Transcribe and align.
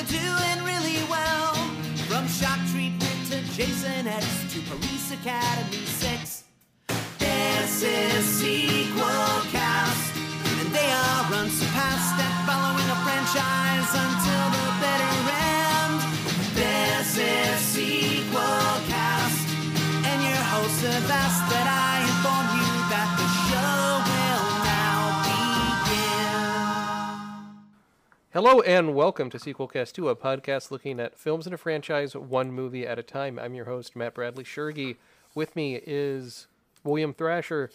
are 0.00 0.06
doing 0.06 0.58
really 0.64 1.02
well. 1.10 1.52
From 2.08 2.26
shock 2.28 2.58
treatment 2.72 3.20
to 3.28 3.42
Jason 3.52 4.06
X 4.06 4.24
to 4.52 4.60
Police 4.70 5.12
Academy 5.12 5.84
6. 5.84 6.44
This 7.18 7.82
is 7.82 8.24
Sequel 8.24 9.32
Cast, 9.52 10.16
and 10.60 10.68
they 10.72 10.90
are 11.04 11.24
unsurpassed 11.40 12.16
at 12.16 12.34
following 12.48 12.88
a 12.88 12.98
franchise 13.04 13.90
until 14.06 14.46
the 14.56 14.68
bitter 14.80 15.16
end. 15.36 16.00
This 16.56 17.18
is 17.18 17.60
Sequel 17.60 18.80
Cast, 18.88 19.48
and 20.08 20.22
your 20.22 20.44
hosts 20.52 21.10
asked 21.10 21.49
Hello 28.32 28.60
and 28.60 28.94
welcome 28.94 29.28
to 29.30 29.38
Sequelcast 29.38 29.92
2, 29.94 30.08
a 30.08 30.14
podcast 30.14 30.70
looking 30.70 31.00
at 31.00 31.18
films 31.18 31.48
in 31.48 31.52
a 31.52 31.56
franchise 31.56 32.14
one 32.14 32.52
movie 32.52 32.86
at 32.86 32.96
a 32.96 33.02
time. 33.02 33.40
I'm 33.40 33.56
your 33.56 33.64
host, 33.64 33.96
Matt 33.96 34.14
Bradley 34.14 34.44
Shergi. 34.44 34.94
With 35.34 35.56
me 35.56 35.80
is 35.84 36.46
William 36.84 37.12
Thrasher. 37.12 37.72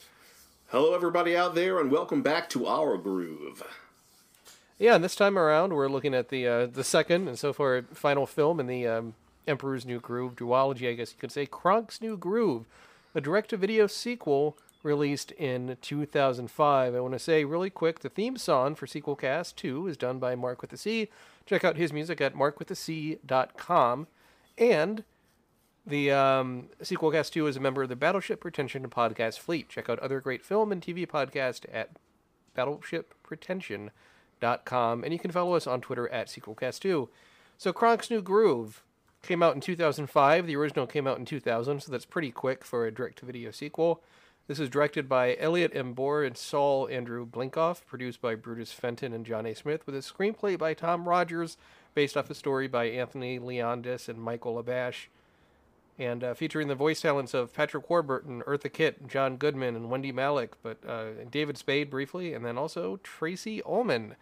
Hello, 0.69 0.95
everybody 0.95 1.35
out 1.35 1.55
there, 1.55 1.77
and 1.81 1.91
welcome 1.91 2.21
back 2.21 2.47
to 2.51 2.67
our 2.67 2.95
groove. 2.97 3.63
Yeah, 4.79 4.95
and 4.95 5.03
this 5.03 5.17
time 5.17 5.37
around 5.37 5.73
we're 5.73 5.89
looking 5.89 6.15
at 6.15 6.29
the 6.29 6.47
uh, 6.47 6.65
the 6.67 6.85
second 6.85 7.27
and 7.27 7.37
so 7.37 7.51
far 7.51 7.81
final 7.93 8.25
film 8.25 8.61
in 8.61 8.67
the 8.67 8.87
um, 8.87 9.13
Emperor's 9.45 9.85
New 9.85 9.99
Groove 9.99 10.37
duology, 10.37 10.89
I 10.89 10.93
guess 10.93 11.11
you 11.11 11.19
could 11.19 11.33
say, 11.33 11.45
Kronk's 11.45 11.99
New 11.99 12.15
Groove, 12.15 12.63
a 13.13 13.19
direct-to-video 13.19 13.87
sequel 13.87 14.55
released 14.85 15.31
in 15.31 15.77
2005. 15.81 16.95
I 16.95 16.99
want 16.99 17.13
to 17.13 17.19
say 17.19 17.43
really 17.43 17.69
quick, 17.69 17.99
the 17.99 18.09
theme 18.09 18.37
song 18.37 18.75
for 18.75 18.85
Sequelcast 18.85 19.55
2 19.55 19.87
is 19.87 19.97
done 19.97 20.19
by 20.19 20.35
Mark 20.35 20.61
with 20.61 20.69
the 20.69 20.77
C. 20.77 21.09
Check 21.45 21.65
out 21.65 21.75
his 21.75 21.91
music 21.91 22.21
at 22.21 22.35
markwiththec.com. 22.35 24.07
And 24.57 25.03
the 25.85 26.11
um, 26.11 26.69
Sequelcast 26.81 27.31
2 27.31 27.47
is 27.47 27.57
a 27.57 27.59
member 27.59 27.83
of 27.83 27.89
the 27.89 27.95
Battleship 27.95 28.39
Pretension 28.39 28.87
podcast 28.87 29.39
fleet. 29.39 29.69
Check 29.69 29.89
out 29.89 29.99
other 29.99 30.21
great 30.21 30.45
film 30.45 30.71
and 30.71 30.81
TV 30.81 31.05
podcasts 31.07 31.65
at 31.73 31.89
battleshippretension.com. 32.55 35.03
And 35.03 35.11
you 35.11 35.19
can 35.19 35.31
follow 35.31 35.55
us 35.55 35.67
on 35.67 35.81
Twitter 35.81 36.07
at 36.09 36.27
Sequelcast2. 36.27 37.09
So 37.57 37.73
Kronk's 37.73 38.09
New 38.09 38.21
Groove 38.21 38.83
came 39.23 39.41
out 39.41 39.55
in 39.55 39.61
2005. 39.61 40.47
The 40.47 40.55
original 40.55 40.87
came 40.87 41.07
out 41.07 41.17
in 41.17 41.25
2000, 41.25 41.81
so 41.81 41.91
that's 41.91 42.05
pretty 42.05 42.31
quick 42.31 42.63
for 42.63 42.85
a 42.85 42.93
direct-to-video 42.93 43.51
sequel. 43.51 44.01
This 44.47 44.59
is 44.59 44.69
directed 44.69 45.09
by 45.09 45.35
Elliot 45.39 45.71
M. 45.73 45.93
Bour 45.93 46.23
and 46.23 46.37
Saul 46.37 46.87
Andrew 46.89 47.25
Blinkoff, 47.25 47.83
produced 47.87 48.21
by 48.21 48.35
Brutus 48.35 48.71
Fenton 48.71 49.11
and 49.11 49.25
John 49.25 49.47
A. 49.47 49.55
Smith, 49.55 49.87
with 49.87 49.95
a 49.95 49.99
screenplay 49.99 50.55
by 50.55 50.75
Tom 50.75 51.09
Rogers, 51.09 51.57
based 51.95 52.15
off 52.15 52.29
a 52.29 52.35
story 52.35 52.67
by 52.67 52.85
Anthony 52.85 53.39
Leondis 53.39 54.07
and 54.07 54.21
Michael 54.21 54.53
LaBash, 54.53 55.07
and 55.97 56.23
uh, 56.23 56.35
featuring 56.35 56.67
the 56.67 56.75
voice 56.75 57.01
talents 57.01 57.33
of 57.33 57.55
Patrick 57.55 57.89
Warburton, 57.89 58.43
Eartha 58.43 58.71
Kitt, 58.71 59.07
John 59.07 59.37
Goodman, 59.37 59.75
and 59.75 59.89
Wendie 59.89 60.13
Malick, 60.13 60.49
but 60.61 60.77
uh, 60.87 61.25
David 61.31 61.57
Spade 61.57 61.89
briefly, 61.89 62.35
and 62.35 62.45
then 62.45 62.55
also 62.55 62.97
Tracey 62.97 63.63
Ullman. 63.63 64.15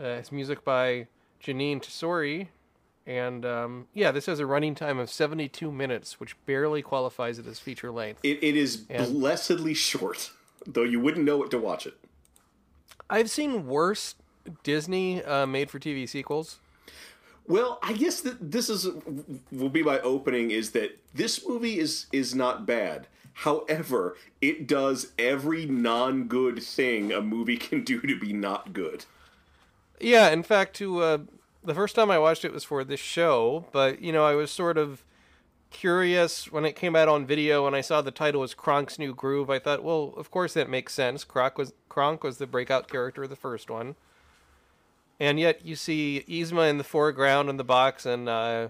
Uh, 0.00 0.04
it's 0.04 0.30
music 0.30 0.64
by 0.64 1.08
Jeanine 1.42 1.82
Tesori, 1.82 2.46
and 3.06 3.44
um, 3.44 3.86
yeah, 3.94 4.10
this 4.12 4.26
has 4.26 4.38
a 4.40 4.46
running 4.46 4.74
time 4.74 4.98
of 4.98 5.10
72 5.10 5.70
minutes, 5.72 6.20
which 6.20 6.36
barely 6.46 6.82
qualifies 6.82 7.38
it 7.38 7.46
as 7.46 7.58
feature 7.58 7.90
length. 7.90 8.20
It, 8.22 8.42
it 8.42 8.56
is 8.56 8.84
And- 8.90 9.12
blessedly 9.12 9.74
short, 9.74 10.30
though 10.66 10.84
you 10.84 11.00
wouldn't 11.00 11.24
know 11.24 11.42
it 11.42 11.50
to 11.50 11.58
watch 11.58 11.86
it. 11.86 11.94
I've 13.10 13.30
seen 13.30 13.66
worse 13.66 14.14
Disney 14.62 15.22
uh, 15.22 15.46
made-for-TV 15.46 16.08
sequels. 16.08 16.58
Well, 17.46 17.78
I 17.82 17.92
guess 17.92 18.20
that 18.20 18.52
this 18.52 18.68
is 18.70 18.86
will 19.50 19.68
be 19.68 19.82
my 19.82 19.98
opening. 20.00 20.52
Is 20.52 20.70
that 20.70 20.98
this 21.12 21.46
movie 21.46 21.78
is 21.78 22.06
is 22.12 22.34
not 22.34 22.66
bad. 22.66 23.08
However, 23.34 24.16
it 24.40 24.66
does 24.68 25.12
every 25.18 25.66
non-good 25.66 26.62
thing 26.62 27.10
a 27.12 27.20
movie 27.20 27.56
can 27.56 27.82
do 27.82 28.00
to 28.00 28.18
be 28.18 28.32
not 28.32 28.72
good. 28.72 29.06
Yeah, 30.00 30.30
in 30.30 30.42
fact, 30.42 30.74
to 30.76 31.00
uh, 31.02 31.18
the 31.64 31.74
first 31.74 31.94
time 31.94 32.10
I 32.10 32.18
watched 32.18 32.44
it 32.44 32.52
was 32.52 32.64
for 32.64 32.84
this 32.84 33.00
show, 33.00 33.66
but 33.72 34.02
you 34.02 34.12
know, 34.12 34.24
I 34.24 34.34
was 34.34 34.50
sort 34.50 34.78
of 34.78 35.04
curious 35.70 36.52
when 36.52 36.64
it 36.64 36.76
came 36.76 36.94
out 36.94 37.08
on 37.08 37.24
video 37.26 37.66
and 37.66 37.74
I 37.74 37.80
saw 37.80 38.02
the 38.02 38.10
title 38.10 38.42
was 38.42 38.54
Kronk's 38.54 38.98
New 38.98 39.14
Groove. 39.14 39.48
I 39.48 39.58
thought, 39.58 39.82
well, 39.82 40.12
of 40.16 40.30
course 40.30 40.54
that 40.54 40.68
makes 40.68 40.92
sense. 40.92 41.24
Kronk 41.24 41.58
was 41.58 41.72
Kronk 41.88 42.22
was 42.22 42.38
the 42.38 42.46
breakout 42.46 42.88
character 42.88 43.24
of 43.24 43.30
the 43.30 43.36
first 43.36 43.70
one, 43.70 43.96
and 45.18 45.38
yet 45.38 45.64
you 45.64 45.76
see 45.76 46.24
Yzma 46.28 46.68
in 46.68 46.78
the 46.78 46.84
foreground 46.84 47.48
in 47.48 47.56
the 47.56 47.64
box 47.64 48.06
and 48.06 48.28
uh, 48.28 48.68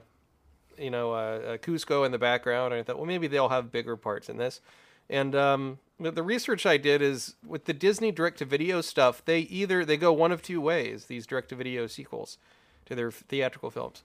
you 0.78 0.90
know 0.90 1.12
uh, 1.12 1.14
uh, 1.14 1.56
Kuzco 1.58 2.04
in 2.06 2.12
the 2.12 2.18
background. 2.18 2.72
And 2.72 2.80
I 2.80 2.82
thought, 2.84 2.96
well, 2.96 3.06
maybe 3.06 3.26
they'll 3.26 3.48
have 3.48 3.72
bigger 3.72 3.96
parts 3.96 4.28
in 4.28 4.36
this. 4.36 4.60
And 5.10 5.34
um, 5.34 5.78
the 5.98 6.22
research 6.22 6.64
I 6.64 6.76
did 6.76 7.02
is 7.02 7.34
with 7.46 7.66
the 7.66 7.74
Disney 7.74 8.12
direct-to-video 8.12 8.80
stuff, 8.80 9.22
they 9.24 9.40
either 9.40 9.84
they 9.84 9.96
go 9.96 10.12
one 10.12 10.32
of 10.32 10.40
two 10.40 10.60
ways. 10.60 11.06
These 11.06 11.26
direct-to-video 11.26 11.86
sequels 11.88 12.38
to 12.86 12.94
their 12.94 13.10
theatrical 13.10 13.70
films, 13.70 14.02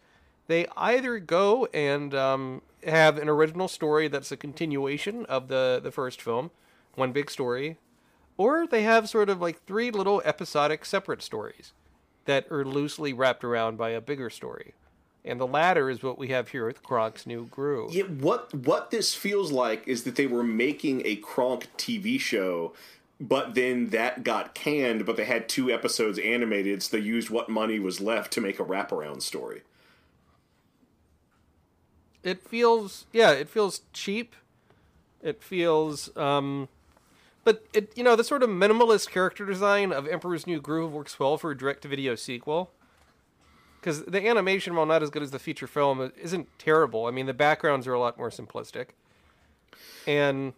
they 0.48 0.66
either 0.76 1.20
go 1.20 1.66
and 1.74 2.14
um, 2.14 2.62
have 2.86 3.18
an 3.18 3.30
original 3.30 3.68
story 3.68 4.08
that's 4.08 4.32
a 4.32 4.38
continuation 4.38 5.26
of 5.26 5.48
the 5.48 5.80
the 5.84 5.92
first 5.92 6.22
film, 6.22 6.52
one 6.96 7.12
big 7.12 7.30
story, 7.30 7.78
or 8.38 8.66
they 8.66 8.84
have 8.84 9.10
sort 9.10 9.30
of 9.30 9.42
like 9.42 9.64
three 9.66 9.92
little 9.92 10.22
episodic 10.26 10.86
separate 10.86 11.22
stories 11.22 11.74
that 12.26 12.50
are 12.52 12.66
loosely 12.66 13.14
wrapped 13.14 13.44
around 13.44 13.78
by 13.78 13.90
a 13.90 14.02
bigger 14.02 14.30
story. 14.30 14.74
And 15.26 15.42
the 15.42 15.48
latter 15.48 15.90
is 15.90 16.02
what 16.04 16.18
we 16.18 16.30
have 16.30 16.50
here 16.50 16.66
with 16.66 16.82
Kronk's 16.84 17.28
New 17.28 17.48
Groove. 17.48 17.94
Yeah, 17.94 18.04
what 18.04 18.54
what 18.54 18.92
this 18.92 19.14
feels 19.14 19.52
like 19.52 19.86
is 19.86 20.04
that 20.04 20.16
they 20.16 20.28
were 20.28 20.44
making 20.44 21.02
a 21.06 21.18
Kronk 21.18 21.68
TV 21.78 22.18
show, 22.18 22.74
but 23.20 23.56
then 23.56 23.90
that 23.90 24.24
got 24.24 24.54
canned. 24.54 25.06
But 25.06 25.18
they 25.18 25.26
had 25.26 25.48
two 25.50 25.72
episodes 25.72 26.20
animated, 26.20 26.84
so 26.84 26.98
they 26.98 27.04
used 27.04 27.30
what 27.30 27.50
money 27.50 27.80
was 27.80 28.00
left 28.02 28.32
to 28.34 28.42
make 28.42 28.60
a 28.60 28.64
wraparound 28.66 29.22
story. 29.22 29.62
it 32.24 32.42
feels 32.42 33.06
yeah 33.14 33.32
it 33.32 33.48
feels 33.48 33.82
cheap 33.94 34.36
it 35.22 35.42
feels 35.42 36.16
um 36.18 36.68
but 37.46 37.64
it 37.74 37.92
you 37.96 38.04
know 38.04 38.16
the 38.16 38.24
sort 38.24 38.44
of 38.44 38.50
minimalist 38.50 39.10
character 39.10 39.46
design 39.46 39.94
of 39.94 40.08
emperor's 40.08 40.46
new 40.46 40.60
groove 40.60 40.92
works 40.92 41.20
well 41.20 41.38
for 41.38 41.52
a 41.52 41.58
direct-to-video 41.58 42.16
sequel 42.16 42.72
because 43.80 44.04
the 44.06 44.28
animation 44.28 44.76
while 44.76 44.86
not 44.86 45.02
as 45.02 45.10
good 45.10 45.24
as 45.24 45.32
the 45.32 45.40
feature 45.40 45.68
film 45.68 46.12
isn't 46.22 46.48
terrible 46.60 47.06
i 47.06 47.12
mean 47.12 47.28
the 47.28 47.34
backgrounds 47.34 47.88
are 47.88 47.94
a 47.94 48.00
lot 48.00 48.18
more 48.18 48.30
simplistic 48.30 48.88
and 50.06 50.54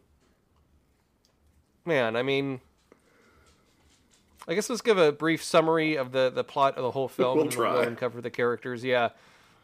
man 1.90 2.16
i 2.16 2.24
mean 2.24 2.62
i 4.48 4.54
guess 4.56 4.70
let's 4.70 4.82
give 4.82 4.98
a 4.98 5.12
brief 5.12 5.44
summary 5.44 5.96
of 5.96 6.12
the 6.12 6.30
the 6.30 6.44
plot 6.44 6.76
of 6.78 6.84
the 6.84 6.92
whole 6.92 7.08
film 7.08 7.36
We'll 7.36 7.44
and 7.44 7.52
try. 7.52 7.84
and 7.84 7.98
cover 7.98 8.22
the 8.22 8.30
characters 8.30 8.84
yeah 8.84 9.10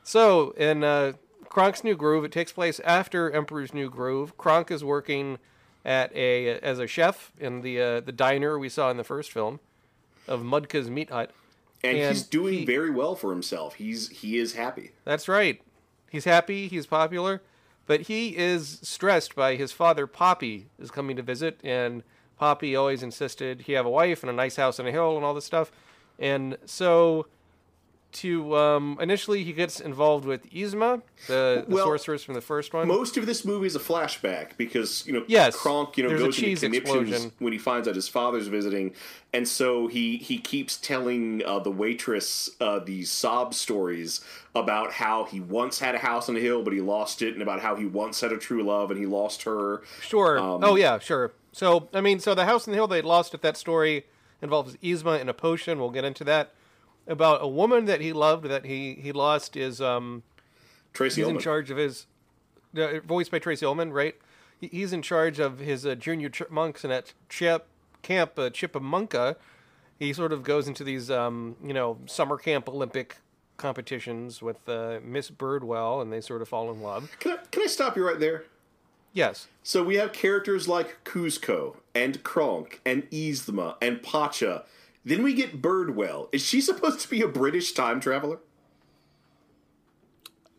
so 0.03 0.51
in 0.51 0.83
uh, 0.83 1.13
Kronk's 1.49 1.83
New 1.83 1.95
Groove, 1.95 2.25
it 2.25 2.31
takes 2.31 2.51
place 2.51 2.79
after 2.81 3.31
Emperor's 3.31 3.73
New 3.73 3.89
Groove. 3.89 4.37
Kronk 4.37 4.69
is 4.69 4.83
working 4.83 5.39
at 5.83 6.15
a 6.15 6.59
as 6.59 6.77
a 6.77 6.85
chef 6.85 7.31
in 7.39 7.61
the 7.61 7.81
uh, 7.81 7.99
the 8.01 8.11
diner 8.11 8.59
we 8.59 8.69
saw 8.69 8.91
in 8.91 8.97
the 8.97 9.03
first 9.03 9.31
film 9.31 9.59
of 10.27 10.41
Mudka's 10.41 10.91
Meat 10.91 11.09
Hut. 11.09 11.31
And, 11.83 11.97
And 11.97 12.13
he's 12.13 12.21
doing 12.23 12.53
he- 12.53 12.65
very 12.65 12.91
well 12.91 13.15
for 13.15 13.31
himself. 13.31 13.75
He's 13.75 14.09
he 14.09 14.37
is 14.37 14.53
happy. 14.53 14.91
That's 15.05 15.27
right. 15.27 15.59
He's 16.11 16.25
happy. 16.25 16.67
He's 16.67 16.85
popular, 16.85 17.41
but 17.87 18.01
he 18.01 18.37
is 18.37 18.79
stressed 18.83 19.33
by 19.33 19.55
his 19.55 19.71
father. 19.71 20.05
Poppy 20.05 20.67
is 20.77 20.91
coming 20.91 21.15
to 21.15 21.23
visit, 21.23 21.59
and 21.63 22.03
Poppy 22.37 22.75
always 22.75 23.01
insisted 23.03 23.61
he 23.61 23.73
have 23.73 23.85
a 23.85 23.89
wife 23.89 24.23
and 24.23 24.29
a 24.29 24.33
nice 24.33 24.57
house 24.57 24.79
on 24.79 24.87
a 24.87 24.91
hill 24.91 25.15
and 25.15 25.25
all 25.25 25.33
this 25.33 25.45
stuff. 25.45 25.71
And 26.19 26.57
so, 26.65 27.27
to 28.13 28.55
um, 28.55 28.97
initially, 29.01 29.43
he 29.43 29.51
gets 29.51 29.81
involved 29.81 30.23
with 30.23 30.49
Yzma, 30.49 31.01
the, 31.27 31.65
the 31.67 31.75
Well, 31.75 31.85
sorceress 31.85 32.23
from 32.23 32.33
the 32.33 32.41
first 32.41 32.73
one. 32.73 32.87
Most 32.87 33.17
of 33.17 33.25
this 33.25 33.43
movie 33.43 33.67
is 33.67 33.75
a 33.75 33.79
flashback 33.79 34.55
because 34.57 35.05
you 35.05 35.11
know 35.11 35.23
Yes, 35.27 35.55
Kronk 35.55 35.97
you 35.97 36.03
know 36.03 36.17
goes 36.17 36.41
into 36.41 36.55
conniptions 36.55 37.33
when 37.39 37.51
he 37.51 37.59
finds 37.59 37.87
out 37.89 37.95
his 37.95 38.07
father's 38.07 38.47
visiting, 38.47 38.93
and 39.33 39.45
so 39.45 39.87
he 39.87 40.15
he 40.17 40.37
keeps 40.37 40.77
telling 40.77 41.43
uh, 41.45 41.59
the 41.59 41.71
waitress 41.71 42.49
uh, 42.61 42.79
these 42.79 43.11
sob 43.11 43.53
stories 43.53 44.21
about 44.53 44.93
how 44.93 45.25
he 45.25 45.41
once 45.41 45.79
had 45.79 45.95
a 45.95 45.99
house 45.99 46.29
on 46.29 46.37
a 46.37 46.39
hill 46.39 46.63
but 46.63 46.71
he 46.71 46.79
lost 46.79 47.21
it, 47.21 47.33
and 47.33 47.41
about 47.41 47.59
how 47.59 47.75
he 47.75 47.85
once 47.85 48.21
had 48.21 48.31
a 48.31 48.37
true 48.37 48.63
love 48.63 48.91
and 48.91 48.99
he 48.99 49.05
lost 49.05 49.43
her. 49.43 49.81
Sure. 50.01 50.39
Um, 50.39 50.63
oh 50.63 50.75
yeah, 50.75 50.99
sure. 50.99 51.33
So 51.55 51.87
I 51.93 52.01
mean, 52.01 52.19
so 52.19 52.35
the 52.35 52.43
house 52.43 52.67
on 52.67 52.71
the 52.73 52.77
hill 52.77 52.87
they 52.87 53.01
lost 53.01 53.33
if 53.33 53.39
that 53.39 53.55
story 53.55 54.05
involves 54.41 54.75
Yzma 54.83 55.21
and 55.21 55.29
a 55.29 55.33
potion. 55.33 55.79
We'll 55.79 55.89
get 55.89 56.03
into 56.03 56.25
that. 56.25 56.53
About 57.07 57.41
a 57.41 57.47
woman 57.47 57.85
that 57.85 58.01
he 58.01 58.11
loved 58.11 58.45
that 58.45 58.65
he 58.65 58.95
he 58.95 59.13
lost 59.13 59.55
is 59.55 59.79
um 59.79 60.23
Tracey 60.91 61.21
he's 61.21 61.29
in 61.29 61.39
charge 61.39 61.71
of 61.71 61.77
his 61.77 62.07
uh, 62.77 62.99
voiced 63.05 63.31
by 63.31 63.39
Tracey 63.39 63.65
Ullman, 63.65 63.93
right? 63.93 64.15
He- 64.59 64.67
He's 64.67 64.91
in 64.91 65.01
charge 65.01 65.39
of 65.39 65.59
his 65.59 65.85
uh, 65.85 65.95
junior 65.95 66.27
chipmunks 66.27 66.83
and 66.83 66.91
at 66.91 67.13
Chip 67.29 67.67
camp 68.01 68.37
uh, 68.37 68.49
Chipmunka. 68.49 69.37
He 69.97 70.11
sort 70.11 70.33
of 70.33 70.43
goes 70.43 70.67
into 70.67 70.83
these 70.83 71.09
um 71.09 71.55
you 71.63 71.73
know 71.73 71.99
summer 72.05 72.37
camp 72.37 72.67
Olympic 72.67 73.15
competitions 73.55 74.41
with 74.41 74.67
uh, 74.67 74.99
Miss 75.01 75.31
Birdwell, 75.31 76.01
and 76.01 76.11
they 76.11 76.19
sort 76.19 76.41
of 76.41 76.49
fall 76.49 76.69
in 76.69 76.81
love. 76.81 77.09
Can 77.21 77.31
I, 77.31 77.37
can 77.49 77.63
I 77.63 77.67
stop 77.67 77.95
you 77.95 78.05
right 78.05 78.19
there? 78.19 78.43
Yes. 79.15 79.47
So 79.63 79.81
we 79.81 79.95
have 79.95 80.11
characters 80.11 80.67
like 80.67 81.05
Kuzco 81.05 81.77
and 81.95 82.21
Kronk 82.21 82.81
and 82.85 83.09
Yzma 83.09 83.77
and 83.81 84.03
Pacha. 84.03 84.65
Then 85.05 85.23
we 85.23 85.33
get 85.33 85.61
Birdwell. 85.61 86.27
Is 86.33 86.45
she 86.45 86.59
supposed 86.59 86.99
to 86.99 87.09
be 87.09 87.21
a 87.21 87.27
British 87.27 87.71
time 87.71 88.01
traveler? 88.01 88.39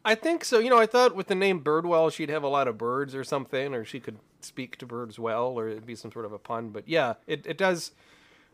I 0.07 0.15
think 0.15 0.43
so. 0.43 0.59
You 0.59 0.71
know, 0.71 0.79
I 0.79 0.87
thought 0.87 1.15
with 1.15 1.27
the 1.27 1.35
name 1.35 1.61
Birdwell, 1.61 2.11
she'd 2.11 2.31
have 2.31 2.43
a 2.43 2.49
lot 2.49 2.67
of 2.67 2.79
birds 2.79 3.15
or 3.15 3.25
something, 3.25 3.75
or 3.75 3.85
she 3.85 4.01
could 4.01 4.17
speak 4.41 4.79
to 4.79 4.87
birds 4.87 5.19
well, 5.19 5.49
or 5.49 5.69
it'd 5.69 5.85
be 5.85 5.95
some 5.95 6.11
sort 6.11 6.25
of 6.25 6.33
a 6.33 6.39
pun. 6.39 6.71
But 6.71 6.89
yeah, 6.89 7.15
it, 7.27 7.45
it 7.45 7.59
does 7.59 7.91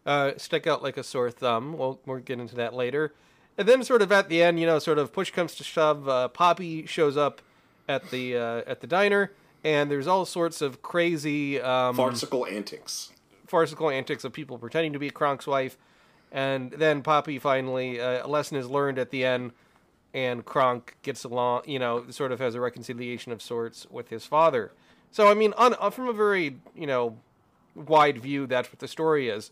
uh, 0.05 0.33
stick 0.37 0.67
out 0.67 0.83
like 0.83 0.97
a 0.97 1.05
sore 1.05 1.31
thumb. 1.31 1.79
We'll, 1.79 2.01
we'll 2.07 2.19
get 2.19 2.41
into 2.41 2.57
that 2.57 2.75
later. 2.75 3.15
And 3.57 3.69
then, 3.69 3.85
sort 3.85 4.03
of 4.03 4.11
at 4.11 4.29
the 4.29 4.43
end, 4.43 4.59
you 4.59 4.67
know, 4.67 4.81
sort 4.81 4.99
of 4.99 5.13
push 5.13 5.31
comes 5.31 5.55
to 5.57 5.63
shove, 5.63 6.09
uh, 6.09 6.27
Poppy 6.29 6.87
shows 6.87 7.17
up 7.17 7.41
at 7.89 8.11
the 8.11 8.37
uh, 8.37 8.63
at 8.67 8.81
the 8.81 8.87
diner, 8.89 9.31
and 9.65 9.91
there's 9.91 10.07
all 10.07 10.25
sorts 10.25 10.61
of 10.61 10.83
crazy 10.83 11.61
um, 11.61 11.97
Farcical 11.97 12.47
antics. 12.47 13.11
farcical 13.47 13.91
antics 13.91 14.25
of 14.25 14.33
people 14.33 14.59
pretending 14.59 14.93
to 14.93 14.99
be 14.99 15.11
Kronk's 15.11 15.47
wife, 15.47 15.77
and 16.31 16.71
then 16.73 17.03
Poppy 17.03 17.39
finally 17.39 18.01
uh, 18.01 18.27
a 18.27 18.29
lesson 18.29 18.57
is 18.57 18.69
learned 18.69 18.99
at 18.99 19.11
the 19.11 19.25
end, 19.25 19.53
and 20.15 20.45
Kronk 20.45 20.97
gets 21.03 21.25
along, 21.25 21.63
you 21.67 21.79
know, 21.79 22.05
sort 22.11 22.33
of 22.33 22.41
has 22.41 22.55
a 22.55 22.61
reconciliation 22.61 23.33
of 23.33 23.41
sorts 23.43 23.87
with 23.91 24.09
his 24.09 24.27
father. 24.27 24.73
So 25.11 25.29
I 25.31 25.35
mean, 25.35 25.53
on, 25.57 25.75
on 25.75 25.93
from 25.93 26.09
a 26.09 26.13
very 26.13 26.57
you 26.75 26.87
know 26.87 27.19
wide 27.75 28.19
view, 28.19 28.47
that's 28.47 28.71
what 28.71 28.79
the 28.81 28.89
story 28.89 29.29
is. 29.29 29.51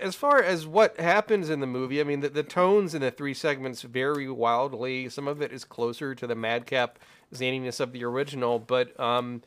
As 0.00 0.14
far 0.14 0.40
as 0.40 0.66
what 0.68 1.00
happens 1.00 1.50
in 1.50 1.58
the 1.58 1.66
movie, 1.66 2.00
I 2.00 2.04
mean, 2.04 2.20
the, 2.20 2.28
the 2.28 2.44
tones 2.44 2.94
in 2.94 3.02
the 3.02 3.10
three 3.10 3.34
segments 3.34 3.82
vary 3.82 4.30
wildly. 4.30 5.08
Some 5.08 5.26
of 5.26 5.42
it 5.42 5.52
is 5.52 5.64
closer 5.64 6.14
to 6.14 6.26
the 6.28 6.36
madcap 6.36 6.98
zaniness 7.34 7.80
of 7.80 7.92
the 7.92 8.04
original, 8.04 8.58
but 8.58 8.98
um, 8.98 9.42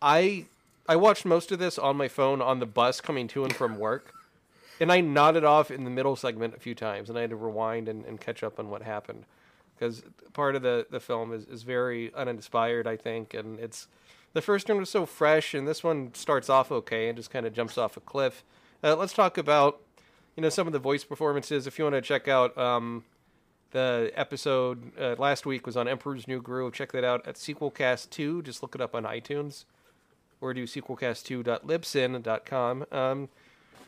I 0.00 0.46
I 0.88 0.96
watched 0.96 1.24
most 1.24 1.50
of 1.52 1.58
this 1.58 1.78
on 1.78 1.96
my 1.96 2.08
phone 2.08 2.40
on 2.40 2.60
the 2.60 2.66
bus 2.66 3.00
coming 3.00 3.28
to 3.28 3.44
and 3.44 3.54
from 3.54 3.78
work, 3.78 4.14
and 4.80 4.92
I 4.92 5.00
nodded 5.00 5.44
off 5.44 5.70
in 5.70 5.84
the 5.84 5.90
middle 5.90 6.16
segment 6.16 6.54
a 6.54 6.60
few 6.60 6.74
times, 6.74 7.08
and 7.08 7.18
I 7.18 7.22
had 7.22 7.30
to 7.30 7.36
rewind 7.36 7.88
and, 7.88 8.04
and 8.04 8.20
catch 8.20 8.42
up 8.42 8.58
on 8.58 8.70
what 8.70 8.82
happened 8.82 9.24
because 9.78 10.02
part 10.32 10.56
of 10.56 10.62
the, 10.62 10.86
the 10.90 11.00
film 11.00 11.32
is, 11.32 11.44
is 11.44 11.62
very 11.62 12.12
uninspired, 12.14 12.86
I 12.86 12.96
think, 12.96 13.34
and 13.34 13.58
it's 13.60 13.88
the 14.32 14.42
first 14.42 14.68
one 14.68 14.78
was 14.78 14.90
so 14.90 15.06
fresh, 15.06 15.54
and 15.54 15.66
this 15.66 15.82
one 15.82 16.12
starts 16.14 16.50
off 16.50 16.70
okay 16.70 17.08
and 17.08 17.16
just 17.16 17.30
kind 17.30 17.46
of 17.46 17.52
jumps 17.52 17.78
off 17.78 17.96
a 17.96 18.00
cliff. 18.00 18.44
Uh, 18.82 18.96
let's 18.96 19.12
talk 19.12 19.38
about 19.38 19.80
you 20.36 20.42
know 20.42 20.48
some 20.48 20.66
of 20.66 20.72
the 20.72 20.78
voice 20.78 21.04
performances. 21.04 21.66
If 21.66 21.78
you 21.78 21.84
want 21.84 21.94
to 21.94 22.02
check 22.02 22.28
out 22.28 22.56
um, 22.58 23.04
the 23.76 24.10
episode 24.14 24.90
uh, 24.98 25.16
last 25.18 25.44
week 25.44 25.66
was 25.66 25.76
on 25.76 25.86
Emperor's 25.86 26.26
New 26.26 26.40
Groove. 26.40 26.72
Check 26.72 26.92
that 26.92 27.04
out 27.04 27.26
at 27.26 27.34
Sequelcast 27.34 28.08
Two. 28.08 28.40
Just 28.40 28.62
look 28.62 28.74
it 28.74 28.80
up 28.80 28.94
on 28.94 29.04
iTunes 29.04 29.66
or 30.40 30.54
do 30.54 30.64
sequelcast2.libsyn.com. 30.64 32.86
Um, 32.90 33.28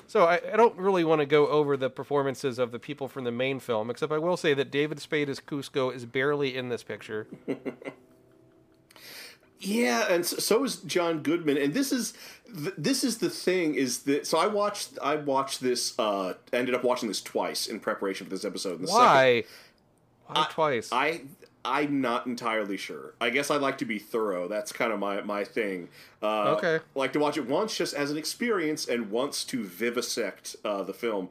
so 0.07 0.25
I, 0.25 0.43
I 0.53 0.57
don't 0.57 0.77
really 0.77 1.05
want 1.05 1.23
to 1.23 1.27
go 1.27 1.49
over 1.49 1.79
the 1.79 1.89
performances 1.89 2.59
of 2.59 2.71
the 2.71 2.79
people 2.79 3.09
from 3.09 3.25
the 3.25 3.33
main 3.33 3.61
film, 3.61 3.89
except 3.89 4.13
I 4.13 4.19
will 4.19 4.37
say 4.37 4.53
that 4.53 4.71
David 4.71 5.01
Spade 5.01 5.31
as 5.31 5.41
Kuzco 5.41 5.95
is 5.95 6.05
barely 6.05 6.55
in 6.55 6.69
this 6.69 6.83
picture. 6.83 7.27
Yeah, 9.61 10.07
and 10.09 10.25
so, 10.25 10.37
so 10.37 10.65
is 10.65 10.77
John 10.77 11.21
Goodman, 11.21 11.57
and 11.57 11.75
this 11.75 11.91
is 11.91 12.15
th- 12.47 12.75
this 12.79 13.03
is 13.03 13.19
the 13.19 13.29
thing 13.29 13.75
is 13.75 14.05
that 14.05 14.25
so 14.25 14.39
I 14.39 14.47
watched 14.47 14.97
I 15.03 15.17
watched 15.17 15.61
this 15.61 15.99
uh 15.99 16.35
ended 16.53 16.77
up 16.77 16.85
watching 16.85 17.09
this 17.09 17.21
twice 17.21 17.67
in 17.67 17.81
preparation 17.81 18.27
for 18.27 18.31
this 18.31 18.45
episode. 18.45 18.79
And 18.79 18.87
the 18.87 18.93
Why? 18.93 19.43
Why 20.29 20.43
second, 20.43 20.51
twice? 20.51 20.91
I 20.93 21.23
I'm 21.65 22.01
not 22.01 22.27
entirely 22.27 22.77
sure. 22.77 23.15
I 23.21 23.31
guess 23.31 23.51
I 23.51 23.57
like 23.57 23.79
to 23.79 23.85
be 23.85 23.99
thorough. 23.99 24.49
That's 24.49 24.73
kind 24.73 24.93
of 24.93 24.99
my 24.99 25.21
my 25.23 25.45
thing. 25.45 25.89
Uh, 26.23 26.55
Okay. 26.57 26.81
Like 26.95 27.13
to 27.15 27.19
watch 27.19 27.37
it 27.37 27.47
once 27.49 27.77
just 27.77 27.95
as 27.95 28.11
an 28.11 28.17
experience, 28.17 28.87
and 28.89 29.11
once 29.11 29.45
to 29.45 29.65
vivisect 29.65 30.57
uh, 30.65 30.83
the 30.83 30.95
film. 30.95 31.29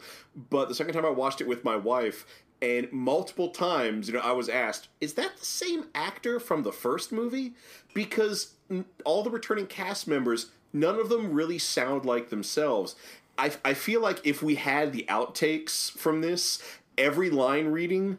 But 0.49 0.67
the 0.67 0.75
second 0.75 0.93
time 0.93 1.05
I 1.05 1.09
watched 1.09 1.41
it 1.41 1.47
with 1.47 1.63
my 1.63 1.75
wife, 1.75 2.25
and 2.61 2.91
multiple 2.91 3.49
times, 3.49 4.07
you 4.07 4.13
know, 4.13 4.19
I 4.19 4.33
was 4.33 4.49
asked, 4.49 4.89
"Is 5.01 5.13
that 5.13 5.37
the 5.37 5.45
same 5.45 5.85
actor 5.95 6.39
from 6.39 6.63
the 6.63 6.71
first 6.71 7.11
movie?" 7.11 7.53
Because 7.93 8.53
n- 8.69 8.85
all 9.05 9.23
the 9.23 9.31
returning 9.31 9.65
cast 9.67 10.07
members, 10.07 10.47
none 10.73 10.99
of 10.99 11.09
them 11.09 11.33
really 11.33 11.57
sound 11.57 12.05
like 12.05 12.29
themselves. 12.29 12.95
I, 13.39 13.51
I 13.63 13.73
feel 13.75 14.01
like 14.01 14.19
if 14.25 14.41
we 14.43 14.55
had 14.55 14.91
the 14.93 15.05
outtakes 15.09 15.91
from 15.91 16.21
this, 16.21 16.61
every 16.97 17.29
line 17.29 17.67
reading 17.67 18.17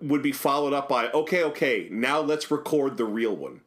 would 0.00 0.22
be 0.22 0.32
followed 0.32 0.72
up 0.72 0.88
by, 0.88 1.10
"Okay, 1.10 1.42
okay, 1.44 1.88
now 1.90 2.20
let's 2.20 2.50
record 2.50 2.96
the 2.96 3.04
real 3.04 3.34
one." 3.36 3.60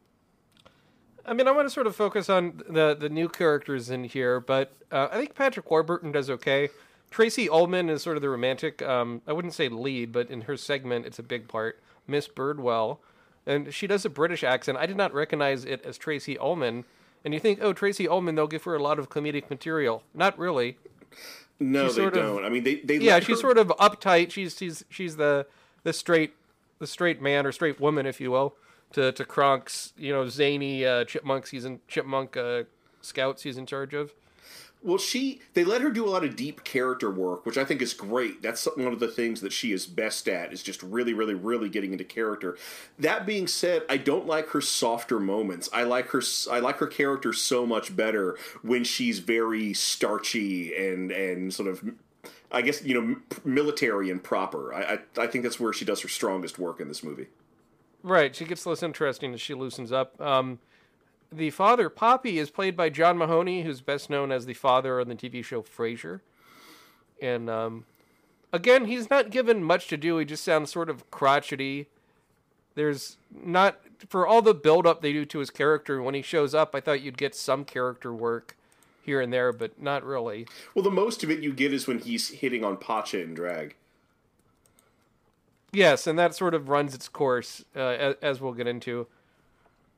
I 1.25 1.33
mean, 1.33 1.47
I 1.47 1.51
want 1.51 1.65
to 1.67 1.69
sort 1.73 1.87
of 1.87 1.95
focus 1.95 2.29
on 2.29 2.61
the 2.67 2.95
the 2.99 3.09
new 3.09 3.29
characters 3.29 3.89
in 3.89 4.03
here, 4.03 4.39
but 4.39 4.73
uh, 4.91 5.07
I 5.11 5.17
think 5.17 5.35
Patrick 5.35 5.69
Warburton 5.71 6.11
does 6.11 6.29
okay. 6.29 6.69
Tracey 7.11 7.47
Ullman 7.47 7.89
is 7.89 8.01
sort 8.01 8.17
of 8.17 8.21
the 8.21 8.29
romantic. 8.29 8.81
Um, 8.81 9.21
I 9.27 9.33
wouldn't 9.33 9.53
say 9.53 9.69
lead, 9.69 10.11
but 10.11 10.29
in 10.29 10.41
her 10.41 10.57
segment, 10.57 11.05
it's 11.05 11.19
a 11.19 11.23
big 11.23 11.47
part. 11.47 11.79
Miss 12.07 12.27
Birdwell, 12.27 12.97
and 13.45 13.73
she 13.73 13.87
does 13.87 14.03
a 14.03 14.09
British 14.09 14.43
accent. 14.43 14.77
I 14.77 14.85
did 14.85 14.97
not 14.97 15.13
recognize 15.13 15.63
it 15.63 15.85
as 15.85 15.97
Tracey 15.97 16.37
Ullman. 16.37 16.83
And 17.23 17.33
you 17.33 17.39
think, 17.39 17.59
oh, 17.61 17.71
Tracey 17.71 18.05
Ullman, 18.07 18.35
they'll 18.35 18.47
give 18.47 18.63
her 18.65 18.75
a 18.75 18.81
lot 18.83 18.99
of 18.99 19.09
comedic 19.09 19.49
material. 19.49 20.03
Not 20.13 20.37
really. 20.37 20.77
No, 21.59 21.89
they 21.89 22.09
don't. 22.09 22.43
I 22.43 22.49
mean, 22.49 22.63
they 22.63 22.75
they 22.75 22.97
Yeah, 22.97 23.19
she's 23.21 23.37
her- 23.37 23.41
sort 23.41 23.57
of 23.57 23.67
uptight. 23.79 24.31
She's 24.31 24.57
she's 24.57 24.83
she's 24.89 25.15
the 25.15 25.45
the 25.83 25.93
straight 25.93 26.33
the 26.79 26.87
straight 26.87 27.21
man 27.21 27.45
or 27.45 27.51
straight 27.51 27.79
woman, 27.79 28.05
if 28.05 28.19
you 28.19 28.31
will, 28.31 28.55
to 28.93 29.11
to 29.11 29.25
Kronk's 29.25 29.93
you 29.97 30.11
know 30.13 30.27
zany 30.27 30.85
uh, 30.85 31.05
chipmunks 31.05 31.51
he's 31.51 31.65
in 31.65 31.79
chipmunk 31.87 32.37
uh, 32.37 32.63
scouts 33.01 33.43
he's 33.43 33.57
in 33.57 33.65
charge 33.65 33.93
of. 33.93 34.13
Well, 34.83 34.97
she 34.97 35.39
they 35.53 35.63
let 35.63 35.81
her 35.81 35.89
do 35.89 36.05
a 36.05 36.09
lot 36.09 36.25
of 36.25 36.35
deep 36.35 36.65
character 36.65 37.09
work, 37.09 37.45
which 37.45 37.57
I 37.57 37.63
think 37.63 37.81
is 37.81 37.93
great. 37.93 38.41
That's 38.41 38.65
one 38.75 38.91
of 38.91 38.99
the 38.99 39.07
things 39.07 39.39
that 39.39 39.53
she 39.53 39.71
is 39.71 39.87
best 39.87 40.27
at 40.27 40.51
is 40.51 40.61
just 40.61 40.83
really, 40.83 41.13
really, 41.13 41.33
really 41.33 41.69
getting 41.69 41.93
into 41.93 42.03
character. 42.03 42.57
That 42.99 43.25
being 43.25 43.47
said, 43.47 43.83
I 43.89 43.95
don't 43.95 44.27
like 44.27 44.49
her 44.49 44.59
softer 44.59 45.21
moments. 45.21 45.69
I 45.71 45.83
like 45.83 46.09
her. 46.09 46.21
I 46.51 46.59
like 46.59 46.77
her 46.79 46.87
character 46.87 47.31
so 47.31 47.65
much 47.65 47.95
better 47.95 48.37
when 48.61 48.83
she's 48.83 49.19
very 49.19 49.73
starchy 49.73 50.75
and 50.75 51.11
and 51.11 51.53
sort 51.53 51.69
of. 51.69 51.83
I 52.53 52.61
guess 52.61 52.83
you 52.83 52.93
know, 52.93 53.15
military 53.43 54.09
and 54.09 54.23
proper. 54.23 54.73
I, 54.73 54.83
I 54.83 55.23
I 55.23 55.27
think 55.27 55.43
that's 55.43 55.59
where 55.59 55.73
she 55.73 55.85
does 55.85 56.01
her 56.01 56.07
strongest 56.07 56.59
work 56.59 56.79
in 56.79 56.87
this 56.87 57.03
movie. 57.03 57.27
Right, 58.03 58.35
she 58.35 58.45
gets 58.45 58.65
less 58.65 58.83
interesting 58.83 59.33
as 59.33 59.41
she 59.41 59.53
loosens 59.53 59.91
up. 59.91 60.19
Um, 60.21 60.59
the 61.31 61.49
father, 61.49 61.89
Poppy, 61.89 62.37
is 62.37 62.49
played 62.49 62.75
by 62.75 62.89
John 62.89 63.17
Mahoney, 63.17 63.63
who's 63.63 63.81
best 63.81 64.09
known 64.09 64.31
as 64.31 64.45
the 64.45 64.53
father 64.53 64.99
on 64.99 65.07
the 65.07 65.15
TV 65.15 65.43
show 65.43 65.61
Frasier. 65.63 66.19
And 67.21 67.49
um, 67.49 67.85
again, 68.51 68.85
he's 68.85 69.09
not 69.09 69.31
given 69.31 69.63
much 69.63 69.87
to 69.87 69.97
do. 69.97 70.17
He 70.17 70.25
just 70.25 70.43
sounds 70.43 70.71
sort 70.71 70.89
of 70.89 71.09
crotchety. 71.11 71.87
There's 72.75 73.17
not 73.31 73.79
for 74.09 74.27
all 74.27 74.41
the 74.41 74.53
build 74.53 74.85
up 74.85 75.01
they 75.01 75.13
do 75.13 75.25
to 75.25 75.39
his 75.39 75.49
character. 75.49 76.01
When 76.01 76.13
he 76.13 76.21
shows 76.21 76.53
up, 76.53 76.75
I 76.75 76.81
thought 76.81 77.01
you'd 77.01 77.17
get 77.17 77.35
some 77.35 77.63
character 77.63 78.13
work 78.13 78.57
here 79.03 79.21
and 79.21 79.31
there, 79.31 79.51
but 79.51 79.81
not 79.81 80.03
really. 80.03 80.47
Well, 80.73 80.83
the 80.83 80.91
most 80.91 81.23
of 81.23 81.29
it 81.29 81.39
you 81.41 81.53
get 81.53 81.73
is 81.73 81.87
when 81.87 81.99
he's 81.99 82.29
hitting 82.29 82.63
on 82.63 82.77
Pacha 82.77 83.21
in 83.21 83.33
drag. 83.33 83.75
Yes, 85.71 86.07
and 86.07 86.17
that 86.17 86.35
sort 86.35 86.53
of 86.53 86.69
runs 86.69 86.95
its 86.95 87.09
course, 87.09 87.65
uh, 87.75 87.79
as, 87.79 88.15
as 88.21 88.41
we'll 88.41 88.53
get 88.53 88.67
into. 88.67 89.07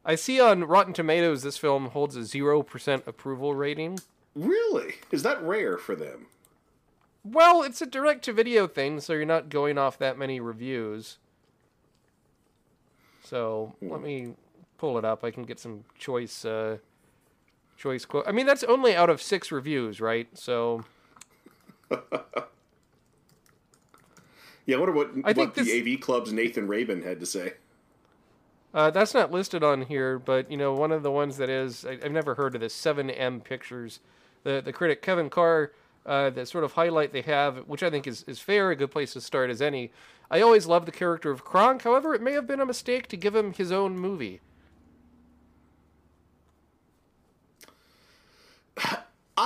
I 0.05 0.15
see 0.15 0.39
on 0.39 0.63
Rotten 0.63 0.93
Tomatoes 0.93 1.43
this 1.43 1.57
film 1.57 1.87
holds 1.89 2.15
a 2.15 2.21
0% 2.21 3.07
approval 3.07 3.53
rating. 3.53 3.99
Really? 4.35 4.95
Is 5.11 5.23
that 5.23 5.41
rare 5.41 5.77
for 5.77 5.95
them? 5.95 6.27
Well, 7.23 7.63
it's 7.63 7.81
a 7.81 7.87
direct 7.87 8.23
to 8.25 8.33
video 8.33 8.67
thing, 8.67 8.99
so 8.99 9.13
you're 9.13 9.25
not 9.25 9.49
going 9.49 9.77
off 9.77 9.97
that 9.97 10.17
many 10.17 10.39
reviews. 10.39 11.17
So 13.23 13.75
let 13.81 14.01
me 14.01 14.33
pull 14.77 14.97
it 14.97 15.05
up. 15.05 15.23
I 15.23 15.31
can 15.31 15.43
get 15.43 15.59
some 15.59 15.83
choice 15.97 16.45
uh, 16.45 16.77
choice 17.77 18.05
quote. 18.05 18.25
I 18.27 18.31
mean, 18.31 18.45
that's 18.45 18.63
only 18.63 18.95
out 18.95 19.09
of 19.09 19.21
six 19.21 19.51
reviews, 19.51 20.01
right? 20.01 20.27
So 20.33 20.83
Yeah, 21.91 21.99
I 24.77 24.79
wonder 24.79 24.93
what, 24.93 25.09
I 25.23 25.33
think 25.33 25.37
what 25.37 25.55
this- 25.55 25.67
the 25.67 25.93
AV 25.95 26.01
Club's 26.01 26.33
Nathan 26.33 26.67
Rabin 26.67 27.03
had 27.03 27.19
to 27.19 27.25
say. 27.25 27.53
uh, 28.73 28.89
that's 28.91 29.13
not 29.13 29.31
listed 29.31 29.63
on 29.63 29.83
here, 29.83 30.17
but 30.19 30.49
you 30.49 30.57
know, 30.57 30.73
one 30.73 30.91
of 30.91 31.03
the 31.03 31.11
ones 31.11 31.37
that 31.37 31.49
is, 31.49 31.85
I, 31.85 31.91
I've 32.03 32.11
never 32.11 32.35
heard 32.35 32.55
of 32.55 32.61
this. 32.61 32.73
Seven 32.73 33.09
M 33.09 33.41
Pictures, 33.41 33.99
the 34.43 34.61
the 34.63 34.73
critic 34.73 35.01
Kevin 35.03 35.29
Carr, 35.29 35.71
uh, 36.05 36.29
that 36.31 36.47
sort 36.47 36.63
of 36.63 36.73
highlight 36.73 37.13
they 37.13 37.21
have, 37.21 37.57
which 37.67 37.83
I 37.83 37.89
think 37.91 38.07
is 38.07 38.23
is 38.23 38.39
fair, 38.39 38.71
a 38.71 38.75
good 38.75 38.91
place 38.91 39.13
to 39.13 39.21
start 39.21 39.49
as 39.51 39.61
any. 39.61 39.91
I 40.31 40.41
always 40.41 40.65
loved 40.65 40.87
the 40.87 40.91
character 40.91 41.29
of 41.29 41.45
Kronk. 41.45 41.83
However, 41.83 42.15
it 42.15 42.21
may 42.21 42.31
have 42.33 42.47
been 42.47 42.59
a 42.59 42.65
mistake 42.65 43.07
to 43.09 43.17
give 43.17 43.35
him 43.35 43.53
his 43.53 43.71
own 43.71 43.99
movie. 43.99 44.41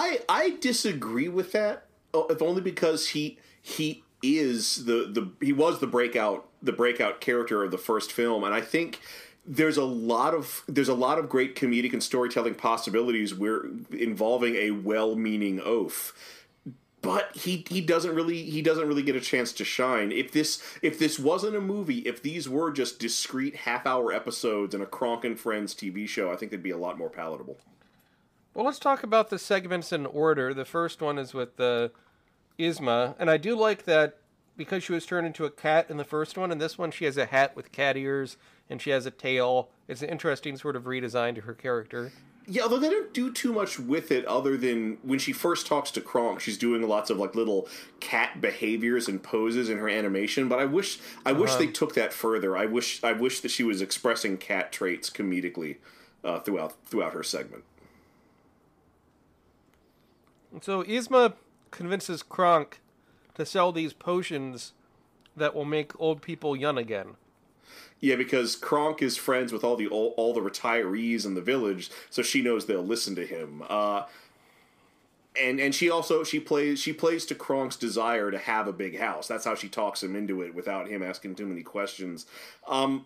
I 0.09 0.19
I 0.27 0.57
disagree 0.59 1.27
with 1.27 1.51
that, 1.51 1.85
uh, 2.13 2.23
if 2.29 2.41
only 2.41 2.61
because 2.61 3.09
he 3.09 3.37
he 3.61 4.03
is 4.23 4.85
the 4.85 5.09
the 5.11 5.31
he 5.45 5.53
was 5.53 5.79
the 5.79 5.87
breakout 5.87 6.47
the 6.61 6.73
breakout 6.73 7.21
character 7.21 7.63
of 7.63 7.71
the 7.71 7.77
first 7.77 8.11
film, 8.11 8.43
and 8.43 8.53
I 8.53 8.61
think 8.61 8.99
there's 9.45 9.77
a 9.77 9.85
lot 9.85 10.33
of 10.33 10.63
there's 10.67 10.89
a 10.89 10.93
lot 10.93 11.17
of 11.19 11.29
great 11.29 11.55
comedic 11.55 11.93
and 11.93 12.03
storytelling 12.03 12.55
possibilities 12.55 13.33
where 13.33 13.65
involving 13.91 14.55
a 14.55 14.71
well-meaning 14.71 15.59
oaf 15.63 16.13
but 17.01 17.35
he 17.35 17.65
he 17.69 17.81
doesn't 17.81 18.13
really 18.13 18.43
he 18.43 18.61
doesn't 18.61 18.87
really 18.87 19.03
get 19.03 19.15
a 19.15 19.21
chance 19.21 19.53
to 19.53 19.63
shine. 19.63 20.11
If 20.11 20.31
this 20.31 20.61
if 20.81 20.99
this 20.99 21.17
wasn't 21.17 21.55
a 21.55 21.61
movie, 21.61 21.99
if 21.99 22.21
these 22.21 22.49
were 22.49 22.71
just 22.71 22.99
discrete 22.99 23.55
half 23.55 23.85
hour 23.85 24.11
episodes 24.11 24.75
in 24.75 24.81
a 24.81 24.85
Kronk 24.85 25.23
and 25.23 25.39
Friends 25.39 25.73
TV 25.73 26.07
show, 26.07 26.31
I 26.31 26.35
think 26.35 26.51
they'd 26.51 26.61
be 26.61 26.71
a 26.71 26.77
lot 26.77 26.97
more 26.97 27.09
palatable. 27.09 27.57
Well, 28.59 28.65
let's 28.65 28.77
talk 28.77 29.03
about 29.03 29.29
the 29.29 29.39
segments 29.39 29.93
in 29.93 30.05
order. 30.05 30.53
The 30.53 30.65
first 30.65 31.01
one 31.01 31.17
is 31.17 31.33
with 31.33 31.55
the 31.55 31.93
uh, 31.95 32.61
Yzma, 32.61 33.15
and 33.17 33.29
I 33.29 33.37
do 33.37 33.55
like 33.55 33.85
that 33.85 34.17
because 34.57 34.83
she 34.83 34.91
was 34.91 35.05
turned 35.05 35.25
into 35.25 35.45
a 35.45 35.49
cat 35.49 35.85
in 35.89 35.95
the 35.95 36.03
first 36.03 36.37
one, 36.37 36.51
and 36.51 36.59
this 36.59 36.77
one 36.77 36.91
she 36.91 37.05
has 37.05 37.15
a 37.15 37.27
hat 37.27 37.55
with 37.55 37.71
cat 37.71 37.95
ears 37.95 38.35
and 38.69 38.81
she 38.81 38.89
has 38.89 39.05
a 39.05 39.11
tail. 39.11 39.69
It's 39.87 40.01
an 40.01 40.09
interesting 40.09 40.57
sort 40.57 40.75
of 40.75 40.83
redesign 40.83 41.35
to 41.35 41.41
her 41.43 41.53
character. 41.53 42.11
Yeah, 42.47 42.63
although 42.63 42.79
they 42.79 42.89
don't 42.89 43.13
do 43.13 43.31
too 43.31 43.53
much 43.53 43.79
with 43.79 44.11
it 44.11 44.25
other 44.25 44.57
than 44.57 44.97
when 45.03 45.19
she 45.19 45.31
first 45.31 45.65
talks 45.65 45.89
to 45.91 46.01
Kronk, 46.01 46.41
she's 46.41 46.57
doing 46.57 46.85
lots 46.85 47.09
of 47.09 47.17
like 47.17 47.35
little 47.35 47.65
cat 48.01 48.41
behaviors 48.41 49.07
and 49.07 49.23
poses 49.23 49.69
in 49.69 49.77
her 49.77 49.87
animation. 49.87 50.49
But 50.49 50.59
I 50.59 50.65
wish 50.65 50.99
I 51.25 51.31
wish 51.31 51.51
Uh-huh. 51.51 51.59
they 51.59 51.67
took 51.67 51.95
that 51.95 52.11
further. 52.11 52.57
I 52.57 52.65
wish 52.65 53.01
I 53.05 53.13
wish 53.13 53.39
that 53.39 53.51
she 53.51 53.63
was 53.63 53.81
expressing 53.81 54.35
cat 54.35 54.73
traits 54.73 55.09
comedically 55.09 55.77
uh, 56.25 56.41
throughout 56.41 56.73
throughout 56.85 57.13
her 57.13 57.23
segment. 57.23 57.63
And 60.51 60.63
so 60.63 60.83
Yzma 60.83 61.33
convinces 61.71 62.23
Kronk 62.23 62.81
to 63.35 63.45
sell 63.45 63.71
these 63.71 63.93
potions 63.93 64.73
that 65.35 65.55
will 65.55 65.65
make 65.65 65.99
old 65.99 66.21
people 66.21 66.55
young 66.55 66.77
again. 66.77 67.15
Yeah, 67.99 68.15
because 68.15 68.55
Kronk 68.55 69.01
is 69.01 69.17
friends 69.17 69.51
with 69.51 69.63
all 69.63 69.75
the 69.75 69.87
all, 69.87 70.13
all 70.17 70.33
the 70.33 70.41
retirees 70.41 71.25
in 71.25 71.33
the 71.35 71.41
village, 71.41 71.91
so 72.09 72.21
she 72.21 72.41
knows 72.41 72.65
they'll 72.65 72.81
listen 72.81 73.15
to 73.15 73.25
him. 73.25 73.63
Uh, 73.69 74.03
and 75.39 75.59
and 75.59 75.75
she 75.75 75.89
also 75.89 76.23
she 76.23 76.39
plays 76.39 76.79
she 76.79 76.93
plays 76.93 77.25
to 77.25 77.35
Kronk's 77.35 77.75
desire 77.75 78.31
to 78.31 78.37
have 78.37 78.67
a 78.67 78.73
big 78.73 78.97
house. 78.97 79.27
That's 79.27 79.45
how 79.45 79.55
she 79.55 79.67
talks 79.69 80.01
him 80.01 80.15
into 80.15 80.41
it 80.41 80.55
without 80.55 80.87
him 80.87 81.03
asking 81.03 81.35
too 81.35 81.45
many 81.45 81.61
questions. 81.61 82.25
Um, 82.67 83.05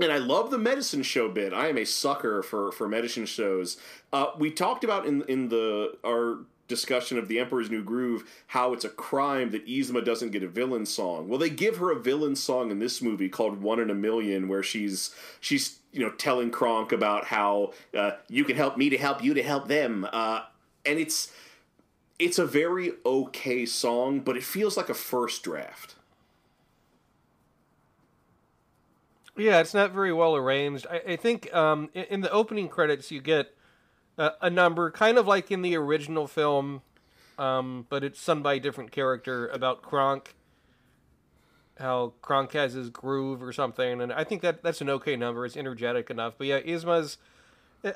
and 0.00 0.12
I 0.12 0.18
love 0.18 0.50
the 0.50 0.58
medicine 0.58 1.02
show 1.02 1.28
bit. 1.28 1.52
I 1.52 1.68
am 1.68 1.78
a 1.78 1.84
sucker 1.84 2.42
for 2.42 2.72
for 2.72 2.88
medicine 2.88 3.26
shows. 3.26 3.76
Uh, 4.12 4.26
we 4.38 4.50
talked 4.50 4.84
about 4.84 5.06
in 5.06 5.22
in 5.22 5.48
the 5.48 5.96
our 6.04 6.38
discussion 6.68 7.18
of 7.18 7.28
the 7.28 7.38
Emperor's 7.38 7.70
New 7.70 7.82
Groove 7.82 8.28
how 8.48 8.72
it's 8.72 8.84
a 8.84 8.88
crime 8.88 9.50
that 9.50 9.66
Yzma 9.66 10.04
doesn't 10.04 10.30
get 10.30 10.42
a 10.42 10.48
villain 10.48 10.86
song. 10.86 11.28
Well, 11.28 11.38
they 11.38 11.50
give 11.50 11.76
her 11.78 11.90
a 11.90 11.98
villain 11.98 12.36
song 12.36 12.70
in 12.70 12.78
this 12.78 13.00
movie 13.00 13.28
called 13.28 13.62
One 13.62 13.80
in 13.80 13.90
a 13.90 13.94
Million, 13.94 14.48
where 14.48 14.62
she's 14.62 15.14
she's 15.40 15.78
you 15.92 16.00
know 16.00 16.10
telling 16.10 16.50
Kronk 16.50 16.92
about 16.92 17.26
how 17.26 17.72
uh, 17.96 18.12
you 18.28 18.44
can 18.44 18.56
help 18.56 18.76
me 18.76 18.90
to 18.90 18.98
help 18.98 19.22
you 19.22 19.34
to 19.34 19.42
help 19.42 19.68
them, 19.68 20.06
uh, 20.12 20.42
and 20.84 20.98
it's 20.98 21.32
it's 22.18 22.38
a 22.38 22.46
very 22.46 22.92
okay 23.04 23.66
song, 23.66 24.20
but 24.20 24.36
it 24.36 24.44
feels 24.44 24.76
like 24.76 24.88
a 24.88 24.94
first 24.94 25.42
draft. 25.42 25.94
Yeah, 29.36 29.60
it's 29.60 29.74
not 29.74 29.92
very 29.92 30.12
well 30.12 30.34
arranged. 30.34 30.86
I, 30.90 31.12
I 31.12 31.16
think 31.16 31.52
um, 31.54 31.90
in, 31.92 32.04
in 32.04 32.20
the 32.22 32.30
opening 32.30 32.68
credits 32.68 33.10
you 33.10 33.20
get 33.20 33.55
a 34.18 34.50
number, 34.50 34.90
kind 34.90 35.18
of 35.18 35.26
like 35.26 35.50
in 35.50 35.62
the 35.62 35.76
original 35.76 36.26
film, 36.26 36.82
um, 37.38 37.86
but 37.88 38.02
it's 38.02 38.20
sung 38.20 38.42
by 38.42 38.54
a 38.54 38.60
different 38.60 38.90
character 38.90 39.46
about 39.48 39.82
Kronk. 39.82 40.34
How 41.78 42.14
Kronk 42.22 42.52
has 42.52 42.72
his 42.72 42.88
groove 42.88 43.42
or 43.42 43.52
something, 43.52 44.00
and 44.00 44.12
I 44.12 44.24
think 44.24 44.40
that 44.42 44.62
that's 44.62 44.80
an 44.80 44.88
okay 44.88 45.16
number. 45.16 45.44
It's 45.44 45.56
energetic 45.56 46.08
enough. 46.08 46.34
But 46.38 46.46
yeah, 46.46 46.60
Yzma's. 46.60 47.18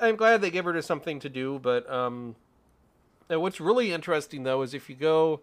I'm 0.00 0.16
glad 0.16 0.42
they 0.42 0.50
give 0.50 0.66
her 0.66 0.82
something 0.82 1.18
to 1.20 1.30
do, 1.30 1.58
but 1.58 1.90
um, 1.90 2.36
what's 3.28 3.60
really 3.60 3.92
interesting 3.92 4.42
though 4.42 4.60
is 4.62 4.74
if 4.74 4.90
you 4.90 4.96
go 4.96 5.40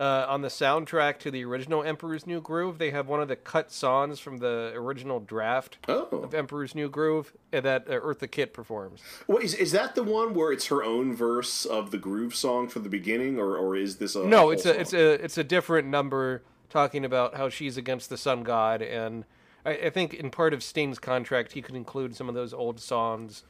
uh, 0.00 0.24
on 0.28 0.40
the 0.40 0.48
soundtrack 0.48 1.18
to 1.18 1.30
the 1.30 1.44
original 1.44 1.84
Emperor's 1.84 2.26
New 2.26 2.40
Groove, 2.40 2.78
they 2.78 2.90
have 2.90 3.06
one 3.06 3.20
of 3.20 3.28
the 3.28 3.36
cut 3.36 3.70
songs 3.70 4.18
from 4.18 4.38
the 4.38 4.72
original 4.74 5.20
draft 5.20 5.76
Oh, 5.86 6.06
of 6.22 6.32
Emperor's 6.34 6.74
New 6.74 6.88
Groove 6.88 7.34
uh, 7.52 7.60
that 7.60 7.86
uh, 7.86 8.00
Eartha 8.00 8.28
Kitt 8.30 8.54
performs. 8.54 9.02
Well, 9.28 9.38
is, 9.38 9.52
is 9.54 9.72
that 9.72 9.94
the 9.94 10.02
one 10.02 10.32
where 10.32 10.52
it's 10.52 10.66
her 10.68 10.82
own 10.82 11.14
verse 11.14 11.66
of 11.66 11.90
the 11.90 11.98
groove 11.98 12.34
song 12.34 12.68
for 12.68 12.78
the 12.78 12.88
beginning, 12.88 13.38
or, 13.38 13.56
or 13.58 13.76
is 13.76 13.98
this 13.98 14.14
a 14.16 14.24
No, 14.24 14.48
it's 14.50 14.64
a 14.64 14.72
song? 14.72 14.80
it's 14.80 14.92
a 14.94 15.12
it's 15.22 15.38
a 15.38 15.44
different 15.44 15.86
number 15.88 16.42
talking 16.70 17.04
about 17.04 17.34
how 17.36 17.50
she's 17.50 17.76
against 17.76 18.08
the 18.08 18.16
sun 18.16 18.42
god, 18.42 18.80
and 18.80 19.26
I, 19.66 19.70
I 19.72 19.90
think 19.90 20.14
in 20.14 20.30
part 20.30 20.54
of 20.54 20.62
Sting's 20.62 20.98
contract 20.98 21.52
he 21.52 21.60
could 21.60 21.74
include 21.76 22.16
some 22.16 22.26
of 22.28 22.34
those 22.34 22.54
old 22.54 22.80
songs 22.80 23.44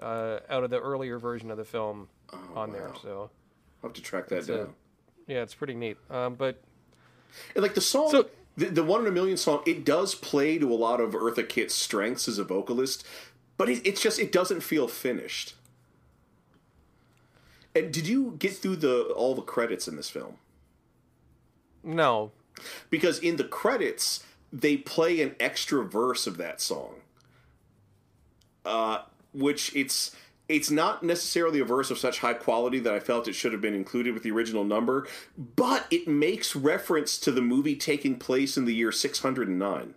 uh, 0.00 0.40
out 0.50 0.64
of 0.64 0.70
the 0.70 0.80
earlier 0.80 1.20
version 1.20 1.52
of 1.52 1.56
the 1.56 1.64
film 1.64 2.08
on 2.56 2.72
there. 2.72 2.90
So 3.00 3.30
I'll 3.82 3.90
have 3.90 3.92
to 3.92 4.02
track 4.02 4.26
that 4.28 4.48
a- 4.48 4.56
down. 4.56 4.74
Yeah, 5.26 5.42
it's 5.42 5.54
pretty 5.54 5.74
neat. 5.74 5.96
Um, 6.10 6.34
but 6.34 6.60
And 7.54 7.62
like 7.62 7.74
the 7.74 7.80
song, 7.80 8.10
So- 8.10 8.28
the, 8.56 8.66
the 8.66 8.84
one 8.84 9.00
in 9.00 9.06
a 9.06 9.10
million 9.10 9.36
song, 9.36 9.62
it 9.66 9.84
does 9.84 10.14
play 10.14 10.58
to 10.58 10.72
a 10.72 10.76
lot 10.76 11.00
of 11.00 11.10
Eartha 11.12 11.48
Kitt's 11.48 11.74
strengths 11.74 12.28
as 12.28 12.38
a 12.38 12.44
vocalist, 12.44 13.04
but 13.56 13.68
it, 13.68 13.84
it's 13.86 14.00
just 14.00 14.18
it 14.20 14.30
doesn't 14.30 14.60
feel 14.60 14.86
finished. 14.86 15.54
And 17.74 17.92
did 17.92 18.06
you 18.06 18.36
get 18.38 18.54
through 18.56 18.76
the 18.76 19.02
all 19.16 19.34
the 19.34 19.42
credits 19.42 19.88
in 19.88 19.96
this 19.96 20.08
film? 20.10 20.36
no, 21.82 22.30
Because 22.88 23.18
in 23.18 23.36
the 23.36 23.44
credits 23.44 24.22
they 24.52 24.76
play 24.76 25.20
an 25.20 25.34
extra 25.40 25.82
verse 25.84 26.26
of 26.28 26.36
that 26.36 26.60
song, 26.60 27.00
uh, 28.64 29.02
which 29.32 29.74
it's 29.74 30.14
it's 30.48 30.70
not 30.70 31.02
necessarily 31.02 31.60
a 31.60 31.64
verse 31.64 31.90
of 31.90 31.98
such 31.98 32.18
high 32.18 32.34
quality 32.34 32.78
that 32.80 32.92
I 32.92 33.00
felt 33.00 33.28
it 33.28 33.34
should 33.34 33.52
have 33.52 33.62
been 33.62 33.74
included 33.74 34.12
with 34.12 34.22
the 34.22 34.30
original 34.30 34.64
number, 34.64 35.06
but 35.56 35.86
it 35.90 36.06
makes 36.06 36.54
reference 36.54 37.18
to 37.18 37.32
the 37.32 37.40
movie 37.40 37.76
taking 37.76 38.18
place 38.18 38.56
in 38.56 38.66
the 38.66 38.74
year 38.74 38.92
609. 38.92 39.94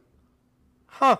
huh? 0.88 1.18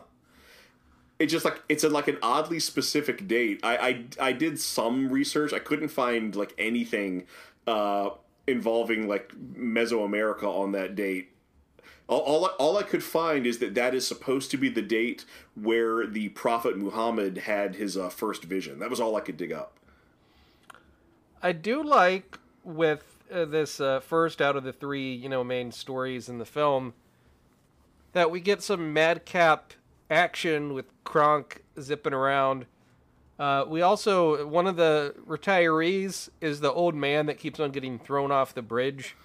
It's 1.20 1.32
just 1.32 1.44
like 1.46 1.64
it's 1.68 1.84
a, 1.84 1.90
like 1.90 2.08
an 2.08 2.20
oddly 2.22 2.60
specific 2.60 3.28
date. 3.28 3.60
I, 3.64 3.78
I 3.78 4.28
I 4.28 4.32
did 4.34 4.60
some 4.60 5.10
research. 5.10 5.52
I 5.52 5.60
couldn't 5.60 5.88
find 5.88 6.36
like 6.36 6.54
anything 6.60 7.26
uh, 7.66 8.12
involving 8.46 9.08
like 9.08 9.34
Mesoamerica 9.36 10.44
on 10.44 10.74
that 10.74 10.96
date. 10.96 11.32
All, 12.08 12.20
all, 12.20 12.46
I- 12.46 12.54
all 12.58 12.78
I 12.78 12.84
could 12.84 13.04
find 13.04 13.46
is 13.46 13.60
that 13.60 13.76
that 13.76 13.94
is 13.94 14.08
supposed 14.08 14.50
to 14.52 14.58
be 14.58 14.70
the 14.70 14.82
date 14.82 15.26
where 15.56 16.06
the 16.08 16.30
Prophet 16.30 16.78
Muhammad 16.78 17.40
had 17.40 17.76
his 17.76 17.98
uh, 17.98 18.10
first 18.10 18.44
vision. 18.44 18.80
That 18.80 18.90
was 18.90 19.00
all 19.00 19.16
I 19.16 19.22
could 19.22 19.38
dig 19.38 19.52
up. 19.52 19.74
I 21.44 21.52
do 21.52 21.84
like 21.84 22.40
with 22.64 23.04
uh, 23.32 23.46
this 23.46 23.80
uh, 23.80 24.00
first 24.00 24.42
out 24.42 24.56
of 24.56 24.64
the 24.64 24.74
three, 24.74 25.14
you 25.14 25.30
know, 25.30 25.44
main 25.44 25.72
stories 25.72 26.30
in 26.30 26.38
the 26.38 26.46
film 26.46 26.94
that 28.14 28.32
we 28.32 28.40
get 28.40 28.64
some 28.64 28.94
madcap 28.94 29.74
action 30.10 30.74
with 30.74 30.86
Kronk 31.04 31.64
zipping 31.80 32.14
around. 32.14 32.66
Uh, 33.38 33.66
we 33.68 33.82
also 33.82 34.48
one 34.48 34.66
of 34.66 34.78
the 34.78 35.14
retirees 35.28 36.30
is 36.42 36.60
the 36.62 36.72
old 36.72 36.96
man 36.96 37.28
that 37.28 37.38
keeps 37.38 37.60
on 37.60 37.70
getting 37.72 38.00
thrown 38.00 38.32
off 38.32 38.54
the 38.56 38.64
bridge 38.64 39.16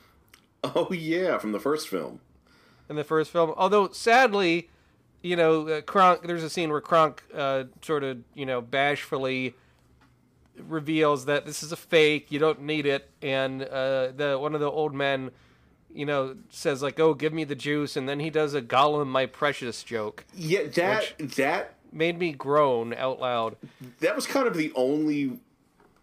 Oh 0.64 0.92
yeah, 0.92 1.38
from 1.38 1.52
the 1.52 1.58
first 1.60 1.88
film. 1.88 2.20
In 2.92 2.96
the 2.96 3.04
first 3.04 3.30
film. 3.30 3.52
Although 3.56 3.88
sadly, 3.90 4.68
you 5.22 5.36
know, 5.36 5.66
uh, 5.68 5.80
Kronk. 5.80 6.26
There's 6.26 6.42
a 6.42 6.50
scene 6.50 6.70
where 6.70 6.80
Kronk 6.80 7.22
uh, 7.34 7.64
sort 7.80 8.04
of, 8.04 8.18
you 8.34 8.46
know, 8.46 8.60
bashfully 8.60 9.54
reveals 10.68 11.24
that 11.24 11.46
this 11.46 11.62
is 11.62 11.72
a 11.72 11.76
fake. 11.76 12.30
You 12.30 12.38
don't 12.38 12.62
need 12.62 12.86
it, 12.86 13.08
and 13.22 13.62
uh, 13.62 14.12
the 14.14 14.38
one 14.40 14.54
of 14.54 14.60
the 14.60 14.70
old 14.70 14.94
men, 14.94 15.30
you 15.94 16.06
know, 16.06 16.36
says 16.50 16.82
like, 16.82 17.00
"Oh, 17.00 17.14
give 17.14 17.32
me 17.32 17.44
the 17.44 17.54
juice," 17.54 17.96
and 17.96 18.08
then 18.08 18.20
he 18.20 18.30
does 18.30 18.54
a 18.54 18.62
Gollum, 18.62 19.06
my 19.08 19.26
precious 19.26 19.82
joke. 19.82 20.24
Yeah, 20.34 20.64
that 20.74 21.14
that 21.36 21.74
Made 21.94 22.18
me 22.18 22.32
groan 22.32 22.94
out 22.94 23.20
loud. 23.20 23.56
that 24.00 24.16
was 24.16 24.26
kind 24.26 24.46
of 24.46 24.56
the 24.56 24.72
only 24.74 25.38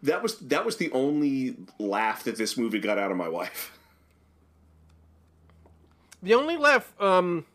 that 0.04 0.22
was 0.22 0.38
that 0.40 0.64
was 0.66 0.78
the 0.78 0.92
only 0.92 1.56
laugh 1.80 2.24
that 2.24 2.38
this 2.38 2.58
movie 2.58 2.80
got 2.80 2.98
out 3.00 3.12
of 3.12 3.18
my 3.18 3.28
wife. 3.28 3.78
The 6.22 6.34
only 6.34 6.58
laugh 6.58 6.94
um, 7.00 7.46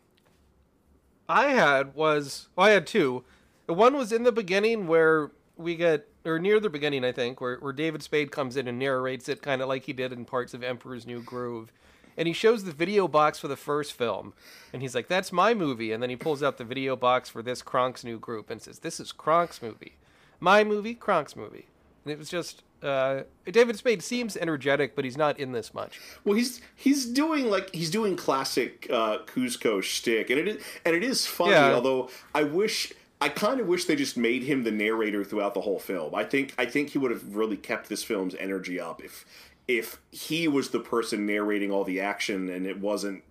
I 1.29 1.49
had 1.49 1.93
was 1.93 2.47
well, 2.55 2.67
I 2.67 2.71
had 2.71 2.87
two. 2.87 3.23
One 3.67 3.95
was 3.95 4.11
in 4.11 4.23
the 4.23 4.31
beginning 4.31 4.87
where 4.87 5.31
we 5.57 5.75
get, 5.75 6.07
or 6.23 6.37
near 6.39 6.59
the 6.59 6.69
beginning, 6.69 7.03
I 7.03 7.11
think, 7.11 7.41
where, 7.41 7.57
where 7.57 7.73
David 7.73 8.03
Spade 8.03 8.31
comes 8.31 8.57
in 8.57 8.67
and 8.67 8.77
narrates 8.77 9.29
it 9.29 9.41
kind 9.41 9.61
of 9.61 9.67
like 9.67 9.85
he 9.85 9.93
did 9.93 10.11
in 10.11 10.25
parts 10.25 10.53
of 10.53 10.63
Emperor's 10.63 11.07
New 11.07 11.21
Groove. 11.21 11.71
And 12.17 12.27
he 12.27 12.33
shows 12.33 12.63
the 12.63 12.71
video 12.71 13.07
box 13.07 13.39
for 13.39 13.47
the 13.47 13.57
first 13.57 13.93
film. 13.93 14.33
And 14.71 14.81
he's 14.81 14.95
like, 14.95 15.07
that's 15.07 15.31
my 15.31 15.53
movie. 15.53 15.91
And 15.91 16.01
then 16.01 16.09
he 16.09 16.15
pulls 16.15 16.41
out 16.41 16.57
the 16.57 16.63
video 16.63 16.95
box 16.95 17.27
for 17.29 17.41
this 17.41 17.61
Kronk's 17.61 18.03
New 18.03 18.19
Groove 18.19 18.49
and 18.49 18.61
says, 18.61 18.79
this 18.79 18.99
is 18.99 19.11
Kronk's 19.11 19.61
movie. 19.61 19.97
My 20.39 20.63
movie, 20.63 20.95
Kronk's 20.95 21.35
movie. 21.35 21.67
And 22.03 22.11
it 22.11 22.17
was 22.17 22.29
just 22.29 22.63
uh, 22.85 23.23
David 23.45 23.77
Spade 23.77 24.01
seems 24.03 24.37
energetic, 24.37 24.95
but 24.95 25.03
he's 25.03 25.17
not 25.17 25.39
in 25.39 25.51
this 25.51 25.73
much. 25.73 25.99
Well, 26.23 26.35
he's 26.35 26.61
he's 26.75 27.05
doing 27.05 27.49
like 27.49 27.73
he's 27.73 27.89
doing 27.89 28.15
classic 28.15 28.87
uh, 28.91 29.19
Kuzco 29.25 29.81
shtick, 29.81 30.29
and 30.29 30.39
it 30.39 30.47
is 30.47 30.63
and 30.85 30.95
it 30.95 31.03
is 31.03 31.25
funny. 31.25 31.51
Yeah. 31.51 31.73
Although 31.73 32.09
I 32.33 32.43
wish. 32.43 32.93
I 33.21 33.29
kind 33.29 33.61
of 33.61 33.67
wish 33.67 33.85
they 33.85 33.95
just 33.95 34.17
made 34.17 34.43
him 34.43 34.65
the 34.65 34.71
narrator 34.71 35.23
throughout 35.23 35.53
the 35.53 35.61
whole 35.61 35.79
film. 35.79 36.13
I 36.13 36.25
think 36.25 36.53
I 36.57 36.65
think 36.65 36.89
he 36.89 36.97
would 36.97 37.11
have 37.11 37.35
really 37.35 37.55
kept 37.55 37.87
this 37.87 38.03
film's 38.03 38.35
energy 38.35 38.77
up 38.77 39.01
if 39.01 39.25
if 39.69 39.99
he 40.11 40.49
was 40.49 40.69
the 40.69 40.81
person 40.81 41.25
narrating 41.25 41.71
all 41.71 41.85
the 41.85 42.01
action 42.01 42.49
and 42.49 42.67
it 42.67 42.79
wasn't 42.79 43.23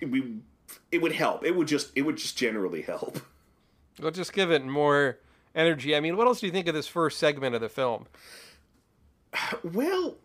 we 0.00 0.36
it 0.90 1.00
would 1.00 1.12
help. 1.12 1.44
It 1.44 1.56
would 1.56 1.68
just 1.68 1.90
it 1.96 2.02
would 2.02 2.16
just 2.16 2.36
generally 2.36 2.82
help. 2.82 3.20
We'll 4.00 4.10
just 4.10 4.32
give 4.32 4.50
it 4.50 4.64
more 4.64 5.18
energy. 5.54 5.94
I 5.94 6.00
mean, 6.00 6.16
what 6.16 6.26
else 6.26 6.40
do 6.40 6.46
you 6.46 6.52
think 6.52 6.66
of 6.66 6.74
this 6.74 6.86
first 6.86 7.18
segment 7.18 7.54
of 7.54 7.60
the 7.60 7.68
film? 7.68 8.06
Well, 9.62 10.16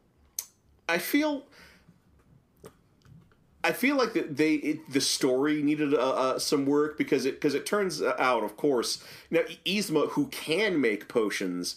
I 0.89 0.97
feel 0.97 1.43
I 3.63 3.73
feel 3.73 3.97
like 3.97 4.13
that 4.13 4.37
they 4.37 4.53
it, 4.55 4.91
the 4.91 5.01
story 5.01 5.61
needed 5.61 5.93
uh, 5.93 5.97
uh, 5.97 6.39
some 6.39 6.65
work 6.65 6.97
because 6.97 7.25
it 7.25 7.35
because 7.35 7.53
it 7.53 7.65
turns 7.65 8.01
out, 8.01 8.43
of 8.43 8.55
course, 8.55 9.03
now 9.29 9.41
Yzma, 9.65 10.11
who 10.11 10.27
can 10.27 10.79
make 10.79 11.09
potions, 11.09 11.75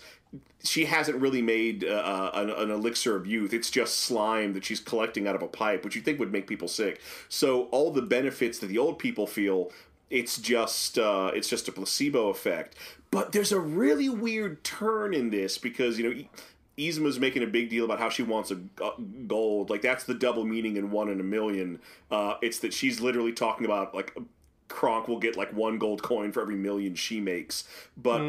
she 0.63 0.85
hasn't 0.85 1.21
really 1.21 1.43
made 1.43 1.85
uh, 1.85 2.31
an, 2.35 2.51
an 2.51 2.71
elixir 2.71 3.17
of 3.17 3.27
youth. 3.27 3.53
It's 3.53 3.71
just 3.71 3.99
slime 3.99 4.53
that 4.53 4.65
she's 4.65 4.79
collecting 4.79 5.27
out 5.27 5.35
of 5.35 5.43
a 5.43 5.49
pipe, 5.49 5.85
which 5.85 5.97
you 5.97 6.03
think 6.03 6.21
would 6.21 6.31
make 6.31 6.47
people 6.47 6.69
sick. 6.69 7.01
So 7.29 7.65
all 7.73 7.91
the 7.91 8.03
benefits 8.03 8.59
that 8.61 8.67
the 8.69 8.79
old 8.79 8.99
people 9.01 9.27
feel, 9.27 9.73
it's 10.11 10.39
just 10.39 10.99
uh, 10.99 11.33
it's 11.35 11.49
just 11.49 11.67
a 11.67 11.73
placebo 11.73 12.29
effect. 12.29 12.77
But 13.11 13.33
there's 13.33 13.51
a 13.51 13.59
really 13.59 14.09
weird 14.09 14.63
turn 14.63 15.13
in 15.13 15.31
this 15.31 15.59
because 15.59 15.99
you 15.99 16.09
know. 16.09 16.23
Yzma's 16.81 17.21
making 17.21 17.43
a 17.43 17.47
big 17.47 17.69
deal 17.69 17.85
about 17.85 17.99
how 17.99 18.09
she 18.09 18.23
wants 18.23 18.51
a 18.51 18.57
gold. 19.27 19.71
Like 19.71 19.83
that's 19.83 20.05
the 20.05 20.15
double 20.15 20.45
meaning 20.45 20.77
in 20.77 20.91
one 20.91 21.09
in 21.09 21.21
a 21.21 21.25
million. 21.25 21.81
Uh, 22.11 22.35
it's 22.41 22.59
that 22.61 22.73
she's 22.73 23.01
literally 23.01 23.33
talking 23.33 23.67
about 23.67 23.95
like 23.95 24.17
Kronk 24.69 25.09
will 25.09 25.19
get 25.19 25.37
like 25.37 25.53
one 25.53 25.79
gold 25.79 26.03
coin 26.03 26.33
for 26.33 26.41
every 26.41 26.57
million 26.57 26.95
she 26.95 27.21
makes. 27.21 27.65
But 27.97 28.21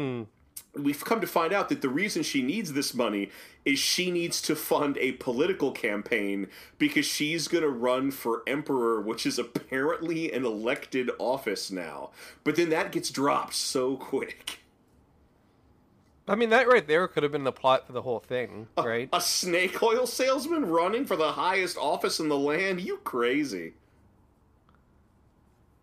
we've 0.74 1.04
come 1.04 1.20
to 1.20 1.26
find 1.26 1.52
out 1.52 1.68
that 1.68 1.82
the 1.82 1.88
reason 1.88 2.22
she 2.22 2.42
needs 2.42 2.72
this 2.72 2.94
money 2.94 3.30
is 3.64 3.78
she 3.78 4.10
needs 4.10 4.42
to 4.42 4.56
fund 4.56 4.96
a 4.98 5.12
political 5.12 5.70
campaign 5.70 6.48
because 6.78 7.06
she's 7.06 7.46
going 7.46 7.62
to 7.62 7.70
run 7.70 8.10
for 8.10 8.42
emperor, 8.46 9.00
which 9.00 9.24
is 9.26 9.38
apparently 9.38 10.32
an 10.32 10.44
elected 10.44 11.10
office 11.18 11.70
now. 11.70 12.10
But 12.42 12.56
then 12.56 12.70
that 12.70 12.92
gets 12.92 13.10
dropped 13.10 13.54
so 13.54 13.96
quick. 14.10 14.61
I 16.28 16.36
mean, 16.36 16.50
that 16.50 16.68
right 16.68 16.86
there 16.86 17.08
could 17.08 17.24
have 17.24 17.32
been 17.32 17.44
the 17.44 17.52
plot 17.52 17.86
for 17.86 17.92
the 17.92 18.02
whole 18.02 18.20
thing, 18.20 18.68
right? 18.78 19.08
A 19.12 19.20
snake 19.20 19.82
oil 19.82 20.06
salesman 20.06 20.66
running 20.66 21.04
for 21.04 21.16
the 21.16 21.32
highest 21.32 21.76
office 21.76 22.20
in 22.20 22.28
the 22.28 22.38
land? 22.38 22.80
You 22.80 22.98
crazy. 22.98 23.74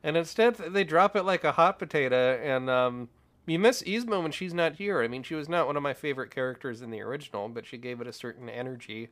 And 0.02 0.16
instead, 0.16 0.56
they 0.56 0.86
drop 0.86 1.18
it 1.18 1.24
like 1.24 1.44
a 1.44 1.52
hot 1.52 1.78
potato, 1.78 2.40
and 2.42 2.70
um, 2.70 3.10
you 3.46 3.60
miss 3.60 3.84
Yzma 3.84 4.22
when 4.22 4.32
she's 4.32 4.54
not 4.54 4.76
here. 4.76 5.02
I 5.02 5.10
mean, 5.10 5.24
she 5.24 5.36
was 5.36 5.50
not 5.50 5.68
one 5.68 5.76
of 5.76 5.84
my 5.84 5.94
favorite 5.94 6.32
characters 6.32 6.82
in 6.82 6.90
the 6.90 7.02
original, 7.02 7.50
but 7.50 7.66
she 7.66 7.78
gave 7.78 8.00
it 8.00 8.08
a 8.08 8.14
certain 8.14 8.48
energy. 8.48 9.10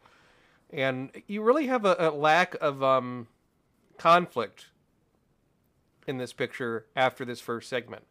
And 0.72 1.12
you 1.28 1.42
really 1.44 1.68
have 1.68 1.86
a, 1.86 1.96
a 2.00 2.12
lack 2.12 2.56
of 2.62 2.82
um, 2.82 3.28
conflict 3.98 4.68
in 6.08 6.18
this 6.18 6.34
picture 6.34 6.86
after 6.96 7.26
this 7.26 7.42
first 7.42 7.70
segment. 7.70 8.06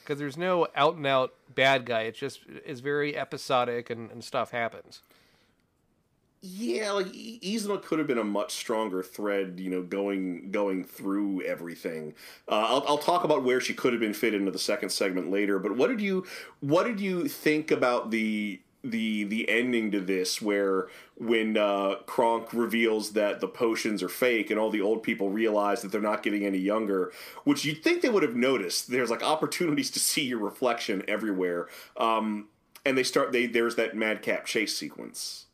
Because 0.00 0.18
there's 0.18 0.36
no 0.36 0.66
out 0.74 0.96
and 0.96 1.06
out 1.06 1.32
bad 1.54 1.86
guy. 1.86 2.02
It 2.02 2.14
just 2.14 2.40
is 2.64 2.80
very 2.80 3.16
episodic 3.16 3.90
and, 3.90 4.10
and 4.10 4.22
stuff 4.22 4.50
happens. 4.50 5.02
Yeah, 6.44 6.90
like 6.90 7.06
Yzma 7.06 7.80
could 7.84 8.00
have 8.00 8.08
been 8.08 8.18
a 8.18 8.24
much 8.24 8.50
stronger 8.50 9.00
thread, 9.00 9.60
you 9.60 9.70
know, 9.70 9.82
going 9.82 10.50
going 10.50 10.82
through 10.82 11.42
everything. 11.42 12.14
Uh, 12.48 12.66
I'll, 12.66 12.84
I'll 12.88 12.98
talk 12.98 13.22
about 13.22 13.44
where 13.44 13.60
she 13.60 13.74
could 13.74 13.92
have 13.92 14.00
been 14.00 14.12
fit 14.12 14.34
into 14.34 14.50
the 14.50 14.58
second 14.58 14.90
segment 14.90 15.30
later. 15.30 15.60
But 15.60 15.76
what 15.76 15.86
did 15.86 16.00
you 16.00 16.26
what 16.58 16.84
did 16.84 16.98
you 16.98 17.28
think 17.28 17.70
about 17.70 18.10
the 18.10 18.60
the 18.84 19.24
the 19.24 19.48
ending 19.48 19.90
to 19.92 20.00
this, 20.00 20.42
where 20.42 20.88
when 21.16 21.56
uh, 21.56 21.96
Kronk 22.06 22.52
reveals 22.52 23.12
that 23.12 23.40
the 23.40 23.48
potions 23.48 24.02
are 24.02 24.08
fake 24.08 24.50
and 24.50 24.58
all 24.58 24.70
the 24.70 24.80
old 24.80 25.02
people 25.02 25.30
realize 25.30 25.82
that 25.82 25.92
they're 25.92 26.00
not 26.00 26.22
getting 26.22 26.44
any 26.44 26.58
younger, 26.58 27.12
which 27.44 27.64
you'd 27.64 27.82
think 27.82 28.02
they 28.02 28.08
would 28.08 28.22
have 28.22 28.36
noticed. 28.36 28.90
There's 28.90 29.10
like 29.10 29.22
opportunities 29.22 29.90
to 29.92 30.00
see 30.00 30.24
your 30.24 30.40
reflection 30.40 31.04
everywhere, 31.06 31.68
um, 31.96 32.48
and 32.84 32.98
they 32.98 33.04
start 33.04 33.32
they 33.32 33.46
there's 33.46 33.76
that 33.76 33.96
madcap 33.96 34.46
chase 34.46 34.76
sequence. 34.76 35.46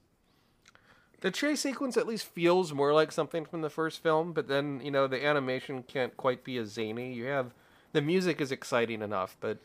The 1.20 1.30
chase 1.32 1.60
sequence 1.60 1.96
at 1.96 2.06
least 2.06 2.26
feels 2.26 2.72
more 2.72 2.94
like 2.94 3.10
something 3.10 3.44
from 3.44 3.60
the 3.60 3.70
first 3.70 4.02
film, 4.02 4.32
but 4.32 4.46
then, 4.46 4.80
you 4.84 4.92
know, 4.92 5.08
the 5.08 5.24
animation 5.24 5.82
can't 5.82 6.16
quite 6.16 6.44
be 6.44 6.56
as 6.58 6.68
zany. 6.68 7.12
You 7.12 7.24
have 7.24 7.52
the 7.92 8.00
music 8.00 8.40
is 8.40 8.52
exciting 8.52 9.02
enough, 9.02 9.36
but 9.40 9.58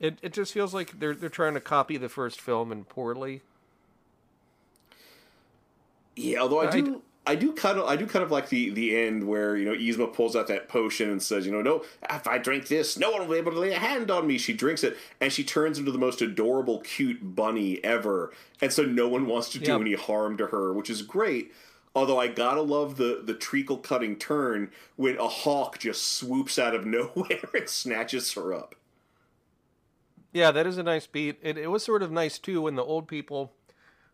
it, 0.00 0.18
it 0.22 0.32
just 0.32 0.52
feels 0.52 0.72
like 0.74 0.98
they're 0.98 1.14
they're 1.14 1.28
trying 1.28 1.54
to 1.54 1.60
copy 1.60 1.96
the 1.96 2.08
first 2.08 2.40
film 2.40 2.72
and 2.72 2.88
poorly. 2.88 3.42
Yeah, 6.16 6.40
although 6.40 6.60
I 6.60 6.68
I- 6.68 6.70
do, 6.80 7.02
I 7.26 7.34
do 7.34 7.52
kind 7.52 7.78
of, 7.78 7.86
I 7.86 7.96
do 7.96 8.06
kind 8.06 8.24
of 8.24 8.30
like 8.30 8.48
the 8.48 8.70
the 8.70 8.96
end 8.96 9.24
where 9.26 9.56
you 9.56 9.64
know 9.64 9.72
Yzma 9.74 10.12
pulls 10.12 10.34
out 10.34 10.48
that 10.48 10.68
potion 10.68 11.10
and 11.10 11.22
says, 11.22 11.46
you 11.46 11.52
know, 11.52 11.62
no, 11.62 11.84
if 12.10 12.26
I 12.26 12.38
drink 12.38 12.66
this, 12.68 12.98
no 12.98 13.10
one 13.10 13.20
will 13.20 13.28
be 13.34 13.38
able 13.38 13.52
to 13.52 13.58
lay 13.58 13.72
a 13.72 13.78
hand 13.78 14.10
on 14.10 14.26
me. 14.26 14.38
She 14.38 14.52
drinks 14.52 14.82
it 14.82 14.96
and 15.20 15.32
she 15.32 15.44
turns 15.44 15.78
into 15.78 15.92
the 15.92 15.98
most 15.98 16.20
adorable, 16.22 16.80
cute 16.80 17.34
bunny 17.36 17.82
ever, 17.84 18.32
and 18.60 18.72
so 18.72 18.82
no 18.82 19.06
one 19.08 19.26
wants 19.26 19.50
to 19.50 19.58
do 19.58 19.70
Yep. 19.72 19.80
any 19.82 19.94
harm 19.94 20.36
to 20.38 20.46
her, 20.48 20.72
which 20.72 20.90
is 20.90 21.02
great. 21.02 21.52
Although 21.94 22.18
I 22.20 22.28
gotta 22.28 22.62
love 22.62 22.96
the 22.96 23.20
the 23.24 23.34
treacle 23.34 23.76
cutting 23.78 24.16
turn 24.16 24.70
when 24.96 25.16
a 25.18 25.28
hawk 25.28 25.78
just 25.78 26.02
swoops 26.12 26.58
out 26.58 26.74
of 26.74 26.86
nowhere 26.86 27.50
and 27.54 27.68
snatches 27.68 28.32
her 28.32 28.52
up. 28.54 28.74
Yeah, 30.32 30.50
that 30.52 30.66
is 30.66 30.78
a 30.78 30.82
nice 30.82 31.06
beat. 31.06 31.38
It 31.42 31.58
it 31.58 31.68
was 31.68 31.84
sort 31.84 32.02
of 32.02 32.10
nice 32.10 32.38
too 32.38 32.62
when 32.62 32.76
the 32.76 32.84
old 32.84 33.08
people 33.08 33.52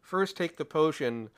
first 0.01 0.37
take 0.37 0.57
the 0.57 0.65
potion 0.65 1.31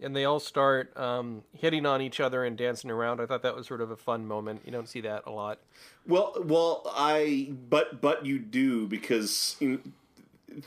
and 0.00 0.14
they 0.14 0.24
all 0.24 0.40
start 0.40 0.94
um, 0.96 1.42
hitting 1.52 1.86
on 1.86 2.02
each 2.02 2.20
other 2.20 2.44
and 2.44 2.56
dancing 2.56 2.90
around. 2.90 3.20
I 3.20 3.26
thought 3.26 3.42
that 3.42 3.56
was 3.56 3.66
sort 3.66 3.80
of 3.80 3.90
a 3.90 3.96
fun 3.96 4.26
moment. 4.26 4.62
You 4.64 4.72
don't 4.72 4.88
see 4.88 5.00
that 5.02 5.22
a 5.26 5.30
lot. 5.30 5.58
Well, 6.06 6.34
well, 6.44 6.82
I 6.94 7.52
but 7.70 8.00
but 8.00 8.26
you 8.26 8.38
do 8.38 8.86
because 8.86 9.56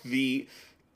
the 0.04 0.48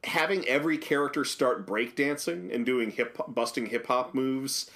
having 0.03 0.47
every 0.47 0.77
character 0.77 1.23
start 1.23 1.65
breakdancing 1.65 2.53
and 2.53 2.65
doing 2.65 2.91
hip 2.91 3.17
busting 3.27 3.67
hip 3.67 3.87
hop 3.87 4.13
moves. 4.13 4.69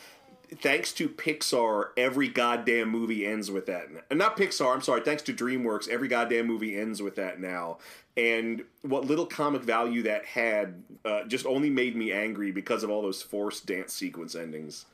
Thanks 0.55 0.93
to 0.93 1.09
Pixar, 1.09 1.89
every 1.97 2.29
goddamn 2.29 2.89
movie 2.89 3.25
ends 3.25 3.51
with 3.51 3.65
that. 3.65 3.87
And 4.09 4.17
not 4.17 4.37
Pixar, 4.37 4.73
I'm 4.73 4.81
sorry. 4.81 5.01
Thanks 5.01 5.23
to 5.23 5.33
DreamWorks, 5.33 5.89
every 5.89 6.07
goddamn 6.07 6.47
movie 6.47 6.77
ends 6.77 7.01
with 7.01 7.15
that 7.15 7.41
now. 7.41 7.79
And 8.15 8.63
what 8.81 9.05
little 9.05 9.25
comic 9.25 9.61
value 9.61 10.03
that 10.03 10.25
had 10.25 10.81
uh, 11.03 11.25
just 11.25 11.45
only 11.45 11.69
made 11.69 11.95
me 11.95 12.13
angry 12.13 12.51
because 12.51 12.83
of 12.83 12.89
all 12.89 13.01
those 13.01 13.21
forced 13.21 13.65
dance 13.65 13.93
sequence 13.93 14.35
endings. 14.35 14.85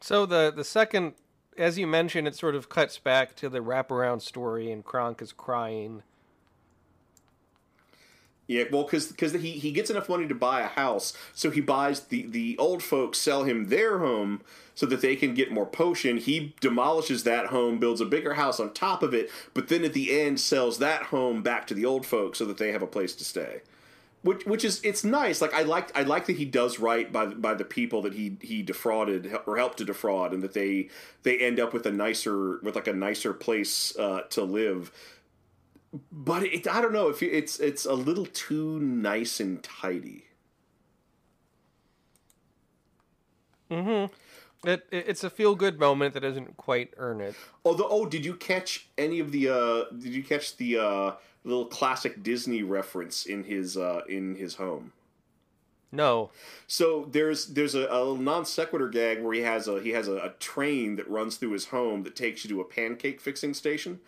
So 0.00 0.24
the 0.24 0.52
the 0.54 0.64
second, 0.64 1.14
as 1.58 1.78
you 1.78 1.86
mentioned, 1.86 2.26
it 2.26 2.34
sort 2.34 2.54
of 2.54 2.68
cuts 2.68 2.98
back 2.98 3.36
to 3.36 3.48
the 3.48 3.60
wraparound 3.60 4.22
story, 4.22 4.70
and 4.70 4.84
Kronk 4.84 5.20
is 5.20 5.32
crying. 5.32 6.02
Yeah, 8.48 8.64
well, 8.70 8.84
because 8.84 9.08
because 9.08 9.32
he, 9.32 9.52
he 9.52 9.72
gets 9.72 9.90
enough 9.90 10.08
money 10.08 10.28
to 10.28 10.34
buy 10.34 10.60
a 10.60 10.68
house, 10.68 11.12
so 11.34 11.50
he 11.50 11.60
buys 11.60 12.00
the 12.00 12.26
the 12.26 12.56
old 12.58 12.82
folks 12.82 13.18
sell 13.18 13.42
him 13.44 13.68
their 13.68 13.98
home 13.98 14.40
so 14.74 14.86
that 14.86 15.00
they 15.00 15.16
can 15.16 15.34
get 15.34 15.50
more 15.50 15.66
potion. 15.66 16.18
He 16.18 16.54
demolishes 16.60 17.24
that 17.24 17.46
home, 17.46 17.78
builds 17.78 18.00
a 18.00 18.04
bigger 18.04 18.34
house 18.34 18.60
on 18.60 18.72
top 18.72 19.02
of 19.02 19.14
it, 19.14 19.30
but 19.52 19.68
then 19.68 19.84
at 19.84 19.94
the 19.94 20.20
end 20.20 20.38
sells 20.38 20.78
that 20.78 21.04
home 21.04 21.42
back 21.42 21.66
to 21.68 21.74
the 21.74 21.86
old 21.86 22.06
folks 22.06 22.38
so 22.38 22.44
that 22.44 22.58
they 22.58 22.70
have 22.72 22.82
a 22.82 22.86
place 22.86 23.14
to 23.16 23.24
stay. 23.24 23.62
Which 24.22 24.44
which 24.44 24.64
is 24.64 24.80
it's 24.84 25.02
nice. 25.02 25.40
Like 25.40 25.54
I 25.54 25.62
like 25.62 25.96
I 25.96 26.02
like 26.02 26.26
that 26.26 26.36
he 26.36 26.44
does 26.44 26.78
right 26.78 27.12
by 27.12 27.26
by 27.26 27.54
the 27.54 27.64
people 27.64 28.02
that 28.02 28.14
he 28.14 28.36
he 28.40 28.62
defrauded 28.62 29.36
or 29.46 29.56
helped 29.56 29.78
to 29.78 29.84
defraud, 29.84 30.32
and 30.32 30.42
that 30.42 30.52
they 30.52 30.88
they 31.24 31.38
end 31.38 31.58
up 31.58 31.72
with 31.72 31.86
a 31.86 31.92
nicer 31.92 32.58
with 32.58 32.76
like 32.76 32.88
a 32.88 32.92
nicer 32.92 33.32
place 33.32 33.96
uh, 33.98 34.22
to 34.30 34.42
live 34.42 34.92
but 36.12 36.44
it, 36.44 36.68
I 36.68 36.80
don't 36.80 36.92
know 36.92 37.08
if 37.08 37.22
it's 37.22 37.58
it's 37.60 37.84
a 37.86 37.94
little 37.94 38.26
too 38.26 38.78
nice 38.80 39.40
and 39.40 39.62
tidy. 39.62 40.24
It, 44.64 44.86
it 44.90 45.04
it's 45.08 45.24
a 45.24 45.30
feel 45.30 45.54
good 45.54 45.78
moment 45.78 46.14
that 46.14 46.20
doesn't 46.20 46.56
quite 46.56 46.92
earn 46.96 47.20
it. 47.20 47.36
Although, 47.64 47.88
oh, 47.88 48.06
did 48.06 48.24
you 48.24 48.34
catch 48.34 48.88
any 48.96 49.20
of 49.20 49.32
the? 49.32 49.48
uh 49.48 49.84
Did 49.90 50.14
you 50.14 50.22
catch 50.22 50.56
the 50.56 50.78
uh 50.78 51.12
little 51.44 51.66
classic 51.66 52.22
Disney 52.22 52.62
reference 52.62 53.26
in 53.26 53.44
his 53.44 53.76
uh 53.76 54.02
in 54.08 54.36
his 54.36 54.54
home? 54.56 54.92
No, 55.92 56.30
So 56.66 57.06
there's 57.10 57.46
there's 57.46 57.74
a, 57.74 57.86
a 57.86 58.18
non 58.18 58.44
sequitur 58.44 58.88
gag 58.88 59.22
where 59.22 59.32
he 59.32 59.40
has 59.42 59.68
a 59.68 59.80
he 59.80 59.90
has 59.90 60.08
a, 60.08 60.16
a 60.16 60.30
train 60.40 60.96
that 60.96 61.08
runs 61.08 61.36
through 61.36 61.52
his 61.52 61.66
home 61.66 62.02
that 62.02 62.16
takes 62.16 62.44
you 62.44 62.50
to 62.50 62.60
a 62.60 62.64
pancake 62.64 63.20
fixing 63.20 63.54
station, 63.54 64.00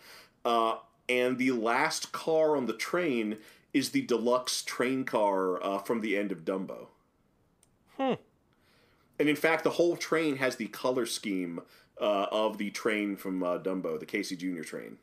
uh, 0.45 0.77
and 1.09 1.37
the 1.37 1.51
last 1.51 2.11
car 2.11 2.55
on 2.55 2.67
the 2.67 2.73
train 2.73 3.37
is 3.73 3.89
the 3.89 4.01
deluxe 4.01 4.61
train 4.63 5.03
car 5.03 5.61
uh, 5.63 5.79
from 5.79 6.01
the 6.01 6.15
end 6.15 6.31
of 6.31 6.45
Dumbo. 6.45 6.87
Hmm. 7.97 8.13
And 9.19 9.27
in 9.27 9.35
fact, 9.35 9.63
the 9.63 9.71
whole 9.71 9.97
train 9.97 10.37
has 10.37 10.55
the 10.55 10.67
color 10.67 11.05
scheme 11.05 11.61
uh, 11.99 12.27
of 12.31 12.57
the 12.57 12.69
train 12.69 13.17
from 13.17 13.43
uh, 13.43 13.57
Dumbo, 13.57 13.99
the 13.99 14.05
Casey 14.05 14.35
Jr. 14.35 14.61
train. 14.61 14.97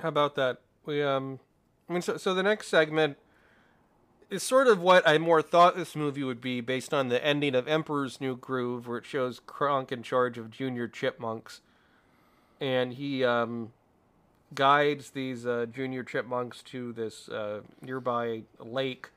How 0.00 0.08
about 0.08 0.34
that? 0.34 0.58
We 0.84 1.02
um, 1.02 1.38
I 1.88 1.92
mean, 1.92 2.02
so, 2.02 2.16
so 2.16 2.34
the 2.34 2.42
next 2.42 2.68
segment 2.68 3.16
is 4.30 4.42
sort 4.42 4.66
of 4.66 4.80
what 4.80 5.06
I 5.06 5.18
more 5.18 5.42
thought 5.42 5.76
this 5.76 5.94
movie 5.94 6.24
would 6.24 6.40
be 6.40 6.60
based 6.60 6.92
on 6.92 7.08
the 7.08 7.24
ending 7.24 7.54
of 7.54 7.68
Emperor's 7.68 8.20
New 8.20 8.36
Groove, 8.36 8.88
where 8.88 8.98
it 8.98 9.06
shows 9.06 9.40
Kronk 9.46 9.92
in 9.92 10.02
charge 10.02 10.36
of 10.36 10.50
junior 10.50 10.88
chipmunks, 10.88 11.60
and 12.60 12.94
he 12.94 13.24
um, 13.24 13.72
guides 14.54 15.10
these 15.10 15.46
uh, 15.46 15.66
junior 15.72 16.02
chipmunks 16.02 16.62
to 16.64 16.92
this 16.92 17.28
uh, 17.28 17.60
nearby 17.82 18.42
lake. 18.58 19.08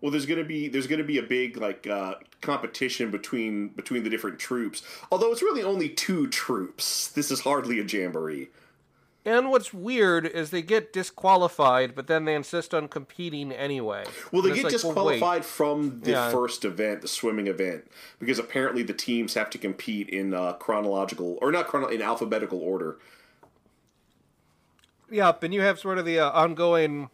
Well, 0.00 0.10
there's 0.10 0.26
gonna 0.26 0.44
be 0.44 0.68
there's 0.68 0.88
gonna 0.88 1.04
be 1.04 1.18
a 1.18 1.22
big 1.22 1.56
like 1.56 1.86
uh, 1.86 2.16
competition 2.40 3.10
between 3.10 3.68
between 3.68 4.02
the 4.02 4.10
different 4.10 4.38
troops. 4.38 4.82
Although 5.12 5.30
it's 5.32 5.42
really 5.42 5.62
only 5.62 5.88
two 5.88 6.26
troops. 6.28 7.08
This 7.08 7.30
is 7.30 7.40
hardly 7.40 7.78
a 7.78 7.84
jamboree. 7.84 8.48
And 9.24 9.50
what's 9.50 9.72
weird 9.72 10.26
is 10.26 10.50
they 10.50 10.62
get 10.62 10.92
disqualified, 10.92 11.94
but 11.94 12.08
then 12.08 12.24
they 12.24 12.34
insist 12.34 12.74
on 12.74 12.88
competing 12.88 13.52
anyway. 13.52 14.04
Well, 14.32 14.42
they 14.42 14.48
get 14.48 14.56
like, 14.56 14.64
well, 14.64 14.70
disqualified 14.72 15.44
from 15.44 16.00
the 16.00 16.10
Yeah. 16.10 16.30
first 16.32 16.64
event, 16.64 17.02
the 17.02 17.08
swimming 17.08 17.46
event, 17.46 17.88
because 18.18 18.40
apparently 18.40 18.82
the 18.82 18.92
teams 18.92 19.34
have 19.34 19.48
to 19.50 19.58
compete 19.58 20.08
in 20.08 20.34
uh, 20.34 20.54
chronological 20.54 21.38
or 21.40 21.52
not 21.52 21.68
chrono 21.68 21.86
in 21.86 22.02
alphabetical 22.02 22.58
order. 22.58 22.98
Yep, 25.12 25.42
and 25.42 25.52
you 25.52 25.60
have 25.60 25.78
sort 25.78 25.98
of 25.98 26.06
the 26.06 26.18
uh, 26.18 26.30
ongoing 26.30 27.10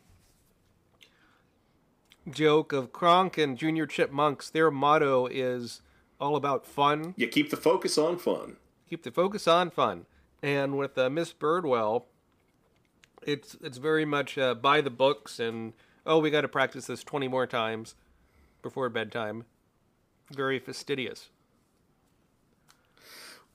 joke 2.31 2.73
of 2.73 2.93
Kronk 2.93 3.37
and 3.37 3.59
Junior 3.59 3.89
Chipmunks. 3.89 4.51
Their 4.51 4.71
motto 4.71 5.27
is 5.27 5.83
all 6.21 6.37
about 6.37 6.65
fun. 6.65 7.15
You 7.17 7.27
keep 7.27 7.51
the 7.51 7.57
focus 7.57 7.99
on 7.99 8.17
fun. 8.19 8.57
Keep 8.89 9.03
the 9.03 9.11
focus 9.11 9.49
on 9.49 9.71
fun. 9.71 10.07
And 10.41 10.79
with 10.79 10.97
uh, 10.97 11.11
Miss 11.11 11.33
Birdwell, 11.33 12.05
it's 13.27 13.57
it's 13.61 13.79
very 13.79 14.05
much 14.05 14.39
uh, 14.39 14.55
by 14.55 14.81
the 14.81 14.91
books 14.91 15.41
and 15.41 15.73
oh, 16.07 16.21
we 16.21 16.31
got 16.31 16.43
to 16.43 16.49
practice 16.49 16.87
this 16.87 17.03
twenty 17.03 17.27
more 17.27 17.49
times 17.49 17.97
before 18.63 18.89
bedtime. 18.89 19.45
Very 20.31 20.61
fastidious. 20.61 21.31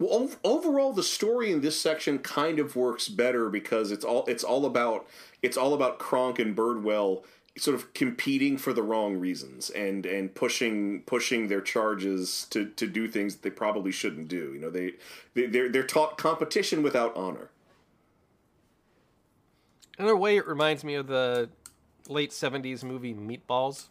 Well, 0.04 0.24
ov- 0.24 0.40
overall, 0.44 0.92
the 0.92 1.02
story 1.02 1.50
in 1.50 1.62
this 1.62 1.80
section 1.80 2.20
kind 2.20 2.60
of 2.60 2.76
works 2.76 3.08
better 3.08 3.50
because 3.50 3.90
it's 3.90 4.04
all 4.04 4.26
it's 4.26 4.44
all 4.44 4.66
about 4.66 5.08
it's 5.42 5.56
all 5.56 5.74
about 5.74 5.98
Kronk 5.98 6.40
and 6.40 6.54
Birdwell 6.54 7.24
sort 7.58 7.76
of 7.76 7.94
competing 7.94 8.58
for 8.58 8.74
the 8.74 8.84
wrong 8.84 9.16
reasons 9.18 9.70
and 9.70 10.06
and 10.06 10.36
pushing 10.36 11.04
pushing 11.04 11.48
their 11.48 11.62
charges 11.62 12.48
to 12.50 12.66
to 12.72 12.86
do 12.86 13.08
things 13.08 13.36
that 13.36 13.44
they 13.44 13.50
probably 13.50 13.94
shouldn't 13.94 14.28
do. 14.28 14.52
You 14.54 14.60
know, 14.60 14.70
they, 14.70 14.96
they 15.36 15.46
they're 15.46 15.70
they're 15.70 15.84
taught 15.88 16.18
competition 16.18 16.84
without 16.84 17.16
honor. 17.16 17.50
In 19.98 20.06
a 20.06 20.16
way, 20.18 20.36
it 20.36 20.46
reminds 20.46 20.84
me 20.84 20.96
of 20.96 21.08
the 21.08 21.50
late 22.10 22.32
'70s 22.32 22.84
movie 22.84 23.14
Meatballs 23.14 23.86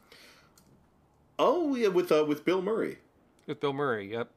Oh 1.38 1.74
yeah, 1.74 1.88
with 1.88 2.12
uh, 2.12 2.26
with 2.28 2.44
Bill 2.44 2.60
Murray. 2.60 2.98
with 3.46 3.60
Bill 3.60 3.72
Murray. 3.72 4.12
Yep. 4.12 4.28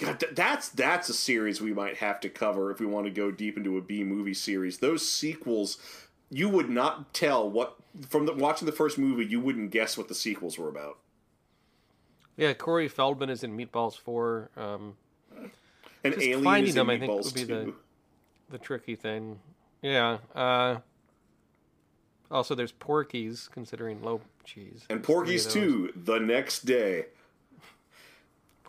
God, 0.00 0.20
th- 0.20 0.34
that's 0.34 0.68
that's 0.70 1.08
a 1.08 1.14
series 1.14 1.60
we 1.60 1.72
might 1.72 1.98
have 1.98 2.20
to 2.20 2.28
cover 2.28 2.70
if 2.70 2.80
we 2.80 2.86
want 2.86 3.06
to 3.06 3.10
go 3.10 3.30
deep 3.30 3.56
into 3.56 3.76
a 3.76 3.80
B 3.80 4.02
movie 4.04 4.34
series. 4.34 4.78
Those 4.78 5.06
sequels, 5.08 5.78
you 6.30 6.48
would 6.48 6.70
not 6.70 7.12
tell 7.12 7.48
what 7.48 7.76
from 8.08 8.26
the, 8.26 8.32
watching 8.32 8.66
the 8.66 8.72
first 8.72 8.98
movie. 8.98 9.26
You 9.26 9.40
wouldn't 9.40 9.70
guess 9.70 9.98
what 9.98 10.08
the 10.08 10.14
sequels 10.14 10.58
were 10.58 10.68
about. 10.68 10.98
Yeah, 12.36 12.54
Corey 12.54 12.88
Feldman 12.88 13.28
is 13.28 13.44
in 13.44 13.56
Meatballs 13.56 13.98
4. 13.98 14.50
Um, 14.56 14.96
And 16.02 16.14
Just 16.14 16.24
Alien 16.26 16.42
finding 16.44 16.74
them, 16.74 16.88
I 16.88 16.98
think, 16.98 17.12
would 17.12 17.34
be 17.34 17.44
too. 17.44 17.74
the 18.48 18.56
tricky 18.56 18.96
thing. 18.96 19.38
Yeah. 19.82 20.18
Uh, 20.34 20.78
also, 22.30 22.54
there's 22.54 22.72
Porky's, 22.72 23.48
considering 23.52 24.02
low 24.02 24.22
cheese. 24.44 24.86
And 24.88 25.02
Porky's 25.02 25.46
too. 25.46 25.92
The 25.94 26.18
next 26.18 26.64
day, 26.64 27.06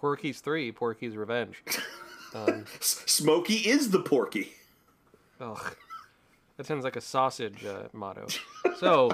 Porky's 0.02 0.42
3, 0.42 0.72
Porky's 0.72 1.16
Revenge. 1.16 1.64
S- 2.36 3.04
Smokey 3.06 3.58
is 3.58 3.92
the 3.92 4.00
Porky. 4.00 4.54
Ugh. 5.40 5.76
That 6.58 6.66
sounds 6.66 6.84
like 6.84 6.96
a 6.96 7.02
sausage 7.02 7.64
uh, 7.64 7.84
motto. 7.94 8.28
So, 8.78 9.12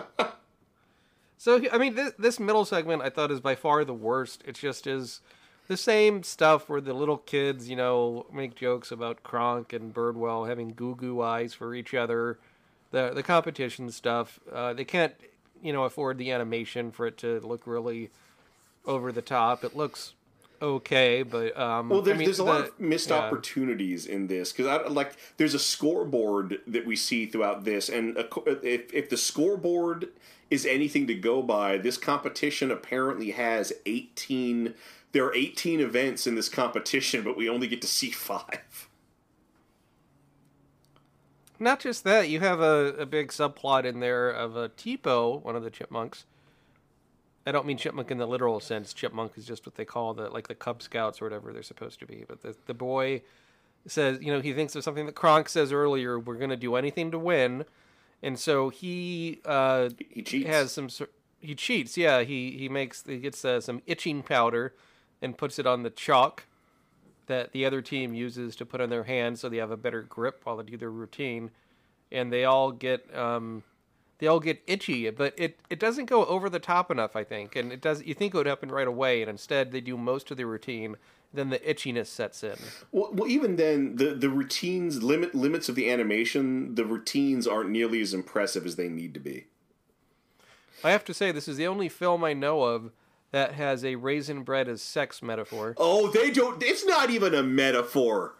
so 1.37 1.61
I 1.71 1.77
mean, 1.77 1.95
this, 1.95 2.13
this 2.17 2.39
middle 2.39 2.63
segment 2.63 3.01
I 3.01 3.09
thought 3.09 3.31
is 3.31 3.39
by 3.41 3.55
far 3.55 3.83
the 3.83 3.93
worst. 3.93 4.43
It 4.45 4.55
just 4.55 4.87
is 4.87 5.19
the 5.67 5.75
same 5.77 6.23
stuff 6.23 6.69
where 6.69 6.79
the 6.79 6.93
little 6.93 7.17
kids, 7.17 7.69
you 7.69 7.75
know, 7.75 8.25
make 8.31 8.55
jokes 8.55 8.91
about 8.91 9.23
Kronk 9.23 9.73
and 9.73 9.93
Birdwell 9.93 10.47
having 10.47 10.69
goo 10.69 10.95
goo 10.95 11.21
eyes 11.21 11.53
for 11.53 11.75
each 11.75 11.93
other. 11.93 12.39
The 12.91 13.11
the 13.13 13.23
competition 13.23 13.91
stuff. 13.91 14.39
Uh, 14.51 14.73
they 14.73 14.85
can't, 14.85 15.13
you 15.61 15.73
know, 15.73 15.83
afford 15.83 16.17
the 16.17 16.31
animation 16.31 16.91
for 16.91 17.07
it 17.07 17.17
to 17.19 17.39
look 17.41 17.65
really 17.65 18.09
over 18.85 19.11
the 19.11 19.21
top. 19.21 19.63
It 19.63 19.75
looks 19.75 20.13
okay, 20.61 21.23
but 21.23 21.57
um, 21.57 21.89
Well, 21.89 22.01
there's, 22.01 22.15
I 22.15 22.17
mean, 22.19 22.25
there's 22.27 22.39
a 22.39 22.43
the- 22.43 22.49
lot 22.49 22.61
of 22.61 22.79
missed 22.79 23.09
yeah. 23.09 23.17
opportunities 23.17 24.05
in 24.05 24.27
this 24.27 24.51
because 24.51 24.67
I 24.67 24.87
like 24.87 25.15
there's 25.37 25.53
a 25.53 25.59
scoreboard 25.59 26.59
that 26.67 26.85
we 26.85 26.95
see 26.95 27.25
throughout 27.25 27.63
this, 27.63 27.89
and 27.89 28.17
a, 28.17 28.27
if 28.63 28.93
if 28.93 29.09
the 29.09 29.17
scoreboard 29.17 30.09
is 30.49 30.65
anything 30.65 31.07
to 31.07 31.13
go 31.13 31.41
by, 31.41 31.77
this 31.77 31.97
competition 31.97 32.71
apparently 32.71 33.31
has 33.31 33.73
18. 33.85 34.73
There 35.13 35.25
are 35.25 35.33
18 35.33 35.79
events 35.79 36.27
in 36.27 36.35
this 36.35 36.49
competition, 36.49 37.23
but 37.23 37.35
we 37.37 37.49
only 37.49 37.67
get 37.67 37.81
to 37.81 37.87
see 37.87 38.11
five. 38.11 38.87
Not 41.59 41.79
just 41.79 42.03
that, 42.03 42.29
you 42.29 42.39
have 42.39 42.59
a, 42.59 42.93
a 42.99 43.05
big 43.05 43.29
subplot 43.29 43.83
in 43.83 43.99
there 43.99 44.29
of 44.29 44.55
a 44.55 44.69
Tipo, 44.69 45.41
one 45.41 45.55
of 45.55 45.63
the 45.63 45.71
chipmunks. 45.71 46.25
I 47.47 47.51
don't 47.53 47.65
mean 47.65 47.77
chipmunk 47.77 48.11
in 48.11 48.17
the 48.17 48.27
literal 48.27 48.59
sense. 48.59 48.93
Chipmunk 48.93 49.37
is 49.37 49.45
just 49.45 49.65
what 49.65 49.75
they 49.75 49.85
call 49.85 50.13
the 50.13 50.29
like 50.29 50.49
the 50.49 50.55
Cub 50.55 50.81
Scouts 50.81 51.21
or 51.21 51.25
whatever 51.25 51.53
they're 51.53 51.63
supposed 51.63 51.99
to 52.01 52.05
be. 52.05 52.25
But 52.27 52.41
the 52.41 52.55
the 52.65 52.73
boy 52.73 53.21
says, 53.85 54.19
you 54.21 54.33
know, 54.33 54.41
he 54.41 54.53
thinks 54.53 54.75
of 54.75 54.83
something 54.83 55.05
that 55.05 55.15
Kronk 55.15 55.47
says 55.47 55.71
earlier. 55.71 56.19
We're 56.19 56.35
going 56.35 56.49
to 56.49 56.57
do 56.57 56.75
anything 56.75 57.09
to 57.11 57.17
win, 57.19 57.63
and 58.21 58.37
so 58.37 58.67
he 58.69 59.39
uh, 59.45 59.89
He 60.09 60.23
cheats. 60.23 60.47
has 60.49 60.71
some. 60.73 60.89
He 61.39 61.55
cheats. 61.55 61.95
Yeah, 61.97 62.23
he 62.23 62.51
he 62.57 62.67
makes 62.67 63.03
he 63.05 63.17
gets 63.19 63.45
uh, 63.45 63.61
some 63.61 63.81
itching 63.85 64.23
powder 64.23 64.73
and 65.21 65.37
puts 65.37 65.57
it 65.57 65.65
on 65.65 65.83
the 65.83 65.89
chalk 65.89 66.43
that 67.27 67.51
the 67.53 67.65
other 67.65 67.81
team 67.81 68.13
uses 68.13 68.55
to 68.57 68.65
put 68.65 68.81
on 68.81 68.89
their 68.89 69.03
hands 69.03 69.39
so 69.41 69.49
they 69.49 69.57
have 69.57 69.71
a 69.71 69.77
better 69.77 70.01
grip 70.01 70.41
while 70.43 70.57
they 70.57 70.63
do 70.63 70.77
their 70.77 70.91
routine, 70.91 71.51
and 72.11 72.31
they 72.31 72.43
all 72.43 72.71
get 72.71 73.13
um, 73.15 73.63
they 74.19 74.27
all 74.27 74.39
get 74.39 74.61
itchy. 74.67 75.09
But 75.09 75.33
it 75.37 75.59
it 75.69 75.79
doesn't 75.79 76.05
go 76.05 76.25
over 76.25 76.49
the 76.49 76.59
top 76.59 76.91
enough, 76.91 77.15
I 77.15 77.23
think, 77.23 77.55
and 77.55 77.71
it 77.71 77.81
does. 77.81 78.03
You 78.03 78.13
think 78.13 78.33
it 78.33 78.37
would 78.37 78.47
happen 78.47 78.69
right 78.69 78.87
away, 78.87 79.21
and 79.21 79.29
instead 79.29 79.71
they 79.71 79.81
do 79.81 79.97
most 79.97 80.31
of 80.31 80.37
the 80.37 80.45
routine. 80.45 80.95
Then 81.33 81.49
the 81.49 81.59
itchiness 81.59 82.07
sets 82.07 82.41
in. 82.41 82.55
Well, 82.91 83.09
well, 83.11 83.29
even 83.29 83.57
then, 83.57 83.97
the 83.97 84.15
the 84.15 84.29
routines 84.29 85.03
limit 85.03 85.35
limits 85.35 85.67
of 85.67 85.75
the 85.75 85.89
animation. 85.89 86.75
The 86.75 86.85
routines 86.85 87.45
aren't 87.45 87.69
nearly 87.69 88.01
as 88.01 88.13
impressive 88.13 88.65
as 88.65 88.77
they 88.77 88.87
need 88.87 89.13
to 89.13 89.19
be. 89.19 89.45
I 90.83 90.91
have 90.91 91.03
to 91.05 91.13
say, 91.13 91.31
this 91.31 91.47
is 91.47 91.57
the 91.57 91.67
only 91.67 91.89
film 91.89 92.23
I 92.23 92.33
know 92.33 92.61
of 92.63 92.91
that 93.31 93.53
has 93.53 93.83
a 93.83 93.95
raisin 93.95 94.43
bread 94.43 94.69
as 94.69 94.81
sex 94.81 95.21
metaphor. 95.21 95.75
Oh, 95.77 96.09
they 96.09 96.31
don't. 96.31 96.61
It's 96.63 96.85
not 96.85 97.09
even 97.09 97.33
a 97.33 97.43
metaphor. 97.43 98.35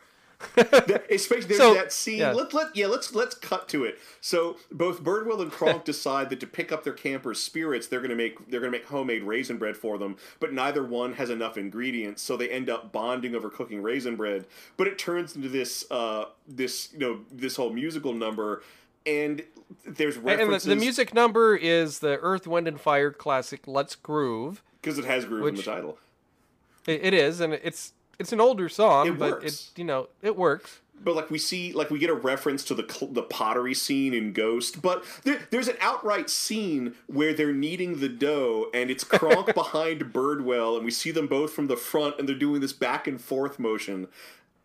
That- 0.56 1.06
Especially 1.10 1.47
there's 1.47 1.58
So, 1.60 1.73
that 1.73 1.91
scene. 1.91 2.19
yeah. 2.19 2.32
Let 2.32 2.54
let 2.54 2.76
yeah. 2.76 2.88
Let's 2.88 3.13
let's 3.15 3.34
cut 3.36 3.67
to 3.69 3.86
it. 3.86 3.97
So 4.21 4.58
both 4.71 5.04
Birdwell 5.04 5.41
and 5.41 5.52
Kronk 5.52 5.84
decide 5.86 6.30
that 6.30 6.39
to 6.41 6.47
pick 6.47 6.71
up 6.71 6.84
their 6.84 6.93
camper's 6.93 7.39
spirits, 7.39 7.88
they're 7.88 8.02
gonna 8.02 8.15
make 8.15 8.47
they're 8.50 8.60
gonna 8.60 8.71
make 8.71 8.86
homemade 8.86 9.23
raisin 9.23 9.58
bread 9.58 9.76
for 9.78 9.97
them. 9.97 10.15
But 10.39 10.54
neither 10.54 10.84
one 10.84 11.13
has 11.13 11.30
enough 11.32 11.58
ingredients, 11.58 12.21
so 12.21 12.38
they 12.38 12.50
end 12.50 12.69
up 12.69 12.91
bonding 12.91 13.34
over 13.34 13.50
cooking 13.50 13.82
raisin 13.82 14.15
bread. 14.15 14.45
But 14.78 14.88
it 14.88 15.00
turns 15.00 15.36
into 15.36 15.50
this 15.50 15.89
uh 15.89 16.26
this 16.47 16.89
you 16.93 17.00
know 17.00 17.19
this 17.32 17.56
whole 17.56 17.71
musical 17.71 18.13
number, 18.13 18.62
and 19.08 19.43
there's 19.86 20.17
And 20.17 20.26
the, 20.26 20.30
references 20.38 20.65
the 20.67 20.76
music 20.76 21.13
number 21.15 21.56
is 21.56 22.00
the 22.00 22.19
Earth, 22.19 22.45
Wind, 22.45 22.67
and 22.67 22.80
Fire 22.80 23.12
classic 23.12 23.62
"Let's 23.67 23.95
Groove." 23.95 24.62
because 24.82 25.00
it 25.00 25.06
has 25.06 25.26
groove 25.26 25.47
in 25.47 25.56
the 25.56 25.63
title. 25.63 25.97
It, 26.86 27.04
it 27.04 27.13
is, 27.15 27.39
and 27.41 27.54
it's 27.54 27.91
it's 28.19 28.32
an 28.34 28.39
older 28.41 28.69
song, 28.69 29.08
It 29.08 29.17
but 29.19 29.43
it 29.43 29.69
you 29.75 29.84
know 29.84 30.10
it 30.21 30.36
works. 30.36 30.80
But 30.99 31.15
like 31.15 31.30
we 31.30 31.38
see, 31.38 31.73
like 31.73 31.91
we 31.91 31.99
get 31.99 32.10
a 32.10 32.15
reference 32.15 32.63
to 32.65 32.73
the 32.73 32.84
cl- 32.91 33.12
the 33.12 33.21
pottery 33.21 33.75
scene 33.75 34.15
in 34.15 34.34
Ghost. 34.34 34.82
But 34.82 35.03
there, 35.23 35.39
there's 35.51 35.67
an 35.67 35.77
outright 35.80 36.27
scene 36.27 36.95
where 37.06 37.36
they're 37.36 37.53
kneading 37.53 37.99
the 37.99 38.10
dough, 38.10 38.71
and 38.73 38.89
it's 38.89 39.03
Kronk 39.03 39.53
behind 39.53 40.12
Birdwell, 40.12 40.75
and 40.75 40.84
we 40.84 40.89
see 40.89 41.12
them 41.12 41.27
both 41.27 41.53
from 41.53 41.67
the 41.67 41.77
front, 41.77 42.15
and 42.17 42.27
they're 42.27 42.36
doing 42.36 42.62
this 42.62 42.73
back 42.73 43.06
and 43.06 43.21
forth 43.21 43.60
motion. 43.60 44.08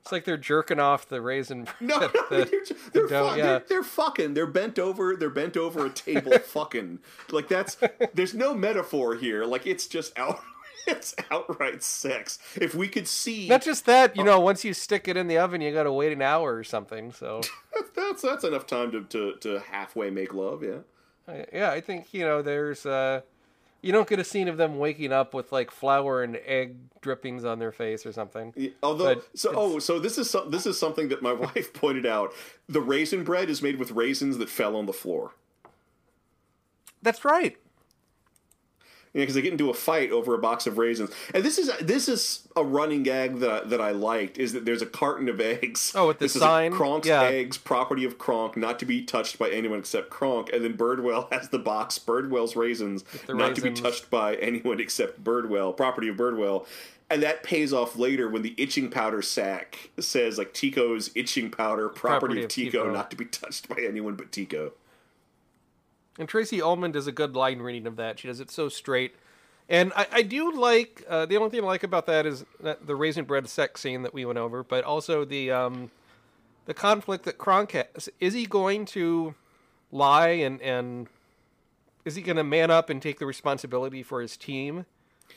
It's 0.00 0.10
like 0.10 0.24
they're 0.24 0.38
jerking 0.38 0.80
off 0.80 1.06
the 1.06 1.20
raisin. 1.20 1.68
No, 1.80 2.00
the- 2.00 2.24
they're, 2.30 2.44
the 2.46 2.76
they're, 2.94 3.06
dough, 3.08 3.30
fu- 3.30 3.36
yeah. 3.36 3.42
they're, 3.44 3.62
they're 3.68 3.82
fucking. 3.84 4.32
They're 4.32 4.46
bent 4.46 4.78
over. 4.78 5.14
They're 5.14 5.28
bent 5.28 5.58
over 5.58 5.84
a 5.84 5.90
table, 5.90 6.32
fucking. 6.38 6.98
Like 7.30 7.48
that's. 7.48 7.76
There's 8.14 8.32
no 8.34 8.54
metaphor 8.54 9.16
here. 9.16 9.44
Like 9.44 9.66
it's 9.66 9.86
just 9.86 10.18
out. 10.18 10.40
It's 10.86 11.14
outright 11.30 11.82
sex. 11.82 12.38
If 12.56 12.74
we 12.74 12.88
could 12.88 13.06
see, 13.08 13.48
Not 13.48 13.62
just 13.62 13.86
that, 13.86 14.16
you 14.16 14.24
know, 14.24 14.40
once 14.40 14.64
you 14.64 14.74
stick 14.74 15.06
it 15.08 15.16
in 15.16 15.28
the 15.28 15.38
oven, 15.38 15.60
you 15.60 15.72
got 15.72 15.84
to 15.84 15.92
wait 15.92 16.12
an 16.12 16.22
hour 16.22 16.54
or 16.54 16.64
something. 16.64 17.12
So, 17.12 17.40
that's 17.94 18.22
that's 18.22 18.44
enough 18.44 18.66
time 18.66 18.90
to, 18.92 19.02
to, 19.04 19.34
to 19.40 19.60
halfway 19.60 20.10
make 20.10 20.34
love. 20.34 20.62
Yeah. 20.62 20.78
I- 21.28 21.46
yeah, 21.52 21.70
I 21.70 21.80
think 21.80 22.12
you 22.12 22.24
know, 22.24 22.42
there's. 22.42 22.84
uh 22.84 23.20
You 23.82 23.92
don't 23.92 24.08
get 24.08 24.18
a 24.18 24.24
scene 24.24 24.48
of 24.48 24.56
them 24.56 24.78
waking 24.78 25.12
up 25.12 25.34
with 25.34 25.52
like 25.52 25.70
flour 25.70 26.22
and 26.22 26.36
egg 26.46 26.76
drippings 27.00 27.44
on 27.44 27.58
their 27.58 27.72
face 27.72 28.04
or 28.06 28.12
something. 28.12 28.52
Yeah, 28.56 28.70
Although, 28.82 29.14
But 29.16 29.28
so 29.38 29.52
oh, 29.54 29.78
so 29.78 29.98
this 29.98 30.18
is 30.18 30.30
some, 30.30 30.50
this 30.50 30.66
is 30.66 30.78
something 30.78 31.08
that 31.08 31.22
my 31.22 31.32
wife 31.46 31.72
pointed 31.72 32.06
out. 32.06 32.32
The 32.68 32.80
raisin 32.80 33.22
bread 33.24 33.48
is 33.50 33.60
made 33.62 33.78
with 33.78 33.92
raisins 33.92 34.38
that 34.38 34.48
fell 34.48 34.76
on 34.76 34.86
the 34.86 34.92
floor. 34.92 35.32
That's 37.02 37.24
right. 37.24 37.56
Yeah, 39.14 39.20
because 39.22 39.34
they 39.34 39.42
get 39.42 39.52
into 39.52 39.68
a 39.68 39.74
fight 39.74 40.10
over 40.10 40.32
a 40.34 40.38
box 40.38 40.66
of 40.66 40.78
raisins, 40.78 41.10
and 41.34 41.44
this 41.44 41.58
is 41.58 41.70
this 41.82 42.08
is 42.08 42.48
a 42.56 42.64
running 42.64 43.02
gag 43.02 43.40
that 43.40 43.50
I, 43.64 43.66
that 43.68 43.80
I 43.80 43.90
liked 43.90 44.38
is 44.38 44.54
that 44.54 44.64
there's 44.64 44.80
a 44.80 44.86
carton 44.86 45.28
of 45.28 45.38
eggs. 45.38 45.92
Oh, 45.94 46.06
with 46.08 46.18
the 46.18 46.24
This 46.24 46.36
is 46.36 46.40
sign? 46.40 46.72
Kronk's 46.72 47.06
Yeah. 47.08 47.24
eggs, 47.24 47.58
property 47.58 48.04
of 48.04 48.16
Kronk, 48.16 48.56
not 48.56 48.78
to 48.78 48.86
be 48.86 49.02
touched 49.02 49.38
by 49.38 49.50
anyone 49.50 49.80
except 49.80 50.08
Kronk. 50.08 50.50
And 50.50 50.64
then 50.64 50.78
Birdwell 50.78 51.30
has 51.32 51.50
the 51.50 51.58
box, 51.58 51.98
Birdwell's 51.98 52.56
raisins, 52.56 53.04
not 53.28 53.54
to 53.56 53.60
be 53.60 53.70
touched 53.72 54.08
by 54.10 54.36
anyone 54.36 54.80
except 54.80 55.22
Birdwell, 55.22 55.76
property 55.76 56.08
of 56.08 56.16
Birdwell. 56.16 56.64
And 57.10 57.22
that 57.22 57.42
pays 57.42 57.74
off 57.74 57.98
later 57.98 58.30
when 58.30 58.40
the 58.40 58.54
itching 58.56 58.88
powder 58.88 59.20
sack 59.20 59.90
says 60.00 60.38
like 60.38 60.54
Tipo's 60.54 61.10
itching 61.14 61.50
powder, 61.50 61.90
property, 61.90 62.36
Property 62.36 62.40
of 62.40 62.44
of 62.46 62.50
Tipo, 62.80 62.86
Tipo. 62.86 62.92
not 62.94 63.10
to 63.10 63.16
be 63.18 63.26
touched 63.26 63.68
by 63.68 63.76
anyone 63.86 64.14
but 64.14 64.32
Tipo. 64.32 64.72
And 66.18 66.28
Tracey 66.28 66.60
Ullman 66.60 66.92
does 66.92 67.06
a 67.06 67.12
good 67.12 67.34
line 67.34 67.60
reading 67.60 67.86
of 67.86 67.96
that. 67.96 68.18
She 68.18 68.28
does 68.28 68.40
it 68.40 68.50
so 68.50 68.68
straight. 68.68 69.14
And 69.68 69.92
I, 69.96 70.06
I 70.12 70.22
do 70.22 70.52
like 70.52 71.04
uh, 71.08 71.26
the 71.26 71.36
only 71.36 71.50
thing 71.50 71.60
I 71.60 71.66
like 71.66 71.82
about 71.82 72.06
that 72.06 72.26
is 72.26 72.44
that 72.60 72.86
the 72.86 72.94
raisin 72.94 73.24
bread 73.24 73.48
sex 73.48 73.80
scene 73.80 74.02
that 74.02 74.12
we 74.12 74.24
went 74.24 74.38
over, 74.38 74.62
but 74.62 74.84
also 74.84 75.24
the 75.24 75.50
um, 75.50 75.90
the 76.66 76.74
conflict 76.74 77.24
that 77.24 77.38
Kronk 77.38 77.72
has. 77.72 78.08
Is 78.20 78.34
he 78.34 78.46
going 78.46 78.84
to 78.86 79.34
lie 79.90 80.28
and 80.28 80.60
and 80.60 81.08
is 82.04 82.16
he 82.16 82.22
going 82.22 82.36
to 82.36 82.44
man 82.44 82.70
up 82.70 82.90
and 82.90 83.00
take 83.00 83.18
the 83.18 83.26
responsibility 83.26 84.02
for 84.02 84.20
his 84.20 84.36
team, 84.36 84.84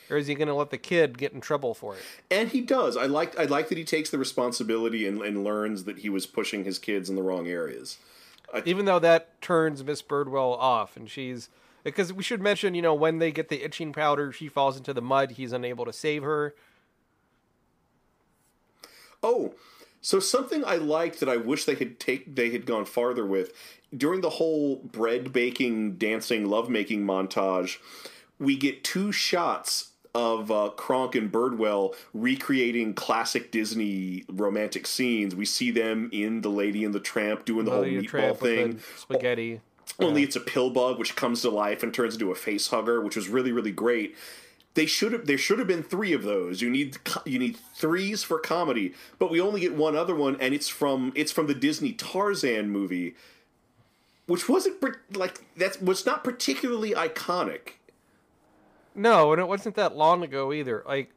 or 0.10 0.18
is 0.18 0.28
he 0.28 0.36
going 0.36 0.48
to 0.48 0.54
let 0.54 0.72
the 0.72 0.78
kid 0.78 1.18
get 1.18 1.32
in 1.32 1.40
trouble 1.40 1.74
for 1.74 1.96
it? 1.96 2.02
And 2.32 2.50
he 2.50 2.62
does. 2.62 2.98
I 2.98 3.06
like 3.06 3.40
I 3.40 3.46
like 3.46 3.70
that 3.70 3.78
he 3.78 3.86
takes 3.86 4.10
the 4.10 4.18
responsibility 4.18 5.08
and, 5.08 5.22
and 5.22 5.44
learns 5.44 5.84
that 5.86 6.00
he 6.00 6.10
was 6.10 6.26
pushing 6.26 6.66
his 6.66 6.80
kids 6.80 7.10
in 7.10 7.16
the 7.16 7.24
wrong 7.24 7.48
areas. 7.48 8.00
Even 8.66 8.86
though 8.86 9.00
that 9.00 9.42
turns 9.42 9.84
Miss 9.84 10.02
Birdwell 10.02 10.58
off, 10.58 10.96
and 10.96 11.10
she's 11.10 11.50
because 11.84 12.12
we 12.12 12.24
should 12.24 12.42
mention, 12.42 12.74
you 12.74 12.82
know, 12.82 12.96
when 12.96 13.20
they 13.20 13.32
get 13.32 13.50
the 13.50 13.64
itching 13.64 13.94
powder, 13.94 14.32
she 14.32 14.48
falls 14.48 14.76
into 14.76 14.94
the 14.94 15.02
mud. 15.02 15.32
He's 15.32 15.54
unable 15.54 15.86
to 15.86 15.94
save 15.94 16.24
her. 16.24 16.56
Oh, 19.22 19.54
so 20.02 20.20
something 20.20 20.64
I 20.66 20.76
liked 20.76 21.20
that 21.20 21.30
I 21.30 21.38
wish 21.38 21.66
they 21.66 21.76
had 21.76 22.00
take 22.00 22.36
they 22.36 22.52
had 22.52 22.66
gone 22.66 22.86
farther 22.86 23.26
with 23.26 23.54
during 23.96 24.22
the 24.22 24.32
whole 24.32 24.78
bread 24.78 25.34
baking, 25.34 25.98
dancing, 25.98 26.46
lovemaking 26.46 27.06
montage. 27.06 27.78
We 28.40 28.58
get 28.58 28.84
two 28.84 29.12
shots 29.12 29.94
of 30.16 30.50
uh, 30.50 30.70
Kronk 30.78 31.14
and 31.14 31.30
Birdwell 31.30 31.94
recreating 32.14 32.94
classic 32.94 33.52
Disney 33.52 34.24
romantic 34.30 34.88
scenes. 34.88 35.36
We 35.36 35.46
see 35.46 35.72
them 35.72 36.10
in 36.14 36.42
The 36.42 36.50
Lady 36.50 36.86
and 36.86 36.96
the 36.96 37.02
Tramp 37.02 37.44
doing 37.44 37.66
the 37.66 37.72
whole 37.72 37.84
meatball 37.84 38.38
thing. 38.38 38.80
spaghetti. 38.96 39.60
Only 40.00 40.24
it's 40.24 40.36
a 40.36 40.40
pill 40.40 40.72
bug 40.72 40.98
which 40.98 41.16
comes 41.16 41.42
to 41.42 41.50
life 41.50 41.84
and 41.84 41.94
turns 41.94 42.16
into 42.16 42.32
a 42.32 42.36
face 42.36 42.70
hugger, 42.70 43.02
which 43.02 43.16
was 43.16 43.28
really 43.28 43.52
really 43.52 43.72
great. 43.72 44.16
They 44.74 44.86
should 44.86 45.12
have 45.12 45.26
there 45.26 45.38
should 45.38 45.60
have 45.60 45.68
been 45.68 45.84
three 45.84 46.14
of 46.14 46.24
those. 46.24 46.62
You 46.62 46.70
need 46.70 46.98
you 47.26 47.38
need 47.38 47.58
threes 47.76 48.24
for 48.24 48.40
comedy, 48.40 48.94
but 49.20 49.30
we 49.30 49.40
only 49.40 49.62
get 49.62 49.76
one 49.76 49.96
other 49.96 50.16
one, 50.16 50.38
and 50.40 50.54
it's 50.54 50.70
from 50.70 51.12
it's 51.16 51.32
from 51.32 51.48
the 51.48 51.54
Disney 51.54 51.92
Tarzan 51.94 52.70
movie, 52.70 53.16
which 54.28 54.50
wasn't 54.50 54.84
like 55.16 55.46
that 55.58 55.84
was 55.84 56.06
not 56.06 56.24
particularly 56.24 56.92
iconic. 56.92 57.74
No, 58.96 59.34
and 59.34 59.42
it 59.42 59.48
wasn't 59.48 59.76
that 59.76 59.96
long 59.96 60.24
ago 60.24 60.54
either. 60.54 60.84
Like, 60.88 61.12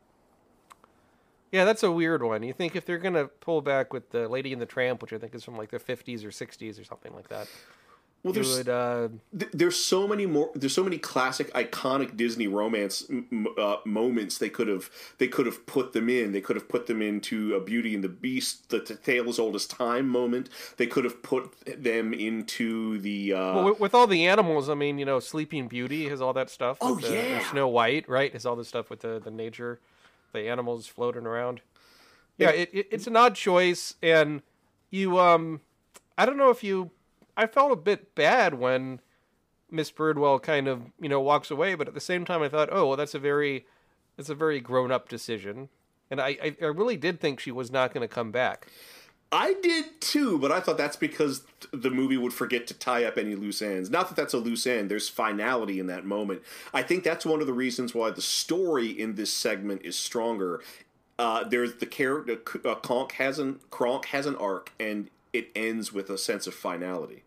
yeah, 1.53 1.65
that's 1.65 1.83
a 1.83 1.91
weird 1.91 2.23
one. 2.23 2.43
You 2.43 2.53
think 2.53 2.77
if 2.77 2.85
they're 2.85 2.99
gonna 2.99 3.29
pull 3.29 3.63
back 3.63 3.93
with 3.93 4.11
the 4.11 4.29
Lady 4.29 4.53
and 4.53 4.61
the 4.61 4.67
Tramp, 4.67 5.01
which 5.01 5.13
I 5.13 5.19
think 5.19 5.35
is 5.35 5.45
from 5.45 5.57
like 5.57 5.71
the 5.71 5.79
fifties 5.79 6.25
or 6.25 6.31
sixties 6.31 6.79
or 6.79 6.85
something 6.85 7.15
like 7.15 7.29
that, 7.29 7.49
Well, 8.25 8.33
there's 8.33 8.59
would. 8.59 8.69
Uh, 8.69 9.09
th- 9.39 9.53
there's 9.53 9.77
so 9.77 10.09
many 10.09 10.27
more 10.27 10.51
there's 10.55 10.75
so 10.75 10.83
many 10.83 10.99
classic 10.99 11.53
iconic 11.55 12.17
disney 12.17 12.49
romance 12.49 13.05
m- 13.09 13.47
uh, 13.57 13.77
moments 13.85 14.39
they 14.39 14.49
could 14.49 14.67
have 14.67 14.91
they 15.19 15.29
could 15.29 15.47
have 15.47 15.67
put 15.67 15.93
them 15.93 16.09
in 16.09 16.33
they 16.33 16.41
could 16.41 16.57
have 16.57 16.69
put 16.69 16.89
them 16.89 17.01
into 17.01 17.55
a 17.55 17.61
beauty 17.61 17.95
and 17.95 18.03
the 18.03 18.09
beast 18.09 18.71
the, 18.71 18.81
the 18.81 18.97
tale 18.97 19.29
as 19.29 19.39
old 19.39 19.55
as 19.55 19.67
time 19.67 20.09
moment 20.09 20.49
they 20.79 20.87
could 20.87 21.05
have 21.05 21.23
put 21.23 21.55
them 21.81 22.13
into 22.13 22.99
the 22.99 23.33
uh 23.33 23.55
well, 23.55 23.65
with, 23.65 23.81
with 23.81 23.95
all 23.95 24.07
the 24.07 24.27
animals, 24.27 24.69
I 24.69 24.75
mean, 24.75 24.99
you 24.99 25.05
know, 25.05 25.21
Sleeping 25.21 25.69
Beauty 25.69 26.09
has 26.09 26.21
all 26.21 26.33
that 26.33 26.51
stuff. 26.51 26.79
Oh, 26.81 26.97
the, 26.97 27.13
yeah. 27.13 27.51
Snow 27.51 27.69
White, 27.69 28.09
right? 28.09 28.33
Has 28.33 28.45
all 28.45 28.57
the 28.57 28.65
stuff 28.65 28.91
with 28.91 29.01
the 29.01 29.21
the 29.23 29.31
nature, 29.31 29.81
the 30.33 30.49
animals 30.49 30.87
floating 30.87 31.27
around. 31.27 31.61
Yeah, 32.37 32.51
it, 32.51 32.71
it, 32.73 32.89
it's 32.91 33.07
an 33.07 33.17
odd 33.17 33.35
choice, 33.35 33.95
and 34.03 34.43
you 34.91 35.19
um, 35.19 35.61
I 36.17 36.27
don't 36.27 36.37
know 36.37 36.51
if 36.51 36.63
you, 36.63 36.91
I 37.39 37.47
felt 37.47 37.73
a 37.73 37.77
bit 37.77 38.15
bad 38.15 38.55
when 38.55 39.01
Miss 39.71 39.91
Birdwell 39.91 40.43
kind 40.43 40.69
of 40.69 40.83
you 41.01 41.09
know 41.09 41.21
walks 41.21 41.51
away, 41.51 41.75
but 41.75 41.89
at 41.89 41.95
the 41.95 42.01
same 42.01 42.25
time 42.27 42.43
I 42.43 42.49
thought, 42.49 42.69
oh 42.71 42.89
well, 42.89 42.97
that's 42.97 43.15
a 43.15 43.19
very, 43.19 43.65
that's 44.17 44.29
a 44.29 44.35
very 44.35 44.61
grown 44.61 44.91
up 44.91 45.09
decision, 45.09 45.71
and 46.11 46.21
I 46.21 46.37
I, 46.43 46.57
I 46.61 46.67
really 46.67 46.97
did 46.97 47.21
think 47.21 47.41
she 47.41 47.53
was 47.53 47.71
not 47.71 47.95
going 47.95 48.07
to 48.07 48.15
come 48.15 48.31
back. 48.31 48.67
i 49.31 49.55
did 49.63 49.85
too 50.01 50.39
but 50.39 50.51
i 50.51 50.59
thought 50.59 50.79
that's 50.79 50.97
because 50.97 51.43
the 51.71 51.91
movie 51.91 52.17
would 52.17 52.33
forget 52.33 52.67
to 52.67 52.73
tie 52.73 53.05
up 53.05 53.19
any 53.19 53.35
loose 53.35 53.61
ends 53.61 53.91
not 53.91 54.09
that 54.09 54.17
that's 54.17 54.33
a 54.33 54.39
loose 54.39 54.67
end 54.67 54.91
there's 54.91 55.11
finality 55.11 55.79
in 55.79 55.87
that 55.87 56.03
moment 56.07 56.41
i 56.73 56.83
think 56.83 57.05
that's 57.05 57.27
one 57.27 57.43
of 57.43 57.47
the 57.47 57.53
reasons 57.53 57.95
why 57.95 58.11
the 58.11 58.23
story 58.23 58.89
in 58.89 59.17
this 59.17 59.31
segment 59.31 59.83
is 59.85 59.99
stronger 59.99 60.63
uh, 61.19 61.45
there's 61.45 61.75
the 61.75 61.87
character 61.87 62.39
uh, 62.65 62.75
Kronk 62.77 63.13
has 63.13 63.39
an 63.39 63.61
Kronk 63.71 64.07
has 64.07 64.25
an 64.27 64.37
arc, 64.37 64.73
and 64.79 65.11
it 65.33 65.51
ends 65.55 65.93
with 65.93 66.09
a 66.11 66.17
sense 66.19 66.47
of 66.47 66.55
finality. 66.55 67.25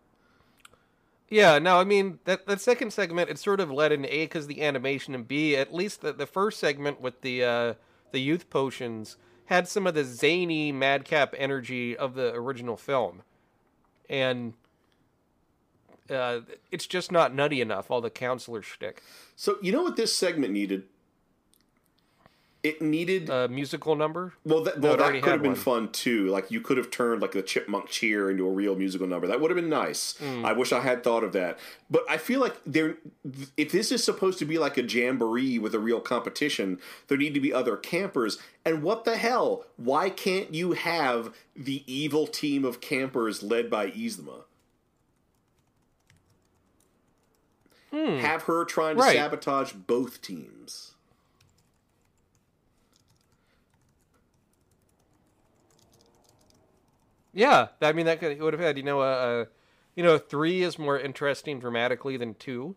Yeah, 1.31 1.59
no, 1.59 1.79
I 1.79 1.85
mean 1.85 2.19
that 2.25 2.45
that 2.45 2.59
second 2.59 2.91
segment 2.91 3.29
it 3.29 3.39
sort 3.39 3.61
of 3.61 3.71
led 3.71 3.93
in 3.93 4.05
A 4.05 4.25
because 4.25 4.47
the 4.47 4.61
animation 4.61 5.15
and 5.15 5.25
B 5.25 5.55
at 5.55 5.73
least 5.73 6.01
the, 6.01 6.11
the 6.11 6.25
first 6.25 6.59
segment 6.59 6.99
with 6.99 7.21
the 7.21 7.43
uh, 7.43 7.73
the 8.11 8.19
youth 8.19 8.49
potions 8.49 9.15
had 9.45 9.65
some 9.69 9.87
of 9.87 9.93
the 9.93 10.03
zany 10.03 10.73
madcap 10.73 11.33
energy 11.37 11.95
of 11.95 12.15
the 12.15 12.33
original 12.33 12.75
film, 12.75 13.21
and 14.09 14.55
uh, 16.09 16.41
it's 16.69 16.85
just 16.85 17.13
not 17.13 17.33
nutty 17.33 17.61
enough. 17.61 17.89
All 17.89 18.01
the 18.01 18.09
counselor 18.09 18.61
shtick, 18.61 19.01
So 19.37 19.55
you 19.61 19.71
know 19.71 19.83
what 19.83 19.95
this 19.95 20.13
segment 20.13 20.51
needed? 20.51 20.83
It 22.63 22.79
needed 22.79 23.27
a 23.29 23.47
musical 23.47 23.95
number. 23.95 24.33
well, 24.45 24.61
that, 24.63 24.79
well, 24.79 24.93
it 24.93 24.97
that 24.97 25.13
could 25.23 25.31
have 25.31 25.41
been 25.41 25.53
one. 25.53 25.59
fun 25.59 25.91
too. 25.91 26.27
Like 26.27 26.51
you 26.51 26.61
could 26.61 26.77
have 26.77 26.91
turned 26.91 27.19
like 27.19 27.31
the 27.31 27.41
chipmunk 27.41 27.87
cheer 27.89 28.29
into 28.29 28.45
a 28.45 28.51
real 28.51 28.75
musical 28.75 29.07
number. 29.07 29.25
That 29.25 29.41
would 29.41 29.49
have 29.49 29.55
been 29.55 29.69
nice. 29.69 30.15
Hmm. 30.17 30.45
I 30.45 30.53
wish 30.53 30.71
I 30.71 30.81
had 30.81 31.03
thought 31.03 31.23
of 31.23 31.33
that. 31.33 31.57
But 31.89 32.03
I 32.07 32.17
feel 32.17 32.39
like 32.39 32.55
there, 32.63 32.97
if 33.57 33.71
this 33.71 33.91
is 33.91 34.03
supposed 34.03 34.37
to 34.39 34.45
be 34.45 34.59
like 34.59 34.77
a 34.77 34.83
jamboree 34.83 35.57
with 35.57 35.73
a 35.73 35.79
real 35.79 35.99
competition, 35.99 36.79
there 37.07 37.17
need 37.17 37.33
to 37.33 37.39
be 37.39 37.51
other 37.51 37.75
campers. 37.77 38.37
And 38.63 38.83
what 38.83 39.05
the 39.05 39.17
hell? 39.17 39.65
Why 39.77 40.11
can't 40.11 40.53
you 40.53 40.73
have 40.73 41.33
the 41.55 41.83
evil 41.91 42.27
team 42.27 42.63
of 42.63 42.79
campers 42.79 43.41
led 43.41 43.71
by 43.71 43.89
Yzma? 43.89 44.43
Have 47.91 48.43
her 48.43 48.63
trying 48.65 48.95
to. 48.95 49.01
Right. 49.01 49.15
sabotage 49.17 49.73
both 49.73 50.21
teams. 50.21 50.90
Yeah, 57.33 57.67
I 57.81 57.93
mean 57.93 58.05
that 58.05 58.19
could 58.19 58.39
would 58.41 58.53
have 58.53 58.61
had 58.61 58.77
you 58.77 58.83
know 58.83 59.01
a, 59.01 59.41
a 59.41 59.47
you 59.95 60.03
know 60.03 60.17
three 60.17 60.63
is 60.63 60.77
more 60.77 60.99
interesting 60.99 61.59
dramatically 61.59 62.17
than 62.17 62.35
two. 62.35 62.75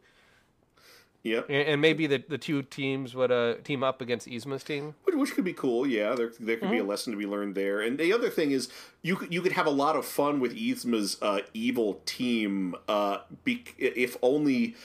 Yep. 1.24 1.46
And, 1.48 1.68
and 1.68 1.80
maybe 1.80 2.06
the, 2.06 2.22
the 2.28 2.36
two 2.36 2.62
teams 2.62 3.14
would 3.14 3.32
uh, 3.32 3.54
team 3.64 3.82
up 3.82 4.02
against 4.02 4.28
Yzma's 4.28 4.62
team. 4.62 4.94
Which, 5.04 5.14
which 5.16 5.34
could 5.34 5.44
be 5.44 5.54
cool, 5.54 5.86
yeah. 5.86 6.14
There, 6.14 6.30
there 6.38 6.58
could 6.58 6.70
be 6.70 6.78
a 6.78 6.84
lesson 6.84 7.14
to 7.14 7.18
be 7.18 7.24
learned 7.24 7.54
there. 7.54 7.80
And 7.80 7.98
the 7.98 8.12
other 8.12 8.28
thing 8.28 8.50
is, 8.50 8.68
you 9.00 9.16
could 9.16 9.32
you 9.32 9.40
could 9.40 9.52
have 9.52 9.66
a 9.66 9.70
lot 9.70 9.96
of 9.96 10.04
fun 10.04 10.38
with 10.38 10.54
Yzma's 10.54 11.16
uh, 11.22 11.40
evil 11.54 12.02
team, 12.04 12.74
uh, 12.88 13.18
be, 13.42 13.64
if 13.78 14.18
only 14.20 14.76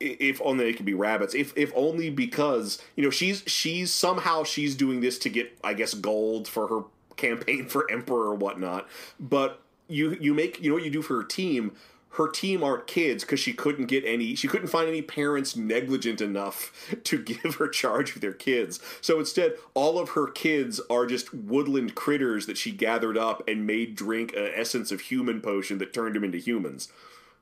if 0.00 0.40
only 0.42 0.68
it 0.70 0.76
could 0.76 0.86
be 0.86 0.94
rabbits. 0.94 1.34
If 1.34 1.52
if 1.56 1.70
only 1.76 2.08
because 2.08 2.80
you 2.96 3.04
know 3.04 3.10
she's 3.10 3.42
she's 3.46 3.92
somehow 3.92 4.42
she's 4.42 4.74
doing 4.74 5.02
this 5.02 5.18
to 5.18 5.28
get 5.28 5.56
I 5.62 5.74
guess 5.74 5.92
gold 5.92 6.48
for 6.48 6.66
her 6.68 6.80
campaign 7.16 7.66
for 7.66 7.90
emperor 7.90 8.28
or 8.28 8.34
whatnot. 8.34 8.88
But 9.18 9.60
you 9.88 10.16
you 10.20 10.34
make 10.34 10.60
you 10.60 10.70
know 10.70 10.76
what 10.76 10.84
you 10.84 10.90
do 10.90 11.02
for 11.02 11.16
her 11.16 11.24
team. 11.24 11.72
Her 12.10 12.28
team 12.28 12.62
aren't 12.62 12.86
kids 12.86 13.24
because 13.24 13.40
she 13.40 13.52
couldn't 13.52 13.86
get 13.86 14.04
any. 14.06 14.36
She 14.36 14.46
couldn't 14.46 14.68
find 14.68 14.88
any 14.88 15.02
parents 15.02 15.56
negligent 15.56 16.20
enough 16.20 16.94
to 17.04 17.20
give 17.20 17.56
her 17.56 17.66
charge 17.68 18.14
of 18.14 18.20
their 18.20 18.32
kids. 18.32 18.78
So 19.00 19.18
instead, 19.18 19.54
all 19.74 19.98
of 19.98 20.10
her 20.10 20.28
kids 20.28 20.80
are 20.88 21.06
just 21.06 21.34
woodland 21.34 21.96
critters 21.96 22.46
that 22.46 22.56
she 22.56 22.70
gathered 22.70 23.18
up 23.18 23.42
and 23.48 23.66
made 23.66 23.96
drink 23.96 24.32
an 24.36 24.48
essence 24.54 24.92
of 24.92 25.00
human 25.00 25.40
potion 25.40 25.78
that 25.78 25.92
turned 25.92 26.14
them 26.14 26.22
into 26.22 26.38
humans. 26.38 26.88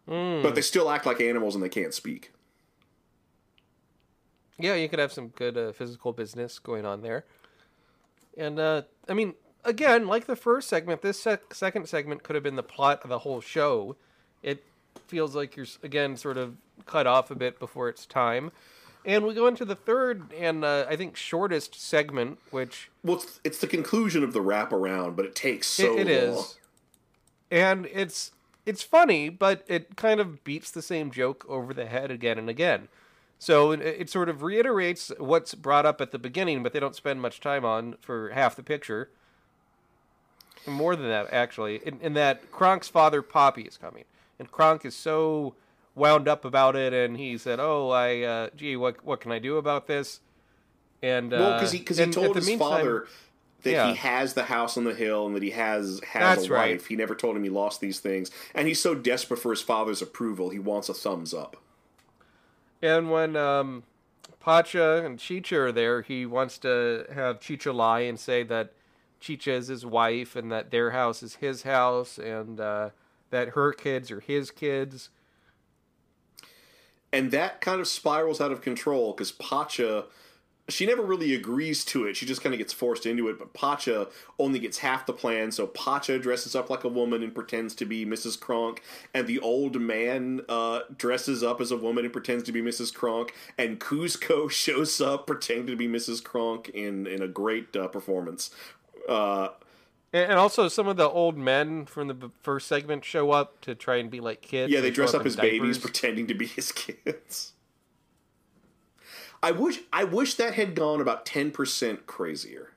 But 0.06 0.54
they 0.54 0.62
still 0.62 0.90
act 0.90 1.04
like 1.04 1.20
animals 1.20 1.54
and 1.54 1.62
they 1.62 1.68
can't 1.68 1.94
speak. 1.94 2.32
Yeah, 4.58 4.74
you 4.74 4.88
could 4.88 4.98
have 4.98 5.12
some 5.12 5.28
good 5.28 5.56
uh, 5.56 5.72
physical 5.72 6.12
business 6.12 6.58
going 6.58 6.86
on 6.86 7.02
there. 7.02 7.24
And 8.36 8.58
uh, 8.58 8.82
I 9.08 9.14
mean, 9.14 9.34
again, 9.64 10.06
like 10.06 10.26
the 10.26 10.36
first 10.36 10.68
segment, 10.68 11.02
this 11.02 11.20
sec- 11.20 11.54
second 11.54 11.88
segment 11.88 12.22
could 12.22 12.34
have 12.34 12.42
been 12.42 12.56
the 12.56 12.62
plot 12.62 13.00
of 13.02 13.10
the 13.10 13.20
whole 13.20 13.40
show. 13.40 13.96
It 14.42 14.64
feels 15.06 15.34
like 15.34 15.56
you're 15.56 15.66
again 15.82 16.16
sort 16.16 16.36
of 16.36 16.56
cut 16.86 17.06
off 17.06 17.30
a 17.30 17.34
bit 17.34 17.58
before 17.58 17.88
its 17.88 18.06
time. 18.06 18.50
And 19.04 19.26
we 19.26 19.34
go 19.34 19.48
into 19.48 19.64
the 19.64 19.74
third 19.74 20.32
and 20.32 20.64
uh, 20.64 20.86
I 20.88 20.94
think 20.94 21.16
shortest 21.16 21.80
segment, 21.80 22.38
which 22.50 22.90
Well, 23.02 23.16
it's, 23.16 23.40
it's 23.42 23.58
the 23.58 23.66
conclusion 23.66 24.22
of 24.22 24.32
the 24.32 24.40
wraparound, 24.40 25.16
but 25.16 25.24
it 25.24 25.34
takes 25.34 25.66
so 25.66 25.98
it, 25.98 26.08
it 26.08 26.30
long. 26.30 26.38
is, 26.38 26.58
and 27.50 27.86
it's 27.86 28.32
it's 28.64 28.82
funny, 28.82 29.28
but 29.28 29.64
it 29.66 29.96
kind 29.96 30.20
of 30.20 30.44
beats 30.44 30.70
the 30.70 30.82
same 30.82 31.10
joke 31.10 31.44
over 31.48 31.74
the 31.74 31.86
head 31.86 32.10
again 32.10 32.38
and 32.38 32.48
again. 32.48 32.88
So 33.40 33.72
it, 33.72 33.80
it 33.80 34.08
sort 34.08 34.28
of 34.28 34.42
reiterates 34.42 35.10
what's 35.18 35.54
brought 35.54 35.84
up 35.84 36.00
at 36.00 36.12
the 36.12 36.18
beginning, 36.18 36.62
but 36.62 36.72
they 36.72 36.78
don't 36.78 36.94
spend 36.94 37.20
much 37.20 37.40
time 37.40 37.64
on 37.64 37.96
for 38.00 38.30
half 38.30 38.54
the 38.54 38.62
picture. 38.62 39.10
More 40.66 40.94
than 40.96 41.08
that, 41.08 41.32
actually, 41.32 41.80
in, 41.84 41.98
in 42.00 42.14
that 42.14 42.50
Kronk's 42.52 42.88
father 42.88 43.22
Poppy 43.22 43.62
is 43.62 43.76
coming, 43.76 44.04
and 44.38 44.50
Kronk 44.50 44.84
is 44.84 44.94
so 44.94 45.54
wound 45.94 46.28
up 46.28 46.44
about 46.44 46.76
it, 46.76 46.92
and 46.92 47.16
he 47.16 47.36
said, 47.38 47.58
"Oh, 47.60 47.90
I, 47.90 48.20
uh, 48.22 48.48
gee, 48.56 48.76
what 48.76 49.04
what 49.04 49.20
can 49.20 49.32
I 49.32 49.38
do 49.38 49.56
about 49.56 49.86
this?" 49.86 50.20
And 51.02 51.32
uh, 51.34 51.36
Well, 51.38 51.52
because 51.54 51.72
he 51.72 51.78
because 51.80 51.98
he 51.98 52.06
told 52.06 52.36
his 52.36 52.46
meantime- 52.46 52.68
father 52.68 53.06
that 53.64 53.70
Yeah. 53.70 53.88
he 53.90 53.94
has 53.96 54.34
the 54.34 54.44
house 54.44 54.76
on 54.76 54.82
the 54.84 54.94
hill 54.94 55.26
and 55.26 55.36
that 55.36 55.42
he 55.42 55.50
has 55.50 56.00
has 56.12 56.36
That's 56.38 56.48
a 56.48 56.52
right. 56.52 56.72
wife. 56.72 56.86
He 56.86 56.96
never 56.96 57.14
told 57.14 57.36
him 57.36 57.44
he 57.44 57.50
lost 57.50 57.80
these 57.80 58.00
things, 58.00 58.30
and 58.54 58.66
he's 58.68 58.80
so 58.80 58.94
desperate 58.94 59.38
for 59.38 59.50
his 59.50 59.62
father's 59.62 60.00
approval, 60.02 60.50
he 60.50 60.58
wants 60.58 60.88
a 60.88 60.94
thumbs 60.94 61.32
up. 61.34 61.56
And 62.80 63.10
when 63.10 63.36
um, 63.36 63.84
Pacha 64.40 65.04
and 65.04 65.18
Chicha 65.18 65.56
are 65.60 65.72
there, 65.72 66.02
he 66.02 66.26
wants 66.26 66.58
to 66.58 67.04
have 67.14 67.38
Chicha 67.40 67.72
lie 67.72 68.00
and 68.00 68.18
say 68.18 68.42
that 68.44 68.72
Chicha 69.22 69.52
is 69.52 69.68
his 69.68 69.86
wife 69.86 70.36
and 70.36 70.52
that 70.52 70.70
their 70.70 70.90
house 70.90 71.22
is 71.22 71.36
his 71.36 71.62
house 71.62 72.18
and 72.18 72.60
uh, 72.60 72.90
that 73.30 73.50
her 73.50 73.72
kids 73.72 74.10
are 74.10 74.20
his 74.20 74.50
kids. 74.50 75.08
and 77.12 77.30
that 77.30 77.60
kind 77.60 77.80
of 77.80 77.86
spirals 77.88 78.40
out 78.40 78.52
of 78.52 78.62
control 78.62 79.12
because 79.12 79.32
Pacha, 79.32 80.04
she 80.68 80.86
never 80.86 81.02
really 81.02 81.34
agrees 81.34 81.84
to 81.86 82.06
it. 82.06 82.16
She 82.16 82.24
just 82.24 82.40
kind 82.42 82.54
of 82.54 82.58
gets 82.58 82.72
forced 82.72 83.04
into 83.04 83.28
it. 83.28 83.38
But 83.38 83.52
Pacha 83.52 84.08
only 84.38 84.58
gets 84.58 84.78
half 84.78 85.04
the 85.04 85.12
plan. 85.12 85.52
So 85.52 85.66
Pacha 85.66 86.18
dresses 86.18 86.54
up 86.56 86.70
like 86.70 86.84
a 86.84 86.88
woman 86.88 87.22
and 87.22 87.34
pretends 87.34 87.74
to 87.76 87.84
be 87.84 88.06
Mrs. 88.06 88.40
Kronk, 88.40 88.82
and 89.12 89.26
the 89.26 89.40
old 89.40 89.80
man 89.80 90.40
uh, 90.48 90.80
dresses 90.96 91.42
up 91.42 91.60
as 91.60 91.70
a 91.70 91.76
woman 91.76 92.04
and 92.04 92.12
pretends 92.12 92.44
to 92.44 92.52
be 92.52 92.62
Mrs. 92.62 92.94
Kronk, 92.94 93.34
and 93.58 93.78
Kuzco 93.78 94.50
shows 94.64 95.00
up 95.00 95.26
pretending 95.26 95.66
to 95.66 95.76
be 95.76 95.88
Mrs. 95.88 96.24
Kronk 96.24 96.70
in 96.70 97.06
in 97.06 97.20
a 97.22 97.28
great 97.28 97.76
uh, 97.76 97.88
performance. 97.88 98.50
Uh, 99.08 99.48
And, 100.12 100.30
and 100.30 100.38
also, 100.38 100.68
some 100.68 100.88
of 100.88 100.96
the 100.96 101.08
old 101.08 101.36
men 101.38 101.86
from 101.86 102.08
the 102.08 102.30
first 102.42 102.68
segment 102.68 103.04
show 103.04 103.30
up 103.30 103.60
to 103.62 103.74
try 103.74 103.96
and 103.96 104.10
be 104.10 104.20
like 104.20 104.42
kids. 104.42 104.72
Yeah, 104.72 104.80
they 104.80 104.90
show 104.90 104.96
dress 104.96 105.14
up 105.14 105.22
in 105.22 105.28
as 105.28 105.36
babies, 105.36 105.78
pretending 105.78 106.26
to 106.26 106.34
be 106.34 106.46
his 106.46 106.70
kids. 106.70 107.52
I 109.42 109.50
wish 109.50 109.80
I 109.92 110.04
wish 110.04 110.34
that 110.34 110.54
had 110.54 110.74
gone 110.74 111.00
about 111.00 111.26
ten 111.26 111.50
percent 111.50 112.06
crazier. 112.06 112.70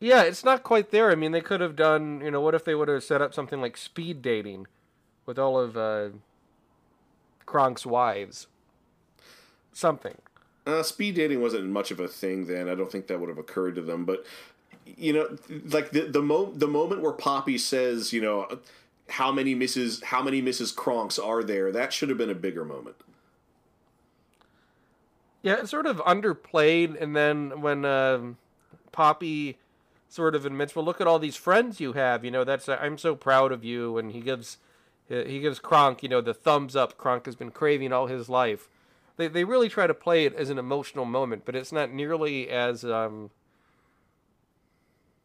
Yeah, 0.00 0.22
it's 0.22 0.44
not 0.44 0.62
quite 0.62 0.90
there. 0.90 1.10
I 1.10 1.14
mean, 1.14 1.32
they 1.32 1.40
could 1.40 1.60
have 1.60 1.74
done, 1.74 2.20
you 2.20 2.30
know, 2.30 2.40
what 2.40 2.54
if 2.54 2.64
they 2.64 2.74
would 2.74 2.88
have 2.88 3.02
set 3.02 3.22
up 3.22 3.32
something 3.32 3.62
like 3.62 3.78
speed 3.78 4.20
dating 4.20 4.66
with 5.24 5.38
all 5.38 5.58
of 5.58 5.76
uh, 5.76 6.10
Kronk's 7.46 7.86
wives? 7.86 8.46
Something. 9.72 10.18
Uh, 10.66 10.82
speed 10.82 11.14
dating 11.14 11.40
wasn't 11.40 11.64
much 11.66 11.90
of 11.90 12.00
a 12.00 12.08
thing 12.08 12.46
then. 12.46 12.68
I 12.68 12.74
don't 12.74 12.90
think 12.90 13.06
that 13.06 13.20
would 13.20 13.28
have 13.28 13.38
occurred 13.38 13.76
to 13.76 13.82
them. 13.82 14.04
But 14.04 14.26
you 14.84 15.12
know, 15.12 15.36
like 15.70 15.90
the 15.90 16.02
the 16.02 16.22
mo- 16.22 16.52
the 16.52 16.66
moment 16.66 17.02
where 17.02 17.12
Poppy 17.12 17.58
says, 17.58 18.12
you 18.12 18.20
know, 18.20 18.58
how 19.08 19.30
many 19.30 19.54
Mrs. 19.54 20.02
how 20.04 20.22
many 20.22 20.42
Mrs. 20.42 20.74
Kronks 20.74 21.24
are 21.24 21.44
there? 21.44 21.70
That 21.70 21.92
should 21.92 22.08
have 22.08 22.18
been 22.18 22.30
a 22.30 22.34
bigger 22.34 22.64
moment. 22.64 22.96
Yeah, 25.42 25.60
it's 25.60 25.70
sort 25.70 25.86
of 25.86 25.98
underplayed, 25.98 27.00
and 27.00 27.14
then 27.14 27.60
when 27.60 27.84
um 27.84 28.36
Poppy 28.90 29.58
sort 30.08 30.34
of 30.34 30.44
admits, 30.44 30.74
"Well, 30.74 30.84
look 30.84 31.00
at 31.00 31.06
all 31.06 31.20
these 31.20 31.36
friends 31.36 31.78
you 31.78 31.92
have. 31.92 32.24
You 32.24 32.32
know, 32.32 32.42
that's 32.42 32.68
I'm 32.68 32.98
so 32.98 33.14
proud 33.14 33.52
of 33.52 33.64
you," 33.64 33.98
and 33.98 34.10
he 34.10 34.20
gives 34.20 34.58
he 35.08 35.38
gives 35.40 35.60
Kronk, 35.60 36.02
you 36.02 36.08
know, 36.08 36.20
the 36.20 36.34
thumbs 36.34 36.74
up. 36.74 36.98
Kronk 36.98 37.26
has 37.26 37.36
been 37.36 37.52
craving 37.52 37.92
all 37.92 38.08
his 38.08 38.28
life. 38.28 38.68
They 39.16 39.28
they 39.28 39.44
really 39.44 39.68
try 39.68 39.86
to 39.86 39.94
play 39.94 40.24
it 40.24 40.34
as 40.34 40.50
an 40.50 40.58
emotional 40.58 41.04
moment, 41.04 41.44
but 41.44 41.56
it's 41.56 41.72
not 41.72 41.90
nearly 41.90 42.48
as 42.48 42.84
um, 42.84 43.30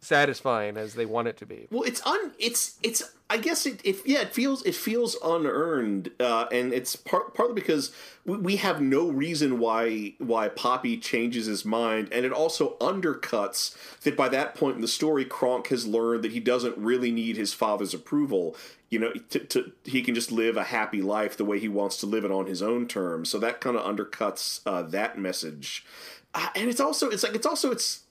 satisfying 0.01 0.77
as 0.77 0.95
they 0.95 1.05
want 1.05 1.27
it 1.27 1.37
to 1.37 1.45
be. 1.45 1.67
Well, 1.71 1.83
it's 1.83 2.05
un 2.05 2.31
it's 2.39 2.77
it's 2.81 3.03
I 3.29 3.37
guess 3.37 3.65
it, 3.65 3.79
it 3.85 3.97
yeah 4.05 4.21
it 4.21 4.33
feels 4.33 4.63
it 4.65 4.75
feels 4.75 5.15
unearned 5.23 6.11
uh, 6.19 6.47
and 6.51 6.73
it's 6.73 6.95
part, 6.95 7.33
partly 7.33 7.53
because 7.53 7.93
we, 8.25 8.37
we 8.37 8.55
have 8.57 8.81
no 8.81 9.09
reason 9.09 9.59
why 9.59 10.15
why 10.17 10.49
Poppy 10.49 10.97
changes 10.97 11.45
his 11.45 11.63
mind 11.63 12.09
and 12.11 12.25
it 12.25 12.33
also 12.33 12.75
undercuts 12.79 13.75
that 14.01 14.17
by 14.17 14.27
that 14.29 14.55
point 14.55 14.75
in 14.75 14.81
the 14.81 14.87
story 14.87 15.23
Kronk 15.23 15.67
has 15.67 15.87
learned 15.87 16.23
that 16.23 16.31
he 16.31 16.39
doesn't 16.39 16.77
really 16.77 17.11
need 17.11 17.37
his 17.37 17.53
father's 17.53 17.93
approval 17.93 18.57
you 18.89 18.99
know 18.99 19.13
to, 19.29 19.39
to 19.39 19.71
he 19.85 20.01
can 20.01 20.15
just 20.15 20.31
live 20.31 20.57
a 20.57 20.65
happy 20.65 21.01
life 21.01 21.37
the 21.37 21.45
way 21.45 21.59
he 21.59 21.69
wants 21.69 21.97
to 21.97 22.05
live 22.07 22.25
it 22.25 22.31
on 22.31 22.47
his 22.47 22.61
own 22.61 22.87
terms 22.87 23.29
so 23.29 23.39
that 23.39 23.61
kind 23.61 23.77
of 23.77 23.85
undercuts 23.85 24.61
uh, 24.65 24.81
that 24.81 25.17
message 25.17 25.85
uh, 26.33 26.49
and 26.55 26.69
it's 26.69 26.81
also 26.81 27.09
it's 27.09 27.23
like 27.23 27.35
it's 27.35 27.45
also 27.45 27.71
it's 27.71 28.01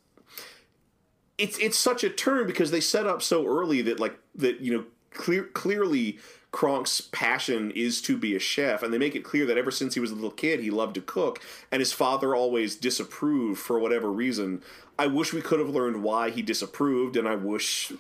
it's 1.41 1.59
it's 1.59 1.79
such 1.79 2.05
a 2.05 2.11
turn 2.11 2.47
because 2.47 2.71
they 2.71 2.81
set 2.81 3.07
up 3.07 3.23
so 3.23 3.47
early 3.47 3.83
that 3.83 3.99
like 3.99 4.19
that 4.35 4.61
you 4.61 4.73
know 4.73 4.85
clear 5.13 5.45
clearly 5.45 6.19
Kronk's 6.53 7.01
passion 7.01 7.71
is 7.73 8.03
to 8.03 8.17
be 8.17 8.35
a 8.35 8.41
chef, 8.41 8.83
and 8.83 8.93
they 8.93 8.99
make 8.99 9.15
it 9.15 9.25
clear 9.25 9.47
that 9.47 9.57
ever 9.57 9.71
since 9.71 9.95
he 9.95 10.01
was 10.01 10.11
a 10.11 10.15
little 10.15 10.33
kid, 10.33 10.61
he 10.61 10.71
loved 10.71 10.95
to 10.97 11.01
cook, 11.01 11.41
and 11.71 11.81
his 11.81 11.93
father 11.93 12.35
always 12.35 12.75
disapproved 12.75 13.61
for 13.61 13.79
whatever 13.79 14.11
reason. 14.11 14.63
I 14.99 15.07
wish 15.07 15.33
we 15.33 15.43
could 15.43 15.61
have 15.61 15.69
learned 15.69 16.03
why 16.03 16.31
he 16.31 16.43
disapproved, 16.43 17.17
and 17.17 17.29
I 17.29 17.37
wish 17.37 17.93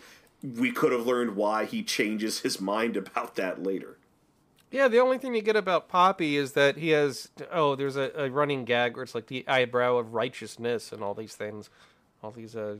we 0.42 0.72
could 0.72 0.90
have 0.90 1.07
learned 1.07 1.37
why 1.37 1.64
he 1.64 1.83
changes 1.83 2.40
his 2.40 2.61
mind 2.61 2.96
about 2.96 3.37
that 3.37 3.62
later. 3.62 3.98
Yeah, 4.70 4.88
the 4.88 5.00
only 5.00 5.18
thing 5.18 5.35
you 5.35 5.42
get 5.42 5.57
about 5.57 5.88
Poppy 5.88 6.37
is 6.37 6.53
that 6.53 6.76
he 6.76 6.90
has 6.90 7.29
oh, 7.53 7.76
there's 7.76 7.96
a, 7.96 8.11
a 8.16 8.31
running 8.31 8.64
gag 8.64 8.94
where 8.94 9.03
it's 9.03 9.14
like 9.14 9.26
the 9.26 9.46
eyebrow 9.48 9.96
of 9.96 10.14
righteousness 10.14 10.92
and 10.92 11.03
all 11.03 11.14
these 11.14 11.35
things, 11.35 11.70
all 12.22 12.31
these 12.31 12.57
uh, 12.57 12.76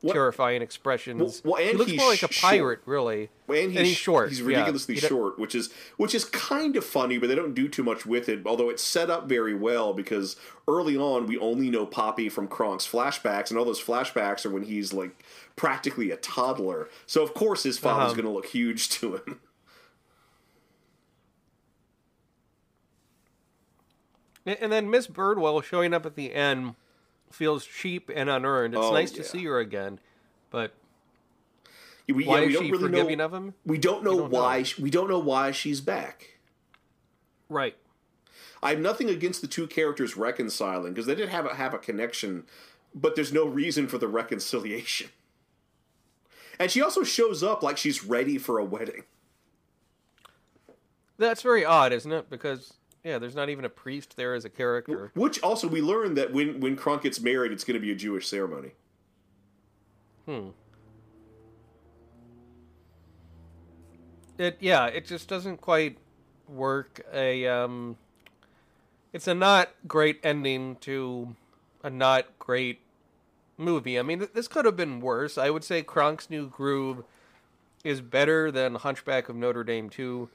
What- 0.00 0.14
terrifying 0.14 0.62
expressions. 0.62 1.42
Well- 1.44 1.52
well, 1.54 1.62
he 1.62 1.70
and 1.70 1.78
looks 1.78 1.90
he's 1.92 2.00
more 2.00 2.10
like 2.10 2.22
a 2.24 2.28
pirate, 2.28 2.80
really. 2.86 3.30
and 3.48 3.70
he's, 3.70 3.80
he's 3.80 3.96
short. 3.96 4.30
He's 4.30 4.42
ridiculously 4.42 4.96
do- 4.96 5.06
short, 5.06 5.38
which 5.38 5.54
is 5.54 5.72
which 5.96 6.12
is 6.14 6.24
kind 6.24 6.74
of 6.74 6.84
funny, 6.84 7.18
but 7.18 7.28
they 7.28 7.36
don't 7.36 7.54
do 7.54 7.68
too 7.68 7.84
much 7.84 8.04
with 8.04 8.28
it. 8.28 8.40
Although 8.44 8.68
it's 8.68 8.82
set 8.82 9.10
up 9.10 9.28
very 9.28 9.54
well 9.54 9.92
because 9.94 10.34
early 10.66 10.96
on 10.96 11.26
we 11.26 11.38
only 11.38 11.70
know 11.70 11.86
Poppy 11.86 12.28
from 12.28 12.48
Kronk's 12.48 12.86
flashbacks, 12.90 13.50
and 13.50 13.58
all 13.58 13.64
those 13.64 13.80
flashbacks 13.82 14.44
are 14.44 14.50
when 14.50 14.64
he's 14.64 14.92
like 14.92 15.24
practically 15.54 16.10
a 16.10 16.16
toddler. 16.16 16.88
So 17.06 17.22
of 17.22 17.32
course 17.32 17.62
his 17.62 17.78
father's 17.78 18.06
Uh-huh. 18.12 18.22
going 18.22 18.26
to 18.26 18.32
look 18.32 18.46
huge 18.46 18.88
to 18.90 19.16
him. 19.16 19.40
And 24.44 24.58
and 24.60 24.72
then 24.72 24.90
Miss 24.90 25.06
Birdwell 25.06 25.62
showing 25.62 25.94
up 25.94 26.04
at 26.06 26.16
the 26.16 26.34
end 26.34 26.74
feels 27.32 27.64
cheap 27.64 28.10
and 28.14 28.28
unearned. 28.30 28.74
It's 28.74 28.82
Oh, 28.84 28.92
nice 28.92 29.10
to 29.12 29.24
see 29.24 29.44
her 29.44 29.58
again, 29.58 29.98
but 30.50 30.74
We, 32.08 32.24
why 32.24 32.40
yeah, 32.40 32.40
we 32.40 32.46
is 32.48 32.54
don't 32.54 32.64
she 32.64 32.70
really 32.72 32.84
forgiving 32.84 33.18
know. 33.18 33.24
of 33.24 33.34
him? 33.34 33.54
We 33.64 33.78
don't 33.78 34.02
know 34.04 34.18
don't 34.18 34.30
why. 34.30 34.58
know. 34.58 34.64
sh 34.64 34.78
We 34.78 34.90
don't 34.90 35.08
know 35.08 35.18
why 35.18 35.50
she's 35.52 35.80
back. 35.80 36.38
Right. 37.48 37.76
I 38.62 38.70
have 38.70 38.78
nothing 38.80 39.10
against 39.10 39.40
the 39.40 39.46
two 39.48 39.66
characters 39.66 40.16
reconciling 40.16 40.92
because 40.92 41.06
they 41.06 41.14
did 41.14 41.28
have 41.30 41.46
a, 41.46 41.54
have 41.54 41.74
a 41.74 41.78
connection, 41.78 42.44
but 42.94 43.14
there's 43.16 43.32
no 43.32 43.44
reason 43.46 43.88
for 43.88 43.98
the 43.98 44.08
reconciliation. 44.08 45.08
And 46.58 46.70
she 46.70 46.80
also 46.80 47.02
shows 47.02 47.42
up 47.42 47.62
like 47.62 47.76
she's 47.76 48.04
ready 48.04 48.38
for 48.38 48.58
a 48.58 48.64
wedding. 48.64 49.02
That's 51.18 51.42
very 51.42 51.64
odd, 51.64 51.92
isn't 51.92 52.12
it? 52.12 52.30
Because 52.30 52.74
Yeah, 53.04 53.18
there's 53.18 53.34
not 53.34 53.48
even 53.48 53.64
a 53.64 53.68
priest 53.68 54.16
there 54.16 54.34
as 54.34 54.44
a 54.44 54.50
character. 54.50 55.10
Which 55.14 55.42
also 55.42 55.66
we 55.66 55.82
learned 55.82 56.16
that 56.16 56.32
when 56.32 56.60
when 56.60 56.76
Kronk 56.76 57.02
gets 57.02 57.20
married, 57.20 57.50
it's 57.50 57.64
going 57.64 57.74
to 57.74 57.80
be 57.80 57.90
a 57.90 57.96
Jewish 57.96 58.28
ceremony. 58.28 58.70
Hmm. 60.26 60.48
It 64.38 64.56
yeah, 64.60 64.86
it 64.86 65.06
just 65.06 65.28
doesn't 65.28 65.60
quite 65.60 65.98
work. 66.48 67.04
A 67.12 67.46
um, 67.46 67.96
it's 69.12 69.26
a 69.26 69.34
not 69.34 69.70
great 69.86 70.20
ending 70.22 70.76
to 70.82 71.34
a 71.82 71.90
not 71.90 72.38
great 72.38 72.80
movie. 73.58 73.98
I 73.98 74.02
mean, 74.02 74.26
this 74.32 74.48
could 74.48 74.64
have 74.64 74.76
been 74.76 75.00
worse. 75.00 75.36
I 75.36 75.50
would 75.50 75.64
say 75.64 75.82
Kronk's 75.82 76.30
New 76.30 76.48
Groove 76.48 77.04
is 77.84 78.00
better 78.00 78.50
than 78.50 78.76
Hunchback 78.76 79.28
of 79.28 79.36
Notre 79.36 79.64
Dame 79.64 79.90
2, 79.90 80.28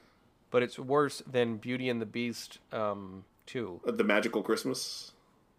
but 0.50 0.62
it's 0.62 0.78
worse 0.78 1.22
than 1.30 1.56
Beauty 1.56 1.88
and 1.88 2.00
the 2.00 2.06
Beast 2.06 2.58
um, 2.72 3.24
2. 3.46 3.80
Uh, 3.86 3.90
The 3.92 4.04
Magical 4.04 4.42
Christmas. 4.42 5.12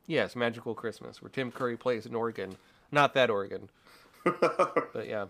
Yes, 0.07 0.35
Magical 0.35 0.73
Christmas, 0.73 1.21
where 1.21 1.29
Tim 1.29 1.51
Curry 1.51 1.77
plays 1.77 2.05
an 2.05 2.15
organ. 2.15 2.57
Not 2.91 3.13
that 3.13 3.29
organ. 3.29 3.69
but 4.23 5.05
yeah. 5.07 5.25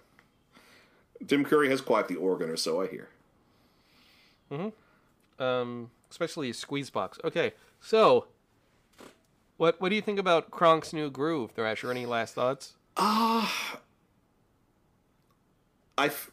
Tim 1.27 1.43
Curry 1.43 1.69
has 1.69 1.81
quite 1.81 2.07
the 2.07 2.15
organ, 2.15 2.49
or 2.49 2.55
so 2.57 2.81
I 2.81 2.87
hear. 2.87 3.09
Um, 5.37 5.91
especially 6.09 6.53
squeeze 6.53 6.89
box. 6.89 7.19
Okay, 7.23 7.53
so 7.81 8.25
what 9.57 9.79
what 9.81 9.89
do 9.89 9.95
you 9.95 10.01
think 10.01 10.17
about 10.17 10.49
Kronk's 10.49 10.93
new 10.93 11.09
groove, 11.09 11.51
Thrasher? 11.51 11.91
Any 11.91 12.05
last 12.05 12.33
thoughts? 12.33 12.75
Ah. 12.97 13.79
I 15.97 16.05
f- 16.07 16.31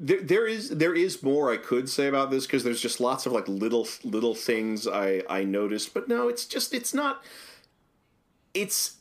there, 0.00 0.22
there 0.22 0.46
is 0.46 0.70
there 0.70 0.94
is 0.94 1.22
more 1.22 1.52
I 1.52 1.58
could 1.58 1.88
say 1.88 2.06
about 2.08 2.30
this 2.30 2.46
because 2.46 2.64
there's 2.64 2.80
just 2.80 3.00
lots 3.00 3.26
of 3.26 3.32
like 3.32 3.46
little 3.46 3.86
little 4.02 4.34
things 4.34 4.88
I 4.88 5.22
I 5.28 5.44
noticed, 5.44 5.92
but 5.92 6.08
no, 6.08 6.28
it's 6.28 6.46
just 6.46 6.72
it's 6.72 6.94
not 6.94 7.22
it's 8.54 8.96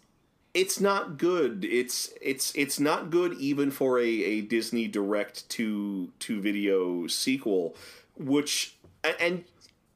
it's 0.53 0.79
not 0.79 1.17
good. 1.17 1.63
It's 1.63 2.11
it's 2.21 2.53
it's 2.53 2.79
not 2.79 3.09
good 3.09 3.33
even 3.33 3.71
for 3.71 3.97
a, 3.97 4.03
a 4.07 4.41
Disney 4.41 4.87
direct 4.87 5.47
to 5.51 6.11
to 6.19 6.41
video 6.41 7.07
sequel, 7.07 7.75
which 8.17 8.75
and 9.19 9.45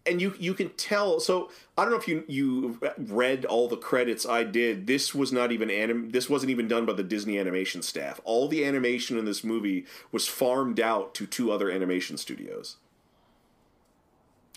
and 0.06 0.22
you 0.22 0.36
you 0.38 0.54
can 0.54 0.70
tell. 0.72 1.20
So 1.20 1.50
I 1.78 1.84
don't 1.84 1.92
know 1.92 1.98
if 1.98 2.08
you 2.08 2.24
you 2.28 2.80
read 2.98 3.46
all 3.46 3.68
the 3.68 3.78
credits 3.78 4.26
I 4.26 4.44
did. 4.44 4.88
This 4.88 5.16
was 5.16 5.32
not 5.32 5.52
even 5.52 5.70
anim. 5.70 6.12
This 6.12 6.30
wasn't 6.30 6.52
even 6.52 6.68
done 6.68 6.86
by 6.86 6.94
the 6.94 7.04
Disney 7.04 7.40
animation 7.40 7.82
staff. 7.82 8.20
All 8.24 8.48
the 8.48 8.66
animation 8.66 9.18
in 9.18 9.26
this 9.26 9.44
movie 9.44 9.86
was 10.12 10.28
farmed 10.28 10.80
out 10.80 11.14
to 11.16 11.26
two 11.26 11.52
other 11.52 11.70
animation 11.70 12.18
studios. 12.18 12.78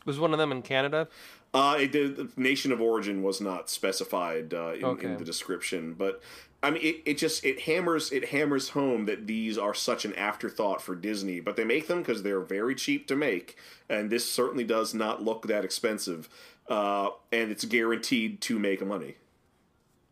Was 0.05 0.19
one 0.21 0.33
of 0.33 0.39
them 0.39 0.53
in 0.53 0.63
Canada? 0.63 1.09
Uh, 1.53 1.77
it, 1.81 1.93
the, 1.93 2.29
nation 2.37 2.71
of 2.71 2.81
origin 2.81 3.23
was 3.23 3.41
not 3.41 3.71
specified 3.71 4.53
uh, 4.53 4.73
in, 4.75 4.85
Okay. 4.85 5.07
in 5.07 5.17
the 5.17 5.25
description, 5.25 5.95
but 5.95 6.23
I 6.63 6.71
mean, 6.71 6.83
it, 6.83 7.03
it 7.05 7.19
just 7.19 7.45
it 7.45 7.61
hammers 7.61 8.11
it 8.13 8.27
hammers 8.31 8.71
home 8.71 9.05
that 9.07 9.27
these 9.27 9.59
are 9.59 9.75
such 9.75 10.05
an 10.05 10.15
afterthought 10.15 10.81
for 10.83 10.95
Disney, 10.95 11.41
but 11.41 11.57
they 11.57 11.65
make 11.65 11.87
them 11.87 11.99
because 11.99 12.23
they're 12.23 12.41
very 12.41 12.75
cheap 12.75 13.07
to 13.09 13.17
make, 13.17 13.57
and 13.89 14.11
this 14.11 14.31
certainly 14.31 14.65
does 14.65 14.95
not 14.95 15.23
look 15.23 15.47
that 15.47 15.65
expensive, 15.65 16.29
uh, 16.69 17.11
and 17.31 17.51
it's 17.51 17.65
guaranteed 17.65 18.41
to 18.43 18.59
make 18.59 18.85
money 18.85 19.17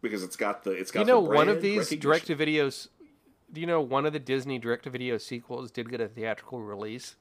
because 0.03 0.23
it's 0.23 0.37
got 0.37 0.65
the 0.65 0.71
it's 0.71 0.91
got 0.91 1.01
you 1.01 1.07
know, 1.07 1.23
the 1.23 1.31
one 1.31 1.49
of 1.49 1.63
these 1.63 1.89
direct 1.91 2.27
to 2.27 2.37
videos. 2.37 2.89
Do 3.53 3.61
you 3.61 3.67
know 3.67 3.81
one 3.81 4.05
of 4.05 4.13
the 4.13 4.19
Disney 4.19 4.59
direct 4.59 4.85
to 4.85 4.91
video 4.91 5.17
sequels 5.19 5.71
did 5.71 5.89
get 5.89 6.01
a 6.01 6.09
theatrical 6.09 6.61
release? 6.61 7.17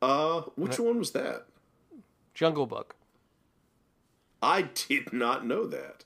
Uh, 0.00 0.42
which 0.54 0.78
one 0.78 0.98
was 0.98 1.10
that? 1.12 1.46
Jungle 2.34 2.66
Book. 2.66 2.94
I 4.40 4.62
did 4.62 5.12
not 5.12 5.44
know 5.44 5.66
that. 5.66 6.04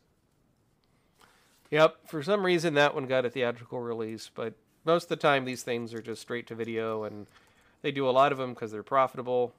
Yep, 1.73 2.07
for 2.07 2.23
some 2.23 2.45
reason 2.45 2.75
that 2.75 2.95
one 2.95 3.07
got 3.07 3.25
a 3.25 3.31
theatrical 3.31 3.81
release, 3.81 4.31
but 4.35 4.53
most 4.85 5.05
of 5.05 5.09
the 5.09 5.17
time 5.17 5.47
these 5.47 5.63
things 5.63 5.95
are 5.95 6.03
just 6.03 6.21
straight 6.21 6.47
to 6.49 6.55
video, 6.55 7.05
and 7.05 7.27
they 7.81 7.91
do 7.91 8.07
a 8.07 8.13
lot 8.13 8.31
of 8.31 8.37
them 8.37 8.51
because 8.51 8.71
they're 8.71 8.83
profitable. 8.83 9.55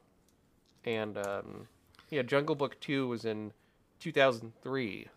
And 0.85 1.17
um, 1.17 1.67
yeah, 2.11 2.21
Jungle 2.21 2.53
Book 2.53 2.79
Two 2.79 3.07
was 3.07 3.25
in 3.25 3.51
2003. 3.99 5.07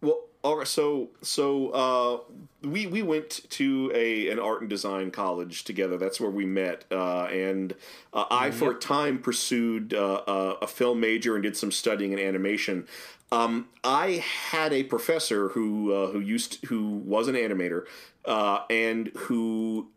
Well, 0.00 0.24
all 0.42 0.58
right. 0.58 0.66
So, 0.66 1.10
so 1.22 1.70
uh, 1.70 2.20
we 2.62 2.86
we 2.86 3.02
went 3.02 3.48
to 3.50 3.90
a 3.94 4.28
an 4.30 4.38
art 4.38 4.60
and 4.60 4.70
design 4.70 5.10
college 5.10 5.64
together. 5.64 5.96
That's 5.96 6.20
where 6.20 6.30
we 6.30 6.46
met. 6.46 6.84
Uh, 6.90 7.24
and 7.24 7.74
uh, 8.12 8.26
I, 8.30 8.50
for 8.50 8.72
a 8.72 8.74
time, 8.74 9.18
pursued 9.18 9.94
uh, 9.94 10.22
uh, 10.26 10.56
a 10.62 10.66
film 10.66 11.00
major 11.00 11.34
and 11.34 11.42
did 11.42 11.56
some 11.56 11.72
studying 11.72 12.12
in 12.12 12.18
animation. 12.18 12.86
Um, 13.32 13.68
I 13.82 14.24
had 14.50 14.72
a 14.72 14.84
professor 14.84 15.48
who 15.48 15.92
uh, 15.92 16.06
who 16.12 16.20
used 16.20 16.64
who 16.66 16.90
was 16.90 17.26
an 17.28 17.34
animator 17.34 17.86
uh, 18.24 18.60
and 18.70 19.08
who 19.16 19.88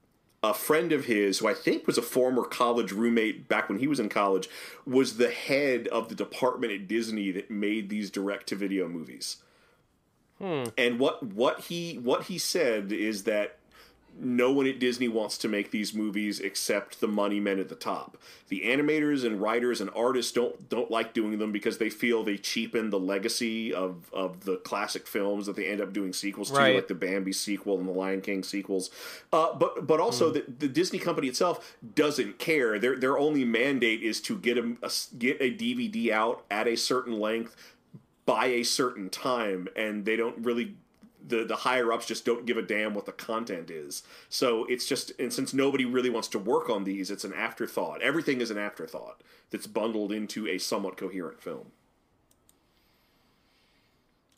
a 0.41 0.54
friend 0.54 0.93
of 0.93 1.06
his, 1.06 1.39
who 1.39 1.47
I 1.47 1.54
think 1.54 1.86
was 1.86 1.97
a 1.97 2.02
former 2.02 2.43
college 2.43 2.91
roommate 2.91 3.50
back 3.50 3.68
when 3.68 3.80
he 3.80 3.88
was 3.88 4.00
in 4.00 4.08
college, 4.08 4.50
was 4.86 5.18
the 5.18 5.30
head 5.30 5.88
of 5.89 6.08
the 6.08 6.16
department 6.16 6.72
at 6.72 6.88
Disney 6.88 7.32
that 7.32 7.52
made 7.52 7.89
these 7.89 8.10
direct 8.10 8.47
to 8.47 8.56
video 8.56 8.88
movies. 8.88 9.38
And 10.78 11.00
what 11.00 11.24
what 11.24 11.62
he 11.62 11.96
what 11.96 12.24
he 12.24 12.38
said 12.38 12.92
is 12.92 13.24
that 13.24 13.58
no 14.22 14.52
one 14.52 14.68
at 14.68 14.80
Disney 14.80 15.08
wants 15.08 15.38
to 15.40 15.48
make 15.48 15.72
these 15.72 15.94
movies 15.94 16.40
except 16.40 17.00
the 17.00 17.08
money 17.08 17.40
men 17.40 17.60
at 17.60 17.70
the 17.70 17.76
top. 17.76 18.18
The 18.50 18.62
animators 18.66 19.26
and 19.26 19.42
writers 19.42 19.80
and 19.80 19.90
artists 19.96 20.32
don't 20.32 20.70
don't 20.70 20.92
like 20.92 21.14
doing 21.14 21.38
them 21.38 21.52
because 21.52 21.78
they 21.78 21.90
feel 21.90 22.24
they 22.24 22.38
cheapen 22.38 22.90
the 22.90 23.00
legacy 23.00 23.74
of, 23.74 24.10
of 24.12 24.44
the 24.46 24.58
classic 24.58 25.08
films 25.08 25.46
that 25.46 25.56
they 25.56 25.68
end 25.68 25.82
up 25.82 25.94
doing 25.94 26.12
sequels 26.14 26.50
to, 26.50 26.56
like 26.76 26.88
the 26.88 26.96
Bambi 26.96 27.32
sequel 27.32 27.78
and 27.80 27.88
the 27.88 27.94
Lion 27.94 28.22
King 28.22 28.44
sequels. 28.44 28.90
Uh, 29.32 29.54
but 29.54 29.88
but 29.88 30.00
also 30.00 30.32
the, 30.32 30.44
the 30.60 30.68
Disney 30.68 31.00
company 31.00 31.28
itself 31.28 31.78
doesn't 31.96 32.40
care. 32.40 32.80
Their 32.80 32.98
their 32.98 33.18
only 33.18 33.46
mandate 33.46 34.04
is 34.04 34.20
to 34.22 34.38
get 34.38 34.58
a, 34.58 34.76
a 34.84 34.92
get 35.18 35.38
a 35.40 35.52
DVD 35.52 36.12
out 36.12 36.44
at 36.52 36.68
a 36.68 36.76
certain 36.76 37.20
length 37.20 37.56
by 38.30 38.45
a 38.45 38.61
certain 38.61 39.09
time, 39.09 39.67
and 39.75 40.05
they 40.05 40.15
don't 40.15 40.38
really 40.45 40.75
the 41.27 41.43
the 41.43 41.55
higher 41.55 41.91
ups 41.91 42.05
just 42.05 42.25
don't 42.25 42.45
give 42.45 42.57
a 42.57 42.61
damn 42.61 42.93
what 42.93 43.07
the 43.07 43.11
content 43.11 43.71
is. 43.71 44.03
So 44.30 44.65
it's 44.65 44.86
just 44.86 45.11
and 45.19 45.34
since 45.34 45.51
nobody 45.51 45.84
really 45.84 46.11
wants 46.11 46.27
to 46.30 46.39
work 46.39 46.69
on 46.69 46.84
these, 46.84 47.09
it's 47.09 47.23
an 47.23 47.34
afterthought. 47.34 48.03
Everything 48.03 48.39
is 48.39 48.51
an 48.51 48.57
afterthought 48.59 49.23
that's 49.49 49.65
bundled 49.65 50.11
into 50.11 50.47
a 50.47 50.59
somewhat 50.59 50.95
coherent 50.95 51.41
film. 51.41 51.71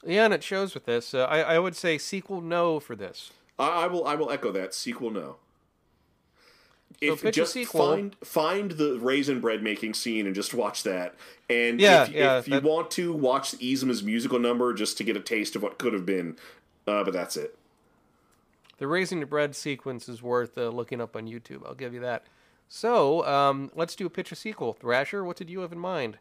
Yeah, 0.05 0.23
and 0.23 0.33
it 0.33 0.41
shows 0.41 0.73
with 0.73 0.85
this. 0.85 1.13
Uh, 1.13 1.25
I 1.25 1.41
I 1.41 1.59
would 1.59 1.75
say 1.75 1.97
sequel 1.97 2.39
no 2.39 2.79
for 2.79 2.95
this. 2.95 3.31
I, 3.59 3.83
I 3.83 3.87
will 3.87 4.07
I 4.07 4.15
will 4.15 4.31
echo 4.31 4.53
that 4.53 4.73
sequel 4.73 5.11
no. 5.11 5.35
If 6.99 7.23
a 7.23 7.31
just 7.31 7.57
find 7.65 8.15
find 8.23 8.71
the 8.71 8.99
raisin 8.99 9.39
bread 9.39 9.63
making 9.63 9.93
scene 9.93 10.25
and 10.25 10.35
just 10.35 10.53
watch 10.53 10.83
that. 10.83 11.15
And 11.49 11.79
Yeah, 11.79 12.03
if, 12.03 12.09
yeah, 12.09 12.39
if 12.39 12.47
you 12.47 12.55
that- 12.55 12.63
want 12.63 12.91
to 12.91 13.13
watch 13.13 13.51
Yzma's 13.59 14.03
musical 14.03 14.39
number 14.39 14.73
just 14.73 14.97
to 14.97 15.03
get 15.03 15.15
a 15.15 15.21
taste 15.21 15.55
of 15.55 15.63
what 15.63 15.77
could 15.77 15.93
have 15.93 16.05
been, 16.05 16.37
uh, 16.87 17.03
but 17.03 17.13
that's 17.13 17.37
it. 17.37 17.57
The 18.77 18.87
raisin 18.87 19.23
bread 19.25 19.55
sequence 19.55 20.09
is 20.09 20.23
worth 20.23 20.57
uh, 20.57 20.69
looking 20.69 20.99
up 20.99 21.15
on 21.15 21.27
YouTube. 21.27 21.65
I'll 21.65 21.75
give 21.75 21.93
you 21.93 21.99
that. 21.99 22.25
So 22.67 23.25
um, 23.27 23.69
let's 23.75 23.95
do 23.95 24.05
a 24.05 24.09
pitch 24.09 24.31
a 24.31 24.35
sequel. 24.35 24.73
Thrasher, 24.73 25.23
what 25.23 25.37
did 25.37 25.49
you 25.49 25.59
have 25.59 25.71
in 25.71 25.77
mind? 25.79 26.17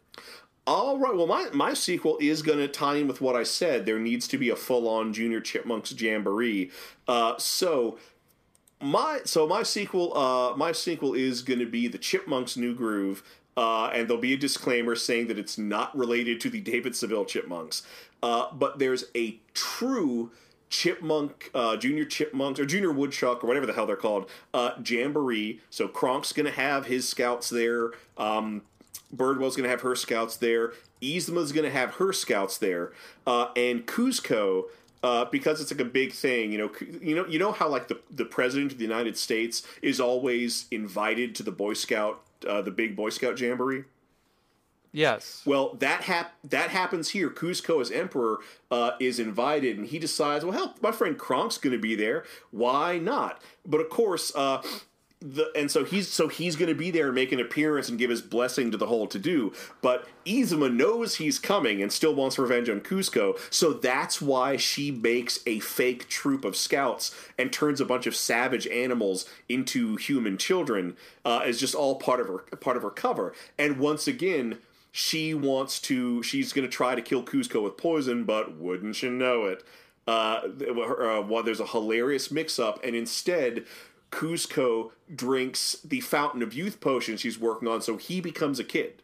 All 0.66 0.98
right. 0.98 1.16
Well, 1.16 1.26
my, 1.26 1.48
my 1.54 1.72
sequel 1.74 2.18
is 2.20 2.42
going 2.42 2.58
to 2.58 2.68
tie 2.68 2.96
in 2.96 3.08
with 3.08 3.20
what 3.20 3.34
I 3.34 3.44
said. 3.44 3.86
There 3.86 3.98
needs 3.98 4.28
to 4.28 4.36
be 4.36 4.50
a 4.50 4.56
full 4.56 4.88
on 4.88 5.12
Junior 5.12 5.40
Chipmunks 5.40 5.92
jamboree. 5.98 6.70
Uh, 7.08 7.38
so 7.38 7.98
my 8.80 9.20
so 9.24 9.46
my 9.46 9.62
sequel 9.62 10.16
uh, 10.16 10.56
my 10.56 10.72
sequel 10.72 11.14
is 11.14 11.42
going 11.42 11.60
to 11.60 11.66
be 11.66 11.88
the 11.88 11.98
Chipmunks 11.98 12.56
New 12.56 12.74
Groove. 12.74 13.22
Uh, 13.56 13.90
and 13.92 14.08
there'll 14.08 14.22
be 14.22 14.32
a 14.32 14.38
disclaimer 14.38 14.94
saying 14.94 15.26
that 15.26 15.38
it's 15.38 15.58
not 15.58 15.94
related 15.94 16.40
to 16.40 16.48
the 16.48 16.60
David 16.60 16.96
Seville 16.96 17.24
Chipmunks. 17.24 17.82
Uh, 18.22 18.46
but 18.52 18.78
there's 18.78 19.04
a 19.14 19.38
true 19.54 20.30
chipmunk, 20.70 21.50
uh, 21.52 21.76
junior 21.76 22.04
chipmunks, 22.04 22.60
or 22.60 22.64
junior 22.64 22.92
woodchuck, 22.92 23.42
or 23.42 23.46
whatever 23.46 23.66
the 23.66 23.72
hell 23.72 23.86
they're 23.86 23.96
called, 23.96 24.30
uh, 24.54 24.70
jamboree. 24.82 25.60
So 25.68 25.88
Kronk's 25.88 26.32
going 26.32 26.46
to 26.46 26.52
have 26.52 26.86
his 26.86 27.08
scouts 27.08 27.50
there. 27.50 27.90
Um, 28.16 28.62
Birdwell's 29.14 29.56
going 29.56 29.64
to 29.64 29.70
have 29.70 29.80
her 29.80 29.96
scouts 29.96 30.36
there. 30.36 30.72
Yzma's 31.02 31.52
going 31.52 31.64
to 31.64 31.76
have 31.76 31.94
her 31.94 32.12
scouts 32.12 32.56
there, 32.56 32.92
uh, 33.26 33.48
and 33.56 33.86
Kuzco. 33.86 34.64
Uh, 35.02 35.24
because 35.24 35.62
it's 35.62 35.70
like 35.70 35.80
a 35.80 35.84
big 35.84 36.12
thing, 36.12 36.52
you 36.52 36.58
know. 36.58 36.70
You 37.00 37.16
know, 37.16 37.26
you 37.26 37.38
know 37.38 37.52
how 37.52 37.68
like 37.68 37.88
the 37.88 37.98
the 38.10 38.26
president 38.26 38.72
of 38.72 38.78
the 38.78 38.84
United 38.84 39.16
States 39.16 39.66
is 39.80 39.98
always 39.98 40.66
invited 40.70 41.34
to 41.36 41.42
the 41.42 41.52
Boy 41.52 41.72
Scout, 41.72 42.20
uh, 42.46 42.60
the 42.60 42.70
big 42.70 42.96
Boy 42.96 43.08
Scout 43.08 43.40
jamboree. 43.40 43.84
Yes. 44.92 45.42
Well, 45.46 45.74
that 45.74 46.02
hap- 46.02 46.34
that 46.44 46.70
happens 46.70 47.10
here. 47.10 47.30
Kuzco, 47.30 47.80
as 47.80 47.90
emperor, 47.90 48.40
uh, 48.70 48.92
is 48.98 49.18
invited, 49.20 49.78
and 49.78 49.86
he 49.86 49.98
decides, 49.98 50.44
well, 50.44 50.52
hell, 50.52 50.74
my 50.82 50.90
friend 50.90 51.16
Kronk's 51.16 51.58
going 51.58 51.72
to 51.72 51.78
be 51.78 51.94
there. 51.94 52.24
Why 52.50 52.98
not? 52.98 53.40
But 53.64 53.80
of 53.80 53.88
course, 53.88 54.32
uh, 54.34 54.62
the 55.22 55.50
and 55.54 55.70
so 55.70 55.84
he's 55.84 56.08
so 56.08 56.28
he's 56.28 56.56
going 56.56 56.68
to 56.70 56.74
be 56.74 56.90
there 56.90 57.06
and 57.06 57.14
make 57.14 57.30
an 57.30 57.40
appearance 57.40 57.90
and 57.90 57.98
give 57.98 58.08
his 58.08 58.22
blessing 58.22 58.70
to 58.70 58.78
the 58.78 58.86
whole 58.86 59.06
to 59.06 59.18
do. 59.18 59.52
But 59.82 60.08
Yzma 60.24 60.74
knows 60.74 61.16
he's 61.16 61.38
coming 61.38 61.82
and 61.82 61.92
still 61.92 62.14
wants 62.14 62.38
revenge 62.38 62.70
on 62.70 62.80
Kuzco, 62.80 63.38
so 63.50 63.72
that's 63.72 64.22
why 64.22 64.56
she 64.56 64.90
makes 64.90 65.40
a 65.46 65.60
fake 65.60 66.08
troop 66.08 66.44
of 66.44 66.56
scouts 66.56 67.14
and 67.38 67.52
turns 67.52 67.80
a 67.80 67.84
bunch 67.84 68.06
of 68.06 68.16
savage 68.16 68.66
animals 68.68 69.26
into 69.48 69.96
human 69.96 70.38
children 70.38 70.96
uh, 71.24 71.42
as 71.44 71.60
just 71.60 71.74
all 71.74 71.96
part 71.96 72.20
of 72.20 72.26
her 72.26 72.38
part 72.56 72.76
of 72.76 72.82
her 72.82 72.90
cover. 72.90 73.34
And 73.58 73.78
once 73.78 74.06
again. 74.06 74.58
She 74.92 75.34
wants 75.34 75.80
to. 75.82 76.20
She's 76.24 76.52
going 76.52 76.68
to 76.68 76.76
try 76.76 76.96
to 76.96 77.00
kill 77.00 77.22
Kuzco 77.22 77.62
with 77.62 77.76
poison, 77.76 78.24
but 78.24 78.56
wouldn't 78.56 79.00
you 79.04 79.10
know 79.12 79.44
it? 79.44 79.62
Uh, 80.08 80.40
uh, 80.42 81.22
well, 81.28 81.44
there's 81.44 81.60
a 81.60 81.66
hilarious 81.66 82.32
mix-up, 82.32 82.82
and 82.82 82.96
instead, 82.96 83.64
Kuzco 84.10 84.90
drinks 85.14 85.76
the 85.84 86.00
Fountain 86.00 86.42
of 86.42 86.54
Youth 86.54 86.80
potion 86.80 87.16
she's 87.16 87.38
working 87.38 87.68
on, 87.68 87.82
so 87.82 87.96
he 87.96 88.20
becomes 88.20 88.58
a 88.58 88.64
kid. 88.64 89.02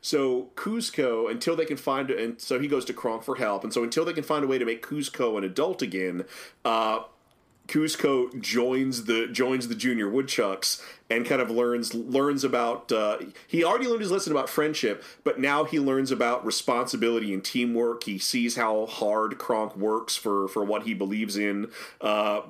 So 0.00 0.50
Kuzco, 0.54 1.30
until 1.30 1.56
they 1.56 1.64
can 1.64 1.76
find, 1.76 2.10
and 2.10 2.40
so 2.40 2.60
he 2.60 2.68
goes 2.68 2.84
to 2.86 2.92
Kronk 2.92 3.22
for 3.22 3.36
help, 3.36 3.64
and 3.64 3.72
so 3.72 3.82
until 3.82 4.04
they 4.04 4.12
can 4.12 4.22
find 4.22 4.44
a 4.44 4.46
way 4.46 4.58
to 4.58 4.64
make 4.64 4.86
Kuzco 4.86 5.38
an 5.38 5.44
adult 5.44 5.82
again, 5.82 6.24
uh, 6.64 7.00
Kuzco 7.66 8.38
joins 8.40 9.04
the 9.04 9.26
joins 9.28 9.68
the 9.68 9.74
Junior 9.74 10.08
Woodchucks 10.08 10.82
and 11.08 11.24
kind 11.24 11.40
of 11.40 11.50
learns 11.50 11.94
learns 11.94 12.44
about. 12.44 12.92
Uh, 12.92 13.18
he 13.46 13.64
already 13.64 13.86
learned 13.86 14.02
his 14.02 14.10
lesson 14.10 14.32
about 14.32 14.50
friendship, 14.50 15.02
but 15.24 15.40
now 15.40 15.64
he 15.64 15.80
learns 15.80 16.10
about 16.10 16.44
responsibility 16.44 17.32
and 17.32 17.42
teamwork. 17.42 18.04
He 18.04 18.18
sees 18.18 18.56
how 18.56 18.84
hard 18.86 19.38
Kronk 19.38 19.76
works 19.76 20.16
for 20.16 20.46
for 20.48 20.62
what 20.62 20.82
he 20.82 20.92
believes 20.92 21.38
in. 21.38 21.70
Uh, 22.00 22.42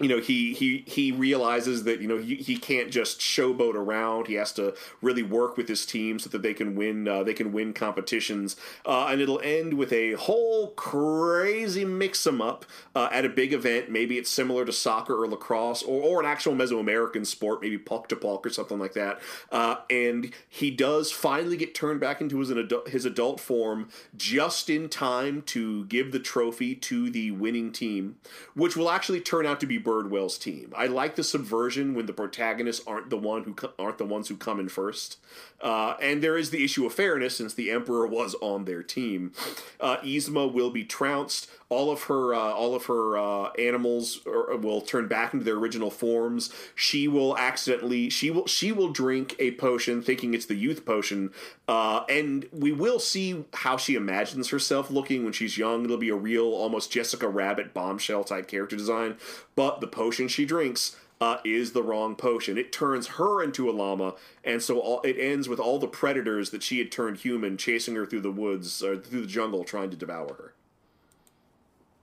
you 0.00 0.08
know 0.08 0.18
he 0.18 0.54
he 0.54 0.84
he 0.86 1.12
realizes 1.12 1.84
that 1.84 2.00
you 2.00 2.08
know 2.08 2.18
he, 2.18 2.36
he 2.36 2.56
can't 2.56 2.90
just 2.90 3.20
showboat 3.20 3.74
around. 3.74 4.26
He 4.26 4.34
has 4.34 4.52
to 4.54 4.74
really 5.02 5.22
work 5.22 5.56
with 5.56 5.68
his 5.68 5.84
team 5.84 6.18
so 6.18 6.30
that 6.30 6.42
they 6.42 6.54
can 6.54 6.74
win 6.74 7.06
uh, 7.06 7.22
they 7.22 7.34
can 7.34 7.52
win 7.52 7.72
competitions. 7.72 8.56
Uh, 8.86 9.06
and 9.10 9.20
it'll 9.20 9.40
end 9.40 9.74
with 9.74 9.92
a 9.92 10.12
whole 10.12 10.68
crazy 10.70 11.84
mix 11.84 12.26
'em 12.26 12.40
up 12.40 12.64
uh, 12.94 13.08
at 13.12 13.24
a 13.24 13.28
big 13.28 13.52
event. 13.52 13.90
Maybe 13.90 14.16
it's 14.18 14.30
similar 14.30 14.64
to 14.64 14.72
soccer 14.72 15.22
or 15.22 15.28
lacrosse 15.28 15.82
or, 15.82 16.02
or 16.02 16.20
an 16.20 16.26
actual 16.26 16.54
mesoamerican 16.54 17.26
sport 17.26 17.60
maybe 17.60 17.78
pok-ta-pok 17.78 18.46
or 18.46 18.50
something 18.50 18.78
like 18.78 18.94
that. 18.94 19.20
Uh, 19.52 19.76
and 19.90 20.32
he 20.48 20.70
does 20.70 21.12
finally 21.12 21.56
get 21.56 21.74
turned 21.74 22.00
back 22.00 22.20
into 22.20 22.38
his 22.38 22.50
adult, 22.50 22.88
his 22.88 23.04
adult 23.04 23.40
form 23.40 23.88
just 24.16 24.70
in 24.70 24.88
time 24.88 25.42
to 25.42 25.84
give 25.86 26.12
the 26.12 26.18
trophy 26.18 26.74
to 26.74 27.10
the 27.10 27.30
winning 27.30 27.72
team 27.72 28.16
which 28.54 28.76
will 28.76 28.90
actually 28.90 29.20
turn 29.20 29.46
out 29.46 29.60
to 29.60 29.66
be 29.66 29.78
Birdwell's 29.90 30.38
team. 30.38 30.72
I 30.76 30.86
like 30.86 31.16
the 31.16 31.24
subversion 31.24 31.94
when 31.94 32.06
the 32.06 32.12
protagonists 32.12 32.84
aren't 32.86 33.10
the 33.10 33.16
one 33.16 33.42
who 33.42 33.56
aren't 33.76 33.98
the 33.98 34.04
ones 34.04 34.28
who 34.28 34.36
come 34.36 34.60
in 34.60 34.68
first, 34.68 35.18
uh, 35.60 35.94
and 36.00 36.22
there 36.22 36.38
is 36.38 36.50
the 36.50 36.62
issue 36.62 36.86
of 36.86 36.94
fairness 36.94 37.36
since 37.36 37.54
the 37.54 37.72
Emperor 37.72 38.06
was 38.06 38.36
on 38.40 38.66
their 38.66 38.84
team. 38.84 39.32
Uh, 39.80 39.96
Yzma 39.98 40.52
will 40.52 40.70
be 40.70 40.84
trounced. 40.84 41.50
All 41.70 41.90
of 41.90 42.02
her 42.04 42.34
uh, 42.34 42.52
all 42.52 42.74
of 42.74 42.86
her 42.86 43.16
uh, 43.16 43.52
animals 43.52 44.20
are, 44.26 44.56
will 44.56 44.80
turn 44.80 45.08
back 45.08 45.32
into 45.32 45.44
their 45.44 45.54
original 45.54 45.90
forms. 45.90 46.52
She 46.74 47.08
will 47.08 47.38
accidentally 47.38 48.10
she 48.10 48.30
will 48.30 48.46
she 48.46 48.72
will 48.72 48.90
drink 48.90 49.36
a 49.38 49.52
potion 49.52 50.02
thinking 50.02 50.34
it's 50.34 50.46
the 50.46 50.56
youth 50.56 50.84
potion, 50.84 51.30
uh, 51.68 52.04
and 52.08 52.46
we 52.52 52.72
will 52.72 52.98
see 52.98 53.44
how 53.54 53.76
she 53.76 53.94
imagines 53.94 54.48
herself 54.48 54.90
looking 54.90 55.24
when 55.24 55.32
she's 55.32 55.56
young. 55.56 55.84
It'll 55.84 55.96
be 55.96 56.10
a 56.10 56.16
real 56.16 56.46
almost 56.46 56.92
Jessica 56.92 57.28
Rabbit 57.28 57.72
bombshell 57.72 58.24
type 58.24 58.48
character 58.48 58.76
design, 58.76 59.16
but 59.54 59.80
the 59.80 59.86
potion 59.86 60.28
she 60.28 60.44
drinks 60.44 60.96
uh, 61.20 61.38
is 61.44 61.72
the 61.72 61.82
wrong 61.82 62.16
potion. 62.16 62.56
It 62.56 62.72
turns 62.72 63.06
her 63.08 63.42
into 63.42 63.68
a 63.68 63.72
llama, 63.72 64.14
and 64.42 64.62
so 64.62 64.80
all, 64.80 65.02
it 65.02 65.18
ends 65.18 65.48
with 65.48 65.60
all 65.60 65.78
the 65.78 65.86
predators 65.86 66.50
that 66.50 66.62
she 66.62 66.78
had 66.78 66.90
turned 66.90 67.18
human 67.18 67.56
chasing 67.56 67.94
her 67.94 68.06
through 68.06 68.22
the 68.22 68.30
woods 68.30 68.82
or 68.82 68.96
through 68.96 69.20
the 69.22 69.26
jungle, 69.26 69.64
trying 69.64 69.90
to 69.90 69.96
devour 69.96 70.34
her. 70.34 70.54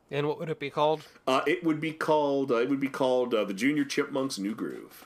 And 0.09 0.27
what 0.27 0.39
would 0.39 0.49
it 0.49 0.59
be 0.59 0.69
called? 0.69 1.03
Uh, 1.27 1.41
it 1.45 1.63
would 1.63 1.81
be 1.81 1.91
called. 1.91 2.51
Uh, 2.51 2.57
it 2.57 2.69
would 2.69 2.79
be 2.79 2.87
called 2.87 3.33
uh, 3.33 3.43
the 3.43 3.53
Junior 3.53 3.83
Chipmunks 3.83 4.39
New 4.39 4.55
Groove. 4.55 5.03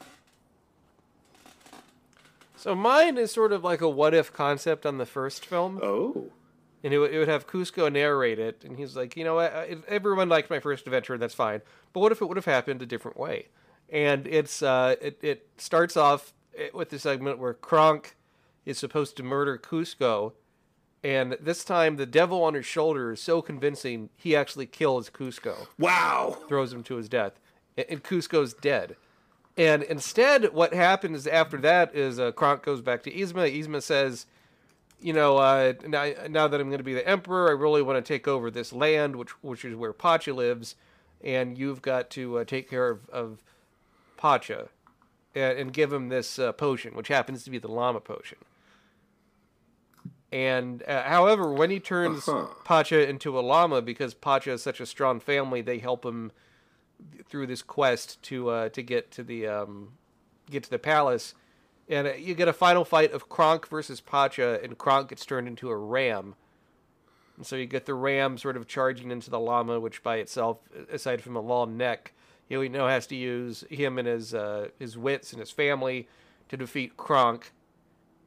So 2.56 2.76
mine 2.76 3.18
is 3.18 3.32
sort 3.32 3.52
of 3.52 3.64
like 3.64 3.82
a 3.82 3.89
what 3.89 4.14
if 4.14 4.32
concept 4.32 4.86
on 4.86 4.97
the 4.99 5.06
first 5.06 5.45
film. 5.45 5.80
Oh, 5.82 6.28
and 6.84 6.93
it, 6.93 6.99
would- 6.99 7.12
it 7.14 7.18
would 7.20 7.28
have 7.28 7.47
Kuzco 7.47 7.91
narrate 7.91 8.39
it, 8.39 8.64
and 8.64 8.78
he's 8.78 8.95
like, 8.95 9.16
you 9.18 9.24
know, 9.24 9.39
I- 9.39 9.78
everyone 9.88 10.30
liked 10.30 10.49
my 10.49 10.60
first 10.60 10.86
adventure, 10.86 11.18
that's 11.18 11.34
fine. 11.34 11.62
But 11.93 11.99
what 12.02 12.12
if 12.12 12.22
it 12.22 12.26
would 12.26 12.38
have 12.38 12.45
happened 12.45 12.82
a 12.82 12.86
different 12.86 13.18
way? 13.18 13.47
And 13.89 14.28
it's 14.28 14.62
uh, 14.62 14.95
it 15.02 15.18
it 15.24 15.47
starts 15.58 15.97
off 15.97 16.34
eh, 16.58 16.70
with 16.74 16.89
the 16.91 16.99
segment 16.99 17.39
where 17.39 17.54
Kronk 17.54 18.16
is 18.66 18.78
supposed 18.78 19.18
to 19.18 19.24
murder 19.24 19.58
Kuzco, 19.58 20.34
and 21.04 21.38
this 21.41 21.64
time 21.64 21.95
the 21.95 22.06
devil 22.06 22.43
on 22.43 22.54
his 22.54 22.66
shoulder 22.66 23.12
is 23.12 23.22
so 23.22 23.41
convincing 23.41 24.10
he 24.16 24.36
actually 24.36 24.66
kills 24.66 25.10
Kuzco 25.10 25.68
wow! 25.80 26.38
throws 26.47 26.72
him 26.72 26.84
to 26.84 26.95
his 26.95 27.10
death, 27.10 27.39
and, 27.78 28.04
Kuzco's 28.04 28.54
dead. 28.54 28.95
And 29.58 29.84
instead, 29.84 30.54
what 30.54 30.74
happens 30.74 31.28
after 31.28 31.58
that 31.58 31.93
is 31.95 32.20
uh, 32.20 32.32
Kronk 32.32 32.64
goes 32.64 32.82
back 32.82 33.04
to 33.04 33.12
Yzma. 33.12 33.54
Yzma 33.54 33.82
says, 33.82 34.26
"You 35.02 35.14
know, 35.14 35.38
uh, 35.38 35.74
now, 35.88 36.12
now 36.30 36.47
that 36.47 36.62
I'm 36.62 36.70
going 36.70 36.80
to 36.80 36.84
be 36.84 36.93
the 36.93 37.08
emperor, 37.08 37.49
I 37.49 37.54
really 37.54 37.82
want 37.82 38.04
to 38.04 38.14
take 38.14 38.28
over 38.28 38.49
this 38.49 38.72
land, 38.72 39.16
which 39.16 39.32
which 39.43 39.66
is 39.66 39.76
where 39.76 39.93
Pacha 39.93 40.34
lives, 40.34 40.76
and 41.24 41.58
you've 41.58 41.82
got 41.82 42.10
to 42.12 42.39
uh, 42.39 42.43
take 42.45 42.70
care 42.70 42.89
of, 42.89 43.10
of 43.10 43.43
Pacha, 44.16 44.70
and, 45.36 45.58
and 45.58 45.74
give 45.74 45.91
him 45.91 46.10
this 46.10 46.39
uh, 46.39 46.54
potion, 46.54 46.95
which 46.95 47.10
happens 47.10 47.43
to 47.43 47.49
be 47.49 47.58
the 47.58 47.72
llama 47.72 47.99
potion." 47.99 48.38
And 50.32 50.82
uh, 50.88 51.03
however, 51.03 51.51
when 51.51 51.69
he 51.69 51.79
turns 51.79 52.27
Uh-huh. 52.27 52.47
Pacha 52.63 53.07
into 53.09 53.38
a 53.38 53.41
llama, 53.41 53.82
because 53.82 54.13
Pacha 54.13 54.51
is 54.53 54.63
such 54.63 54.79
a 54.79 54.86
strong 54.86 55.19
family, 55.19 55.61
they 55.61 55.79
help 55.79 56.05
him 56.05 56.32
through 57.27 57.47
this 57.47 57.61
quest 57.61 58.21
to 58.23 58.49
uh, 58.49 58.69
to 58.69 58.82
get 58.82 59.11
to 59.11 59.23
the 59.23 59.47
um, 59.47 59.89
get 60.49 60.63
to 60.63 60.69
the 60.69 60.79
palace, 60.79 61.34
and 61.89 62.07
uh, 62.07 62.13
you 62.13 62.34
get 62.34 62.47
a 62.47 62.53
final 62.53 62.86
fight 62.86 63.11
of 63.11 63.27
Kronk 63.27 63.67
versus 63.67 63.99
Pacha, 63.99 64.59
and 64.63 64.77
Kronk 64.77 65.09
gets 65.09 65.25
turned 65.25 65.47
into 65.47 65.69
a 65.69 65.75
ram. 65.75 66.36
And 67.38 67.45
so 67.45 67.55
you 67.55 67.65
get 67.65 67.86
the 67.86 67.93
ram 67.95 68.38
sort 68.38 68.55
of 68.55 68.67
charging 68.67 69.09
into 69.09 69.29
the 69.32 69.39
llama, 69.39 69.79
which 69.79 70.03
by 70.03 70.17
itself, 70.17 70.59
aside 70.91 71.21
from 71.23 71.36
a 71.36 71.41
long 71.41 71.75
neck, 71.75 72.13
you 72.47 72.69
know 72.69 72.88
has 72.88 73.07
to 73.07 73.15
use 73.15 73.63
him 73.69 73.97
and 73.97 74.07
his 74.07 74.34
uh, 74.34 74.69
his 74.79 74.97
wits 74.97 75.34
and 75.34 75.39
his 75.39 75.51
family 75.51 76.07
to 76.49 76.55
defeat 76.57 76.95
Kronk. 76.97 77.51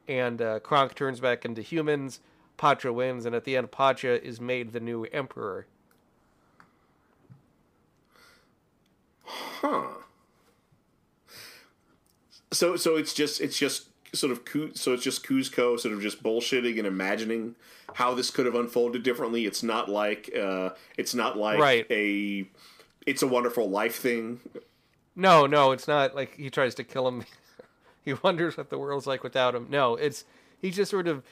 And 0.07 0.41
uh, 0.41 0.59
Kronk 0.59 0.95
turns 0.95 1.19
back 1.19 1.45
into 1.45 1.61
humans. 1.61 2.19
Pacha 2.57 2.93
wins, 2.93 3.25
and 3.25 3.35
at 3.35 3.43
the 3.43 3.57
end, 3.57 3.71
Pacha 3.71 4.23
is 4.25 4.39
made 4.39 4.71
the 4.71 4.79
new 4.79 5.03
emperor. 5.05 5.65
Huh. 9.25 9.87
So 12.51 12.75
so 12.77 12.95
it's 12.95 13.13
just 13.13 13.41
it's 13.41 13.57
just 13.57 13.87
sort 14.13 14.31
of 14.31 14.41
so 14.77 14.93
it's 14.93 15.03
just 15.03 15.25
Kuzco 15.25 15.77
sort 15.79 15.93
of 15.93 16.01
just 16.01 16.23
bullshitting 16.23 16.77
and 16.77 16.87
imagining 16.87 17.55
how 17.95 18.13
this 18.13 18.31
could 18.31 18.45
have 18.45 18.55
unfolded 18.55 19.03
differently. 19.03 19.45
It's 19.45 19.63
not 19.63 19.89
like 19.89 20.29
uh, 20.39 20.69
it's 20.97 21.13
not 21.13 21.37
like 21.37 21.59
Right. 21.59 21.85
a 21.89 22.47
it's 23.05 23.21
a 23.21 23.27
wonderful 23.27 23.69
life 23.69 23.95
thing. 23.97 24.39
No, 25.15 25.45
no, 25.45 25.71
it's 25.71 25.87
not 25.87 26.15
like 26.15 26.35
he 26.35 26.49
tries 26.49 26.75
to 26.75 26.83
kill 26.83 27.07
him. 27.07 27.23
he 28.05 28.13
wonders 28.23 28.55
what 28.55 28.69
the 28.69 28.77
world's 28.77 29.07
like 29.07 29.23
without 29.23 29.55
him. 29.55 29.67
No, 29.69 29.95
it's 29.95 30.23
he's 30.61 30.75
just 30.75 30.91
sort 30.91 31.07
of 31.07 31.23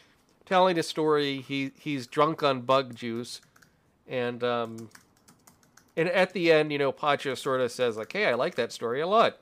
telling 0.46 0.78
a 0.78 0.84
story. 0.84 1.40
He 1.42 1.72
he's 1.80 2.08
drunk 2.08 2.44
on 2.44 2.62
bug 2.62 2.96
juice, 2.96 3.40
and 4.08 4.44
um, 4.44 4.90
and 5.96 6.10
at 6.10 6.34
the 6.34 6.52
end, 6.52 6.72
you 6.72 6.80
know, 6.80 6.92
Pacha 6.92 7.36
sort 7.36 7.62
of 7.62 7.72
says 7.72 7.96
like, 7.96 8.12
"Hey, 8.12 8.26
I 8.26 8.34
like 8.34 8.56
that 8.56 8.74
story 8.74 9.00
a 9.00 9.08
lot. 9.08 9.38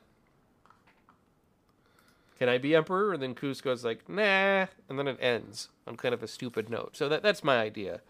Can 2.38 2.48
I 2.48 2.58
be 2.58 2.76
emperor?" 2.76 3.14
And 3.14 3.22
then 3.22 3.34
Kuzco's 3.34 3.84
like, 3.84 4.08
"Nah," 4.08 4.66
and 4.88 4.98
then 4.98 5.08
it 5.08 5.18
ends 5.20 5.70
on 5.86 5.96
kind 5.96 6.14
of 6.14 6.22
a 6.22 6.28
stupid 6.28 6.68
note. 6.68 6.96
So 6.96 7.08
that 7.08 7.22
that's 7.22 7.42
my 7.42 7.58
idea. 7.58 8.02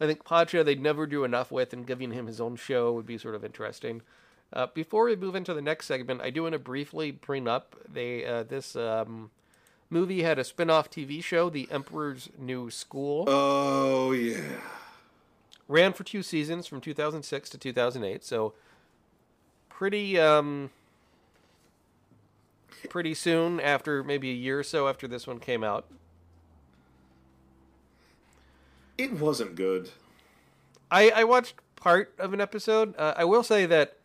I 0.00 0.06
think 0.06 0.24
Pacha 0.24 0.62
they'd 0.62 0.80
never 0.80 1.06
do 1.06 1.24
enough 1.24 1.50
with, 1.50 1.72
and 1.72 1.86
giving 1.86 2.12
him 2.12 2.26
his 2.26 2.40
own 2.40 2.54
show 2.54 2.92
would 2.92 3.06
be 3.06 3.18
sort 3.18 3.34
of 3.34 3.44
interesting. 3.44 4.02
Uh, 4.52 4.66
before 4.72 5.04
we 5.04 5.14
move 5.16 5.34
into 5.34 5.52
the 5.52 5.60
next 5.62 5.86
segment, 5.86 6.20
I 6.22 6.30
do 6.30 6.42
want 6.44 6.54
to 6.54 6.58
briefly 6.58 7.10
bring 7.10 7.46
up 7.46 7.76
they 7.92 8.24
uh, 8.24 8.42
this 8.44 8.74
um, 8.76 9.30
movie 9.90 10.22
had 10.22 10.38
a 10.38 10.44
spin-off 10.44 10.90
TV 10.90 11.22
show, 11.22 11.50
The 11.50 11.68
Emperor's 11.70 12.30
New 12.38 12.70
School, 12.70 13.24
Oh 13.28 14.12
yeah. 14.12 14.40
ran 15.68 15.92
for 15.92 16.04
two 16.04 16.22
seasons 16.22 16.66
from 16.66 16.80
2006 16.80 17.50
to 17.50 17.58
2008. 17.58 18.24
So 18.24 18.54
pretty 19.68 20.18
um, 20.18 20.70
pretty 22.88 23.12
soon 23.12 23.60
after 23.60 24.02
maybe 24.02 24.30
a 24.30 24.34
year 24.34 24.60
or 24.60 24.64
so 24.64 24.88
after 24.88 25.06
this 25.06 25.26
one 25.26 25.40
came 25.40 25.62
out. 25.62 25.84
It 28.96 29.12
wasn't 29.12 29.54
good. 29.54 29.90
I, 30.90 31.10
I 31.10 31.24
watched 31.24 31.54
part 31.76 32.14
of 32.18 32.32
an 32.32 32.40
episode. 32.40 32.94
Uh, 32.98 33.14
I 33.16 33.24
will 33.24 33.42
say 33.44 33.66
that 33.66 33.97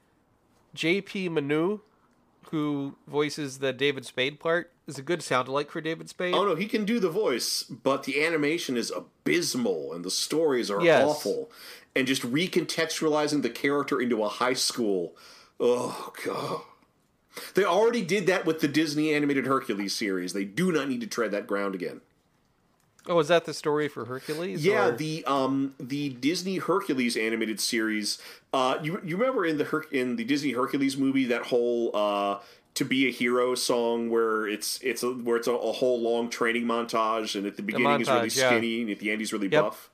J.P. 0.73 1.29
Manoux 1.29 1.81
who 2.53 2.95
voices 3.07 3.57
the 3.57 3.73
David 3.73 4.05
Spade 4.05 4.39
part, 4.39 4.71
is 4.85 4.99
a 4.99 5.01
good 5.01 5.23
sound 5.23 5.47
alike 5.47 5.71
for 5.71 5.81
David 5.81 6.07
Spade. 6.07 6.35
Oh 6.35 6.45
no, 6.45 6.53
he 6.53 6.67
can 6.67 6.85
do 6.85 6.99
the 6.99 7.09
voice, 7.09 7.63
but 7.63 8.03
the 8.03 8.23
animation 8.23 8.77
is 8.77 8.91
abysmal 8.91 9.91
and 9.91 10.05
the 10.05 10.11
stories 10.11 10.69
are 10.69 10.83
Yes. 10.83 11.03
awful. 11.03 11.51
And 11.95 12.05
just 12.05 12.21
recontextualizing 12.21 13.41
the 13.41 13.49
character 13.49 13.99
into 13.99 14.23
a 14.23 14.27
high 14.29 14.53
school. 14.53 15.15
Oh 15.59 16.13
god. 16.23 16.61
They 17.55 17.63
already 17.63 18.03
did 18.03 18.27
that 18.27 18.45
with 18.45 18.59
the 18.59 18.67
Disney 18.67 19.15
animated 19.15 19.47
Hercules 19.47 19.95
series. 19.95 20.33
They 20.33 20.45
do 20.45 20.71
not 20.71 20.87
need 20.87 21.01
to 21.01 21.07
tread 21.07 21.31
that 21.31 21.47
ground 21.47 21.73
again. 21.73 22.01
Oh, 23.07 23.19
is 23.19 23.27
that 23.27 23.45
the 23.45 23.53
story 23.53 23.87
for 23.89 24.05
Hercules? 24.05 24.63
Yeah, 24.65 24.87
or- 24.87 24.91
the 24.95 25.23
um 25.25 25.75
the 25.79 26.09
Disney 26.09 26.57
Hercules 26.57 27.17
animated 27.17 27.59
series. 27.59 28.17
Uh, 28.53 28.77
you 28.81 29.01
you 29.03 29.17
remember 29.17 29.45
in 29.45 29.57
the 29.57 29.65
Her- 29.65 29.85
in 29.91 30.15
the 30.15 30.23
Disney 30.23 30.51
Hercules 30.51 30.95
movie 30.97 31.25
that 31.25 31.47
whole 31.47 31.91
uh 31.95 32.39
to 32.75 32.85
be 32.85 33.07
a 33.07 33.11
hero 33.11 33.55
song 33.55 34.09
where 34.09 34.47
it's 34.47 34.79
it's 34.81 35.03
a, 35.03 35.11
where 35.11 35.37
it's 35.37 35.47
a, 35.47 35.51
a 35.53 35.71
whole 35.73 35.99
long 36.01 36.29
training 36.29 36.63
montage 36.63 37.35
and 37.35 37.45
at 37.45 37.55
the 37.57 37.61
beginning 37.61 37.99
he's 37.99 38.07
really 38.09 38.27
montage, 38.29 38.37
yeah. 38.37 38.49
skinny 38.49 38.81
and 38.81 38.89
at 38.89 38.99
the 38.99 39.11
end 39.11 39.19
he's 39.21 39.33
really 39.33 39.47
Yep. 39.49 39.63
buff. 39.63 39.89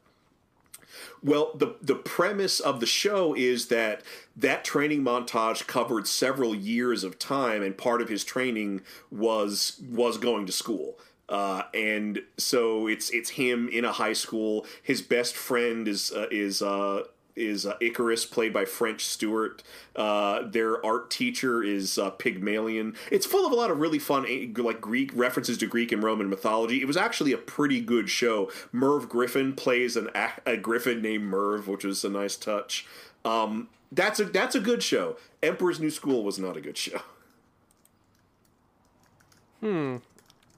Well, 1.21 1.51
the 1.55 1.75
the 1.81 1.95
premise 1.95 2.59
of 2.59 2.79
the 2.79 2.85
show 2.85 3.33
is 3.35 3.67
that 3.67 4.01
that 4.37 4.63
training 4.63 5.03
montage 5.03 5.67
covered 5.67 6.07
several 6.07 6.55
years 6.55 7.03
of 7.03 7.19
time, 7.19 7.61
and 7.61 7.77
part 7.77 8.01
of 8.01 8.07
his 8.07 8.23
training 8.23 8.81
was 9.11 9.81
was 9.89 10.17
going 10.17 10.45
to 10.45 10.51
school. 10.53 10.97
Uh, 11.29 11.63
and 11.73 12.23
so 12.37 12.87
it's 12.87 13.11
it's 13.11 13.29
him 13.31 13.69
in 13.69 13.85
a 13.85 13.91
high 13.91 14.13
school. 14.13 14.65
His 14.81 15.01
best 15.01 15.35
friend 15.35 15.87
is 15.87 16.11
uh, 16.11 16.27
is 16.31 16.61
uh, 16.61 17.03
is 17.39 17.65
uh, 17.65 17.75
Icarus, 17.79 18.25
played 18.25 18.53
by 18.53 18.65
French 18.65 19.05
Stewart. 19.05 19.63
Uh, 19.95 20.43
their 20.43 20.83
art 20.85 21.09
teacher 21.09 21.63
is 21.63 21.97
uh, 21.97 22.09
Pygmalion. 22.11 22.95
It's 23.11 23.25
full 23.25 23.45
of 23.45 23.51
a 23.51 23.55
lot 23.55 23.71
of 23.71 23.79
really 23.79 23.99
fun 23.99 24.25
eh, 24.27 24.47
like 24.57 24.81
Greek 24.81 25.11
references 25.13 25.57
to 25.59 25.67
Greek 25.67 25.91
and 25.91 26.03
Roman 26.03 26.29
mythology. 26.29 26.81
It 26.81 26.85
was 26.85 26.97
actually 26.97 27.31
a 27.31 27.37
pretty 27.37 27.79
good 27.79 28.09
show. 28.09 28.51
Merv 28.71 29.07
Griffin 29.09 29.53
plays 29.53 29.95
an 29.95 30.09
a, 30.45 30.57
griffin 30.57 31.01
named 31.01 31.23
Merv, 31.23 31.67
which 31.67 31.83
was 31.83 32.03
a 32.03 32.09
nice 32.09 32.35
touch. 32.35 32.85
Um, 33.23 33.69
that's 33.91 34.19
a 34.19 34.25
that's 34.25 34.55
a 34.55 34.59
good 34.59 34.83
show. 34.83 35.17
Emperor's 35.41 35.79
New 35.79 35.89
School 35.89 36.23
was 36.23 36.37
not 36.37 36.57
a 36.57 36.61
good 36.61 36.77
show. 36.77 37.01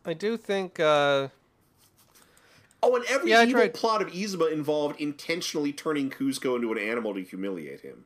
I 0.06 0.14
do 0.14 0.38
think. 0.38 0.80
Uh, 0.80 1.30
Oh, 2.84 2.96
and 2.96 3.06
every 3.06 3.30
Yeah, 3.30 3.44
evil 3.44 3.54
tried- 3.62 3.76
plot 3.76 4.02
of 4.02 4.08
Yzma 4.08 4.52
involved 4.52 5.00
intentionally 5.00 5.72
turning 5.72 6.10
Kuzco 6.10 6.56
into 6.56 6.72
an 6.72 6.80
animal 6.80 7.14
to 7.14 7.22
humiliate 7.22 7.82
him. 7.82 8.06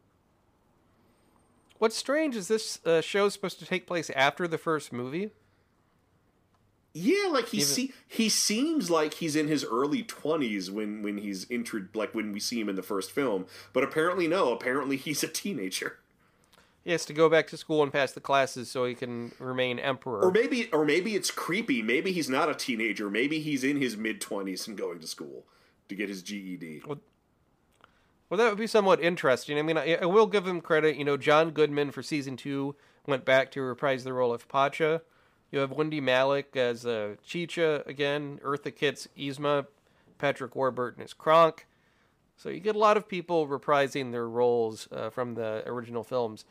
what's 1.77 1.95
strange 1.95 2.35
is 2.35 2.47
this 2.49 2.79
uh, 2.85 2.99
show 3.01 3.29
supposed 3.29 3.59
to 3.59 3.65
take 3.65 3.85
place 3.87 4.09
after 4.09 4.47
the 4.49 4.57
first 4.57 4.91
movie. 4.91 5.29
Yeah, 6.93 7.27
like 7.29 7.47
he 7.49 7.57
Even- 7.57 7.67
see 7.69 7.93
he 8.07 8.27
seems 8.29 8.89
like 8.89 9.15
he's 9.15 9.35
in 9.37 9.47
his 9.47 9.63
early 9.65 10.03
twenties 10.03 10.69
when 10.71 11.01
when 11.03 11.17
he's 11.19 11.49
intro 11.49 11.87
like 11.93 12.13
when 12.15 12.31
we 12.33 12.39
see 12.41 12.59
him 12.59 12.67
in 12.69 12.75
the 12.75 12.83
first 12.83 13.11
film, 13.11 13.45
but 13.73 13.83
apparently 13.83 14.27
no. 14.27 14.51
Apparently 14.53 14.95
he's 14.97 15.21
a 15.23 15.27
teenager, 15.27 15.99
He 16.85 16.91
has 16.91 17.03
to 17.05 17.13
go 17.13 17.29
back 17.29 17.47
to 17.47 17.57
school 17.57 17.81
and 17.81 17.91
pass 17.91 18.11
the 18.11 18.21
classes 18.21 18.69
so 18.69 18.85
he 18.85 18.93
can 18.93 19.31
remain 19.39 19.79
emperor. 19.79 20.23
or 20.23 20.31
maybe 20.31 20.69
or 20.71 20.85
maybe 20.85 21.15
it's 21.15 21.31
creepy. 21.31 21.81
Maybe 21.81 22.11
he's 22.11 22.29
not 22.29 22.47
a 22.47 22.53
teenager. 22.53 23.09
Maybe 23.09 23.39
he's 23.39 23.63
in 23.63 23.81
his 23.81 23.97
mid 23.97 24.21
twenties 24.21 24.67
and 24.67 24.77
going 24.77 24.99
to 24.99 25.07
school 25.07 25.45
to 25.89 25.95
get 25.95 26.09
his 26.09 26.21
GED. 26.21 26.83
Well, 26.85 28.37
that 28.37 28.49
would 28.49 28.57
be 28.57 28.67
somewhat 28.67 29.01
interesting. 29.01 29.57
I 29.57 29.63
mean, 29.63 29.77
I, 29.77 29.95
I 29.95 30.05
will 30.05 30.27
give 30.27 30.47
him 30.47 30.61
credit. 30.61 30.95
You 30.95 31.05
know, 31.05 31.17
John 31.17 31.51
Goodman 31.51 31.89
for 31.89 32.03
season 32.03 32.37
two 32.37 32.75
went 33.07 33.25
back 33.25 33.51
to 33.51 33.61
reprise 33.61 34.03
the 34.03 34.13
role 34.13 34.31
of 34.33 34.47
Pacha. 34.47 35.01
You 35.51 35.59
have 35.59 35.71
Wendie 35.71 36.01
Malick 36.01 36.55
as 36.55 36.85
uh, 36.85 37.15
Chicha 37.23 37.83
again, 37.87 38.39
Eartha 38.43 38.75
Kitt's 38.75 39.07
Yzma, 39.17 39.65
Patrick 40.19 40.55
Warburton 40.55 41.01
as 41.03 41.13
Kronk. 41.13 41.65
So 42.37 42.49
you 42.49 42.59
get 42.59 42.75
a 42.75 42.79
lot 42.79 42.97
of 42.97 43.07
people 43.07 43.47
reprising 43.47 44.11
their 44.11 44.27
roles 44.27 44.87
uh, 44.91 45.09
from 45.09 45.35
the 45.35 45.63
original 45.65 46.03
films. 46.03 46.45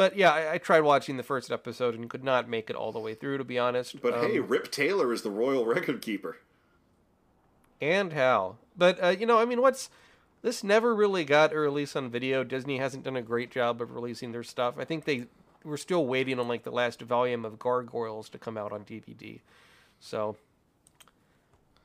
But 0.00 0.16
yeah, 0.16 0.32
I, 0.32 0.54
I 0.54 0.56
tried 0.56 0.80
watching 0.80 1.18
the 1.18 1.22
first 1.22 1.52
episode 1.52 1.94
and 1.94 2.08
could 2.08 2.24
not 2.24 2.48
make 2.48 2.70
it 2.70 2.74
all 2.74 2.90
the 2.90 2.98
way 2.98 3.12
through, 3.12 3.36
to 3.36 3.44
be 3.44 3.58
honest. 3.58 4.00
But 4.00 4.14
Um, 4.14 4.30
hey, 4.30 4.40
Rip 4.40 4.70
Taylor 4.70 5.12
is 5.12 5.20
the 5.20 5.30
royal 5.30 5.66
record 5.66 6.00
keeper. 6.00 6.38
and 7.82 8.14
how. 8.14 8.56
But 8.78 9.04
uh, 9.04 9.08
you 9.08 9.26
know, 9.26 9.38
I 9.38 9.44
mean, 9.44 9.60
what's 9.60 9.90
this 10.40 10.64
never 10.64 10.94
really 10.94 11.26
got 11.26 11.52
a 11.52 11.58
release 11.58 11.94
on 11.94 12.08
video. 12.08 12.44
Disney 12.44 12.78
hasn't 12.78 13.04
done 13.04 13.14
a 13.16 13.20
great 13.20 13.50
job 13.50 13.82
of 13.82 13.94
releasing 13.94 14.32
their 14.32 14.42
stuff. 14.42 14.76
I 14.78 14.86
think 14.86 15.04
they 15.04 15.26
were 15.64 15.76
still 15.76 16.06
waiting 16.06 16.38
on 16.38 16.48
like 16.48 16.62
the 16.62 16.70
last 16.70 17.02
volume 17.02 17.44
of 17.44 17.58
Gargoyles 17.58 18.30
to 18.30 18.38
come 18.38 18.56
out 18.56 18.72
on 18.72 18.86
DVD. 18.86 19.40
So 19.98 20.36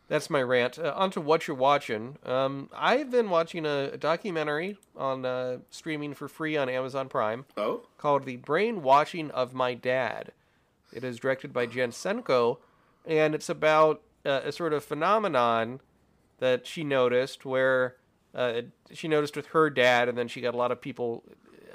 that's 0.08 0.30
my 0.30 0.42
rant. 0.42 0.78
Uh, 0.78 0.94
on 0.96 1.12
to 1.12 1.22
what 1.22 1.48
you're 1.48 1.58
watching. 1.58 2.18
Um, 2.26 2.70
I've 2.76 3.10
been 3.12 3.30
watching 3.30 3.66
a, 3.66 3.92
a 3.94 3.98
documentary 3.98 4.78
on 4.96 5.26
uh, 5.26 5.58
streaming 5.70 6.14
for 6.14 6.28
free 6.28 6.56
on 6.58 6.70
Amazon 6.70 7.10
Prime 7.10 7.46
Oh, 7.58 7.84
called 7.98 8.26
The 8.26 8.38
Brainwashing 8.38 9.32
of 9.32 9.54
My 9.54 9.74
Dad. 9.74 10.32
It 10.94 11.04
is 11.04 11.20
directed 11.20 11.52
by 11.52 11.66
Jen 11.66 11.92
Senko, 11.92 12.58
and 13.06 13.36
it's 13.36 13.50
about 13.50 14.02
uh, 14.26 14.42
a 14.46 14.52
sort 14.52 14.74
of 14.74 14.84
phenomenon 14.84 15.82
that 16.40 16.66
she 16.68 16.84
noticed 16.84 17.46
where 17.46 17.96
uh, 18.34 18.62
she 18.92 19.08
noticed 19.08 19.36
with 19.36 19.48
her 19.48 19.70
dad, 19.70 20.10
and 20.10 20.18
then 20.18 20.28
she 20.28 20.42
got 20.42 20.54
a 20.54 20.58
lot 20.58 20.72
of 20.72 20.82
people 20.82 21.24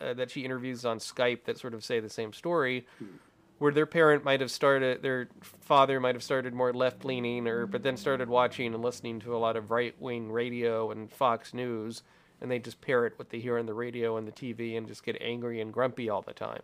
uh, 0.01 0.15
that 0.15 0.31
she 0.31 0.45
interviews 0.45 0.85
on 0.85 0.99
Skype 0.99 1.45
that 1.45 1.59
sort 1.59 1.75
of 1.75 1.85
say 1.85 2.01
the 2.01 2.09
same 2.09 2.33
story. 2.33 2.87
Where 3.61 3.73
their 3.73 3.85
parent 3.85 4.25
might 4.25 4.41
have 4.41 4.51
started, 4.51 5.03
their 5.03 5.29
father 5.43 6.01
might 6.01 6.15
have 6.15 6.23
started 6.23 6.55
more 6.55 6.73
left 6.73 7.05
leaning, 7.05 7.47
or 7.47 7.67
but 7.67 7.83
then 7.83 7.97
started 7.99 8.29
watching 8.29 8.73
and 8.75 8.83
listening 8.83 9.21
to 9.21 9.37
a 9.37 9.39
lot 9.39 9.55
of 9.55 9.71
right 9.71 9.95
wing 10.01 10.33
radio 10.33 10.91
and 10.91 11.13
Fox 11.13 11.53
News, 11.53 12.03
and 12.41 12.51
they 12.51 12.59
just 12.59 12.81
parrot 12.81 13.19
what 13.19 13.29
they 13.29 13.39
hear 13.39 13.59
on 13.59 13.67
the 13.67 13.75
radio 13.75 14.17
and 14.17 14.27
the 14.27 14.33
TV 14.33 14.79
and 14.79 14.89
just 14.89 15.05
get 15.05 15.19
angry 15.21 15.61
and 15.61 15.75
grumpy 15.75 16.09
all 16.09 16.23
the 16.23 16.33
time. 16.33 16.63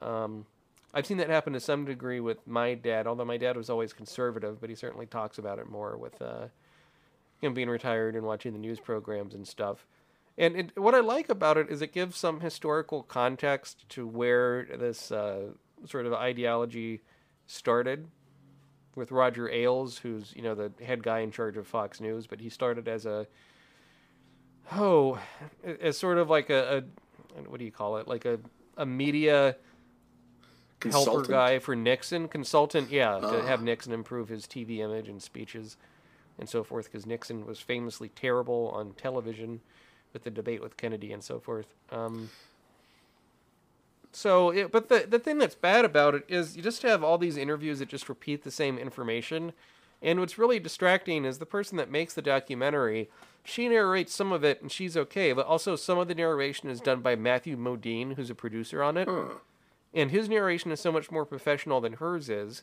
Um, 0.00 0.44
I've 0.92 1.06
seen 1.06 1.16
that 1.16 1.30
happen 1.30 1.54
to 1.54 1.60
some 1.60 1.86
degree 1.86 2.20
with 2.20 2.46
my 2.46 2.74
dad, 2.74 3.06
although 3.06 3.24
my 3.24 3.38
dad 3.38 3.56
was 3.56 3.70
always 3.70 3.94
conservative, 3.94 4.60
but 4.60 4.68
he 4.68 4.76
certainly 4.76 5.06
talks 5.06 5.38
about 5.38 5.58
it 5.58 5.70
more 5.70 5.96
with 5.96 6.20
uh, 6.20 6.48
him 7.40 7.54
being 7.54 7.70
retired 7.70 8.14
and 8.14 8.26
watching 8.26 8.52
the 8.52 8.58
news 8.58 8.78
programs 8.80 9.34
and 9.34 9.48
stuff. 9.48 9.86
And 10.36 10.56
it, 10.56 10.78
what 10.78 10.94
I 10.94 11.00
like 11.00 11.28
about 11.30 11.56
it 11.56 11.70
is 11.70 11.80
it 11.82 11.92
gives 11.92 12.16
some 12.18 12.40
historical 12.40 13.02
context 13.02 13.88
to 13.90 14.06
where 14.06 14.66
this 14.66 15.10
uh, 15.10 15.52
sort 15.86 16.06
of 16.06 16.12
ideology 16.12 17.00
started 17.46 18.06
with 18.94 19.10
Roger 19.10 19.48
Ailes, 19.50 19.98
who's 19.98 20.32
you 20.36 20.42
know 20.42 20.54
the 20.54 20.72
head 20.84 21.02
guy 21.02 21.20
in 21.20 21.30
charge 21.30 21.56
of 21.56 21.66
Fox 21.66 22.00
News, 22.00 22.26
but 22.26 22.40
he 22.40 22.48
started 22.48 22.88
as 22.88 23.06
a 23.06 23.26
oh, 24.72 25.18
as 25.80 25.96
sort 25.98 26.18
of 26.18 26.30
like 26.30 26.50
a, 26.50 26.84
a 27.38 27.42
what 27.48 27.58
do 27.58 27.64
you 27.64 27.72
call 27.72 27.96
it? 27.96 28.06
Like 28.08 28.24
a 28.24 28.38
a 28.76 28.86
media 28.86 29.56
helper 30.90 31.22
guy 31.22 31.58
for 31.58 31.76
Nixon, 31.76 32.28
consultant, 32.28 32.90
yeah, 32.90 33.18
to 33.20 33.40
Ah. 33.42 33.46
have 33.46 33.62
Nixon 33.62 33.92
improve 33.92 34.28
his 34.28 34.46
TV 34.46 34.78
image 34.78 35.08
and 35.08 35.22
speeches 35.22 35.76
and 36.38 36.48
so 36.48 36.64
forth, 36.64 36.86
because 36.86 37.06
Nixon 37.06 37.46
was 37.46 37.60
famously 37.60 38.08
terrible 38.08 38.72
on 38.74 38.92
television 38.94 39.60
with 40.12 40.24
the 40.24 40.30
debate 40.30 40.60
with 40.62 40.76
Kennedy 40.76 41.12
and 41.12 41.22
so 41.22 41.38
forth. 41.38 41.74
Um, 41.90 42.30
so, 44.12 44.50
it, 44.50 44.70
but 44.70 44.88
the 44.88 45.06
the 45.08 45.18
thing 45.18 45.38
that's 45.38 45.54
bad 45.54 45.84
about 45.84 46.14
it 46.14 46.24
is 46.28 46.56
you 46.56 46.62
just 46.62 46.82
have 46.82 47.02
all 47.02 47.18
these 47.18 47.36
interviews 47.36 47.78
that 47.78 47.88
just 47.88 48.08
repeat 48.08 48.44
the 48.44 48.50
same 48.50 48.78
information, 48.78 49.52
and 50.02 50.20
what's 50.20 50.38
really 50.38 50.58
distracting 50.58 51.24
is 51.24 51.38
the 51.38 51.46
person 51.46 51.78
that 51.78 51.90
makes 51.90 52.14
the 52.14 52.22
documentary. 52.22 53.08
She 53.44 53.68
narrates 53.68 54.14
some 54.14 54.30
of 54.30 54.44
it 54.44 54.62
and 54.62 54.70
she's 54.70 54.96
okay, 54.96 55.32
but 55.32 55.46
also 55.46 55.74
some 55.74 55.98
of 55.98 56.08
the 56.08 56.14
narration 56.14 56.68
is 56.68 56.80
done 56.80 57.00
by 57.00 57.16
Matthew 57.16 57.56
Modine, 57.56 58.14
who's 58.14 58.30
a 58.30 58.36
producer 58.36 58.82
on 58.82 58.96
it. 58.96 59.08
And 59.94 60.10
his 60.10 60.28
narration 60.28 60.70
is 60.70 60.80
so 60.80 60.92
much 60.92 61.10
more 61.10 61.24
professional 61.24 61.80
than 61.80 61.94
hers 61.94 62.28
is. 62.28 62.62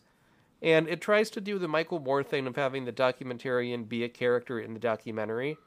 And 0.61 0.87
it 0.87 1.01
tries 1.01 1.29
to 1.31 1.41
do 1.41 1.59
the 1.59 1.67
michael 1.67 1.99
moore 1.99 2.23
thing 2.23 2.47
of 2.47 2.55
having 2.55 2.85
the 2.85 2.93
documentarian 2.93 3.87
be 3.87 4.03
a 4.03 4.09
character 4.09 4.59
in 4.59 4.73
the 4.73 4.79
documentary 4.79 5.57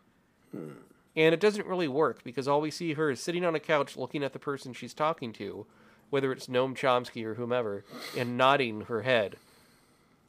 hmm. 0.51 0.73
And 1.15 1.35
it 1.35 1.41
doesn't 1.41 1.67
really 1.67 1.89
work 1.89 2.23
because 2.25 2.49
all 2.49 2.61
we 2.61 2.71
see 2.71 2.95
her 2.95 3.11
is 3.11 3.21
sitting 3.21 3.45
on 3.45 3.55
a 3.55 3.61
couch 3.61 3.97
looking 3.97 4.23
at 4.23 4.33
the 4.33 4.39
person 4.39 4.73
she's 4.73 4.95
talking 4.95 5.33
to 5.33 5.67
whether 6.11 6.33
it's 6.33 6.47
noam 6.47 6.77
chomsky 6.77 7.25
or 7.25 7.35
whomever 7.35 7.85
and 8.17 8.37
nodding 8.37 8.83
her 8.83 9.03
head 9.03 9.37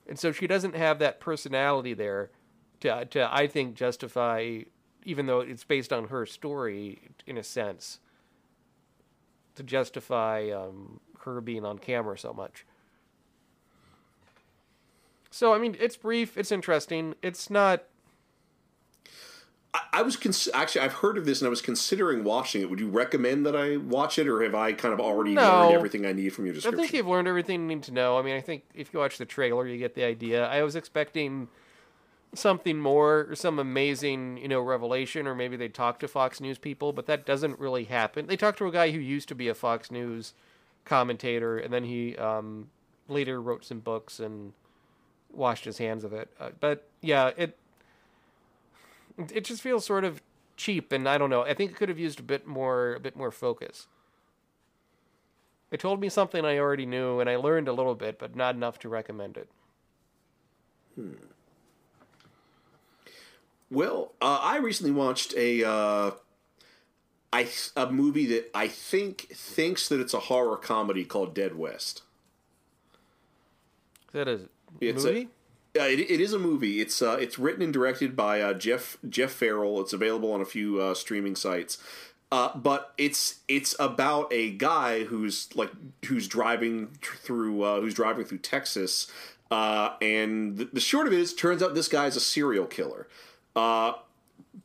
and 0.07 0.19
so 0.19 0.31
she 0.31 0.47
doesn't 0.47 0.75
have 0.75 0.99
that 0.99 1.19
personality 1.19 1.93
there 1.93 2.29
to, 2.79 3.05
to 3.05 3.33
i 3.33 3.47
think 3.47 3.75
justify 3.75 4.59
even 5.05 5.25
though 5.25 5.39
it's 5.39 5.63
based 5.63 5.91
on 5.91 6.07
her 6.07 6.25
story 6.25 7.01
in 7.27 7.37
a 7.37 7.43
sense 7.43 7.99
to 9.55 9.63
justify 9.63 10.49
um, 10.49 10.99
her 11.19 11.41
being 11.41 11.65
on 11.65 11.77
camera 11.77 12.17
so 12.17 12.33
much. 12.33 12.65
So 15.29 15.53
I 15.53 15.57
mean, 15.57 15.75
it's 15.79 15.97
brief, 15.97 16.37
it's 16.37 16.51
interesting. 16.51 17.15
It's 17.21 17.49
not. 17.49 17.83
I, 19.73 19.79
I 19.93 20.01
was 20.01 20.15
cons- 20.17 20.49
actually 20.53 20.81
I've 20.81 20.93
heard 20.93 21.17
of 21.17 21.25
this 21.25 21.41
and 21.41 21.47
I 21.47 21.49
was 21.49 21.61
considering 21.61 22.23
watching 22.23 22.61
it. 22.61 22.69
Would 22.69 22.79
you 22.79 22.89
recommend 22.89 23.45
that 23.45 23.55
I 23.55 23.77
watch 23.77 24.19
it, 24.19 24.27
or 24.27 24.41
have 24.43 24.55
I 24.55 24.73
kind 24.73 24.93
of 24.93 24.99
already 24.99 25.33
No. 25.33 25.41
learned 25.61 25.73
everything 25.75 26.05
I 26.05 26.11
need 26.13 26.29
from 26.33 26.45
your 26.45 26.53
description? 26.53 26.79
I 26.79 26.83
think 26.83 26.93
you've 26.93 27.07
learned 27.07 27.27
everything 27.27 27.61
you 27.61 27.75
need 27.75 27.83
to 27.83 27.91
know. 27.91 28.17
I 28.17 28.21
mean, 28.21 28.35
I 28.35 28.41
think 28.41 28.63
if 28.75 28.93
you 28.93 28.99
watch 28.99 29.17
the 29.17 29.25
trailer, 29.25 29.67
you 29.67 29.77
get 29.77 29.95
the 29.95 30.03
idea. 30.03 30.45
I 30.47 30.63
was 30.63 30.75
expecting 30.75 31.47
something 32.35 32.79
more, 32.79 33.27
or 33.29 33.35
some 33.35 33.59
amazing, 33.59 34.37
you 34.37 34.47
know, 34.47 34.59
revelation, 34.59 35.27
or 35.27 35.35
maybe 35.35 35.55
they 35.55 35.67
talk 35.69 35.99
to 35.99 36.07
Fox 36.07 36.41
News 36.41 36.57
people, 36.57 36.91
but 36.91 37.05
that 37.05 37.25
doesn't 37.27 37.59
really 37.59 37.83
happen. 37.83 38.25
They 38.25 38.37
talk 38.37 38.57
to 38.57 38.65
a 38.67 38.71
guy 38.71 38.89
who 38.91 38.97
used 38.99 39.27
to 39.29 39.35
be 39.35 39.47
a 39.49 39.53
Fox 39.53 39.91
News 39.91 40.33
commentator, 40.83 41.57
and 41.59 41.71
then 41.71 41.83
he 41.83 42.17
um, 42.17 42.69
later 43.07 43.39
wrote 43.41 43.63
some 43.65 43.79
books 43.79 44.19
and 44.19 44.53
washed 45.31 45.65
his 45.65 45.77
hands 45.77 46.03
of 46.03 46.11
it. 46.11 46.29
Uh, 46.39 46.49
but 46.59 46.87
yeah, 47.01 47.31
it 47.37 47.55
it 49.17 49.45
just 49.45 49.61
feels 49.61 49.85
sort 49.85 50.03
of 50.03 50.21
cheap, 50.57 50.91
and 50.91 51.07
I 51.07 51.17
don't 51.17 51.29
know. 51.29 51.43
I 51.43 51.53
think 51.53 51.71
it 51.71 51.77
could 51.77 51.89
have 51.89 51.99
used 51.99 52.19
a 52.19 52.23
bit 52.23 52.47
more, 52.47 52.93
a 52.95 52.99
bit 52.99 53.15
more 53.15 53.31
focus. 53.31 53.87
It 55.71 55.79
told 55.79 55.99
me 55.99 56.09
something 56.09 56.45
I 56.45 56.59
already 56.59 56.85
knew, 56.85 57.19
and 57.19 57.29
I 57.29 57.35
learned 57.35 57.67
a 57.67 57.73
little 57.73 57.95
bit, 57.95 58.19
but 58.19 58.35
not 58.35 58.55
enough 58.55 58.77
to 58.79 58.89
recommend 58.89 59.37
it. 59.37 59.49
Hmm. 60.95 61.13
Well, 63.71 64.13
uh, 64.21 64.39
I 64.41 64.57
recently 64.57 64.91
watched 64.91 65.33
a 65.35 65.67
uh, 65.67 66.11
I 67.33 67.47
a 67.75 67.91
movie 67.91 68.27
that 68.27 68.51
I 68.53 68.67
think 68.67 69.29
thinks 69.33 69.89
that 69.89 69.99
it's 69.99 70.13
a 70.13 70.19
horror 70.19 70.57
comedy 70.57 71.03
called 71.03 71.33
Dead 71.33 71.55
West. 71.55 72.03
Is 74.09 74.13
that 74.13 74.27
a 74.27 74.41
It's 74.79 75.03
movie? 75.03 75.21
A, 75.21 75.42
uh, 75.79 75.83
it, 75.83 75.99
it 75.99 76.21
is 76.21 76.33
a 76.33 76.39
movie. 76.39 76.81
It's 76.81 77.01
uh, 77.01 77.17
it's 77.19 77.39
written 77.39 77.61
and 77.61 77.73
directed 77.73 78.15
by 78.15 78.41
uh, 78.41 78.53
Jeff 78.53 78.97
Jeff 79.07 79.31
Farrell. 79.31 79.81
It's 79.81 79.93
available 79.93 80.31
on 80.31 80.41
a 80.41 80.45
few 80.45 80.79
uh, 80.79 80.93
streaming 80.93 81.35
sites. 81.35 81.77
Uh, 82.33 82.57
but 82.57 82.93
it's 82.97 83.41
it's 83.47 83.75
about 83.77 84.31
a 84.33 84.49
guy 84.51 85.03
who's 85.03 85.55
like 85.55 85.69
who's 86.05 86.27
driving 86.27 86.87
through 87.01 87.61
uh, 87.61 87.79
who's 87.79 87.93
driving 87.93 88.25
through 88.25 88.39
Texas, 88.39 89.05
uh, 89.51 89.91
and 90.01 90.57
the, 90.57 90.65
the 90.73 90.79
short 90.79 91.05
of 91.05 91.13
it 91.13 91.19
is, 91.19 91.33
turns 91.33 91.61
out 91.61 91.75
this 91.75 91.87
guy's 91.87 92.15
a 92.15 92.19
serial 92.19 92.65
killer. 92.65 93.07
Uh, 93.55 93.93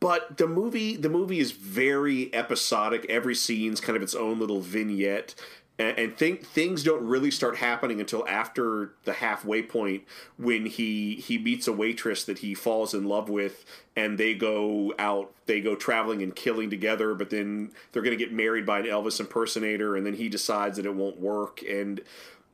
but 0.00 0.38
the 0.38 0.46
movie 0.46 0.96
the 0.96 1.10
movie 1.10 1.40
is 1.40 1.52
very 1.52 2.34
episodic. 2.34 3.04
Every 3.10 3.34
scene's 3.34 3.82
kind 3.82 3.96
of 3.96 4.02
its 4.02 4.14
own 4.14 4.38
little 4.38 4.62
vignette, 4.62 5.34
and, 5.78 5.98
and 5.98 6.16
think 6.16 6.44
things 6.44 6.82
don't 6.82 7.04
really 7.04 7.30
start 7.30 7.56
happening 7.56 8.00
until 8.00 8.26
after 8.28 8.92
the 9.04 9.14
halfway 9.14 9.62
point 9.62 10.04
when 10.36 10.66
he 10.66 11.14
he 11.16 11.38
meets 11.38 11.68
a 11.68 11.72
waitress 11.72 12.24
that 12.24 12.38
he 12.38 12.54
falls 12.54 12.94
in 12.94 13.04
love 13.04 13.28
with, 13.28 13.64
and 13.96 14.18
they 14.18 14.34
go 14.34 14.92
out 14.98 15.32
they 15.46 15.60
go 15.60 15.74
traveling 15.74 16.22
and 16.22 16.34
killing 16.34 16.70
together. 16.70 17.14
But 17.14 17.30
then 17.30 17.72
they're 17.92 18.02
going 18.02 18.16
to 18.16 18.22
get 18.22 18.32
married 18.32 18.66
by 18.66 18.80
an 18.80 18.86
Elvis 18.86 19.20
impersonator, 19.20 19.96
and 19.96 20.04
then 20.04 20.14
he 20.14 20.28
decides 20.28 20.76
that 20.76 20.86
it 20.86 20.94
won't 20.94 21.20
work, 21.20 21.62
and 21.62 22.00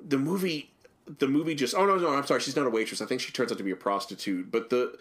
the 0.07 0.19
movie 0.19 0.71
the 1.19 1.29
movie 1.29 1.55
just 1.55 1.75
oh 1.75 1.85
no 1.85 1.97
no 1.97 2.15
I'm 2.15 2.27
sorry 2.27 2.41
she's 2.41 2.57
not 2.57 2.67
a 2.67 2.71
waitress 2.71 3.03
I 3.03 3.07
think 3.07 3.21
she 3.21 3.31
turns 3.31 3.53
out 3.53 3.59
to 3.59 3.65
be 3.65 3.71
a 3.71 3.77
prostitute 3.77 4.51
but 4.51 4.71
the 4.71 4.97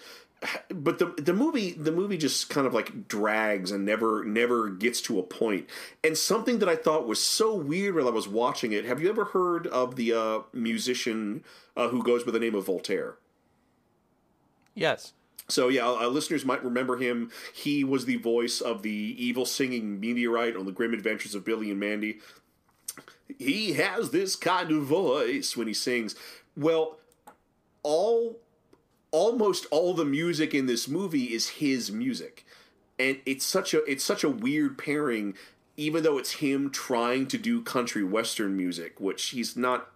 but 0.69 0.99
the 0.99 1.13
the 1.17 1.33
movie 1.33 1.71
the 1.71 1.91
movie 1.91 2.17
just 2.17 2.49
kind 2.49 2.67
of 2.67 2.73
like 2.73 3.07
drags 3.07 3.71
and 3.71 3.85
never 3.85 4.23
never 4.25 4.69
gets 4.69 5.01
to 5.01 5.19
a 5.19 5.23
point. 5.23 5.69
and 6.03 6.17
something 6.17 6.59
that 6.59 6.69
I 6.69 6.75
thought 6.75 7.07
was 7.07 7.21
so 7.23 7.55
weird 7.55 7.95
while 7.95 8.07
I 8.07 8.11
was 8.11 8.27
watching 8.27 8.71
it 8.71 8.85
have 8.85 9.01
you 9.01 9.09
ever 9.09 9.25
heard 9.25 9.67
of 9.67 9.95
the 9.95 10.13
uh, 10.13 10.39
musician 10.53 11.43
uh, 11.77 11.87
who 11.89 12.03
goes 12.03 12.23
by 12.23 12.31
the 12.31 12.39
name 12.39 12.55
of 12.55 12.65
Voltaire 12.65 13.15
Yes. 14.75 15.13
so 15.47 15.67
yeah, 15.69 15.87
uh, 15.87 16.07
listeners 16.07 16.45
might 16.45 16.63
remember 16.63 16.97
him. 16.97 17.31
He 17.53 17.83
was 17.83 18.05
the 18.05 18.15
voice 18.17 18.59
of 18.59 18.81
the 18.81 19.15
evil 19.17 19.45
singing 19.45 19.99
meteorite 19.99 20.55
on 20.55 20.65
the 20.65 20.71
Grim 20.71 20.93
Adventures 20.93 21.35
of 21.35 21.45
Billy 21.45 21.69
and 21.69 21.79
Mandy. 21.79 22.19
He 23.39 23.73
has 23.73 24.09
this 24.11 24.35
kind 24.35 24.71
of 24.71 24.83
voice 24.83 25.55
when 25.55 25.67
he 25.67 25.73
sings. 25.73 26.15
Well, 26.57 26.97
all 27.83 28.39
almost 29.13 29.67
all 29.71 29.93
the 29.93 30.03
music 30.03 30.53
in 30.53 30.65
this 30.65 30.89
movie 30.89 31.33
is 31.33 31.47
his 31.47 31.89
music. 31.91 32.45
And 32.99 33.19
it's 33.25 33.45
such 33.45 33.73
a 33.73 33.83
it's 33.89 34.03
such 34.03 34.25
a 34.25 34.29
weird 34.29 34.77
pairing 34.77 35.35
even 35.77 36.03
though 36.03 36.17
it's 36.17 36.33
him 36.33 36.69
trying 36.69 37.27
to 37.27 37.37
do 37.37 37.61
country 37.61 38.03
western 38.03 38.55
music, 38.57 38.99
which 38.99 39.29
he's 39.29 39.55
not 39.55 39.89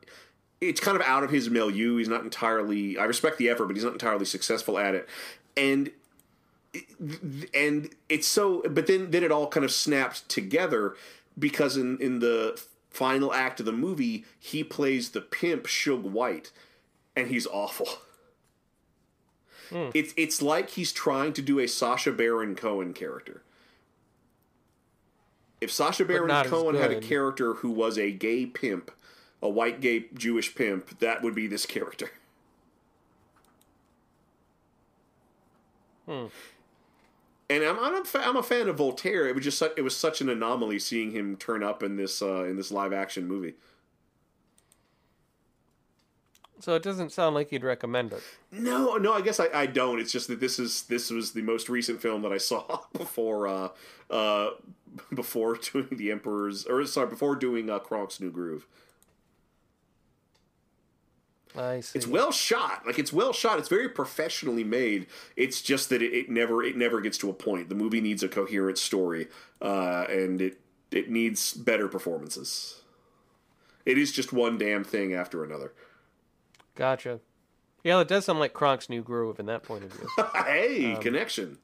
it's 0.61 0.79
kind 0.79 0.95
of 0.95 1.03
out 1.03 1.23
of 1.23 1.29
his 1.29 1.49
milieu. 1.49 1.97
He's 1.97 2.07
not 2.07 2.23
entirely. 2.23 2.97
I 2.97 3.03
respect 3.03 3.37
the 3.37 3.49
effort, 3.49 3.65
but 3.65 3.75
he's 3.75 3.83
not 3.83 3.93
entirely 3.93 4.25
successful 4.25 4.77
at 4.79 4.95
it. 4.95 5.09
And 5.55 5.91
and 7.53 7.89
it's 8.09 8.27
so. 8.27 8.63
But 8.69 8.87
then 8.87 9.11
then 9.11 9.23
it 9.23 9.31
all 9.31 9.47
kind 9.47 9.63
of 9.63 9.71
snapped 9.71 10.27
together 10.29 10.95
because 11.37 11.77
in 11.77 11.97
in 11.99 12.19
the 12.19 12.61
final 12.89 13.33
act 13.33 13.59
of 13.59 13.65
the 13.65 13.71
movie, 13.71 14.25
he 14.39 14.63
plays 14.63 15.11
the 15.11 15.21
pimp 15.21 15.65
Suge 15.65 16.01
White, 16.01 16.51
and 17.15 17.27
he's 17.27 17.45
awful. 17.47 17.87
It's 19.93 20.13
it's 20.17 20.41
like 20.41 20.71
he's 20.71 20.91
trying 20.91 21.33
to 21.33 21.41
do 21.41 21.59
a 21.59 21.67
Sacha 21.67 22.11
Baron 22.11 22.55
Cohen 22.55 22.93
character. 22.93 23.41
If 25.59 25.71
Sacha 25.71 26.05
Baron 26.05 26.27
Cohen 26.49 26.75
had 26.75 26.91
a 26.91 26.95
character 27.01 27.53
who 27.55 27.71
was 27.71 27.97
a 27.97 28.11
gay 28.11 28.45
pimp, 28.45 28.91
a 29.41 29.49
white 29.49 29.81
gay 29.81 30.05
Jewish 30.13 30.53
pimp, 30.55 30.99
that 30.99 31.21
would 31.23 31.33
be 31.35 31.47
this 31.47 31.65
character. 31.65 32.11
And 37.49 37.63
I'm 37.63 37.79
I'm 37.79 37.95
a, 38.01 38.05
fa- 38.05 38.23
I'm 38.25 38.35
a 38.37 38.43
fan 38.43 38.67
of 38.67 38.77
Voltaire. 38.77 39.27
It 39.27 39.35
was 39.35 39.43
just 39.43 39.57
su- 39.57 39.71
it 39.77 39.81
was 39.81 39.95
such 39.95 40.21
an 40.21 40.29
anomaly 40.29 40.79
seeing 40.79 41.11
him 41.11 41.35
turn 41.37 41.63
up 41.63 41.81
in 41.83 41.95
this 41.95 42.21
uh, 42.21 42.43
in 42.43 42.55
this 42.57 42.71
live 42.71 42.93
action 42.93 43.27
movie. 43.27 43.55
So 46.59 46.73
it 46.73 46.83
doesn't 46.83 47.11
sound 47.11 47.35
like 47.35 47.51
you'd 47.51 47.63
recommend 47.63 48.13
it. 48.13 48.23
No, 48.51 48.97
no, 48.97 49.13
I 49.13 49.21
guess 49.21 49.39
I, 49.39 49.47
I 49.53 49.65
don't. 49.67 49.99
It's 49.99 50.11
just 50.11 50.27
that 50.27 50.39
this 50.39 50.57
is 50.57 50.83
this 50.83 51.11
was 51.11 51.31
the 51.31 51.41
most 51.41 51.69
recent 51.69 52.01
film 52.01 52.23
that 52.23 52.31
I 52.31 52.37
saw 52.37 52.81
before 52.93 53.47
uh, 53.47 53.69
uh, 54.09 54.51
before 55.13 55.57
doing 55.57 55.89
the 55.91 56.11
Emperor's 56.11 56.65
or 56.65 56.85
sorry 56.85 57.07
before 57.07 57.35
doing 57.35 57.69
uh, 57.69 57.79
Kronk's 57.79 58.19
New 58.19 58.31
Groove. 58.31 58.65
I 61.55 61.81
see. 61.81 61.97
It's 61.97 62.07
well 62.07 62.31
shot. 62.31 62.83
Like 62.85 62.99
it's 62.99 63.13
well 63.13 63.33
shot. 63.33 63.59
It's 63.59 63.69
very 63.69 63.89
professionally 63.89 64.63
made. 64.63 65.07
It's 65.35 65.61
just 65.61 65.89
that 65.89 66.01
it, 66.01 66.13
it 66.13 66.29
never 66.29 66.63
it 66.63 66.75
never 66.75 67.01
gets 67.01 67.17
to 67.19 67.29
a 67.29 67.33
point. 67.33 67.69
The 67.69 67.75
movie 67.75 68.01
needs 68.01 68.23
a 68.23 68.27
coherent 68.27 68.77
story, 68.77 69.27
uh, 69.61 70.05
and 70.09 70.41
it 70.41 70.59
it 70.91 71.09
needs 71.09 71.53
better 71.53 71.87
performances. 71.87 72.81
It 73.85 73.97
is 73.97 74.11
just 74.11 74.33
one 74.33 74.57
damn 74.57 74.83
thing 74.83 75.13
after 75.13 75.43
another. 75.43 75.71
Gotcha. 76.77 77.19
Yeah, 77.83 77.99
it 77.99 78.07
does 78.07 78.25
sound 78.25 78.39
like 78.39 78.53
Kronk's 78.53 78.89
New 78.89 79.01
Groove 79.01 79.39
in 79.39 79.47
that 79.47 79.63
point 79.63 79.83
of 79.83 79.93
view. 79.93 80.07
hey, 80.45 80.93
um, 80.93 81.01
connection. 81.01 81.57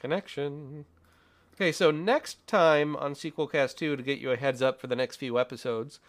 Connection. 0.00 0.84
Okay, 1.54 1.70
so 1.70 1.90
next 1.90 2.44
time 2.46 2.96
on 2.96 3.14
Sequel 3.14 3.46
Cast 3.46 3.78
2, 3.78 3.96
to 3.96 4.02
get 4.02 4.18
you 4.18 4.32
a 4.32 4.36
heads 4.36 4.60
up 4.60 4.80
for 4.80 4.88
the 4.88 4.96
next 4.96 5.16
few 5.16 5.38
episodes, 5.38 6.00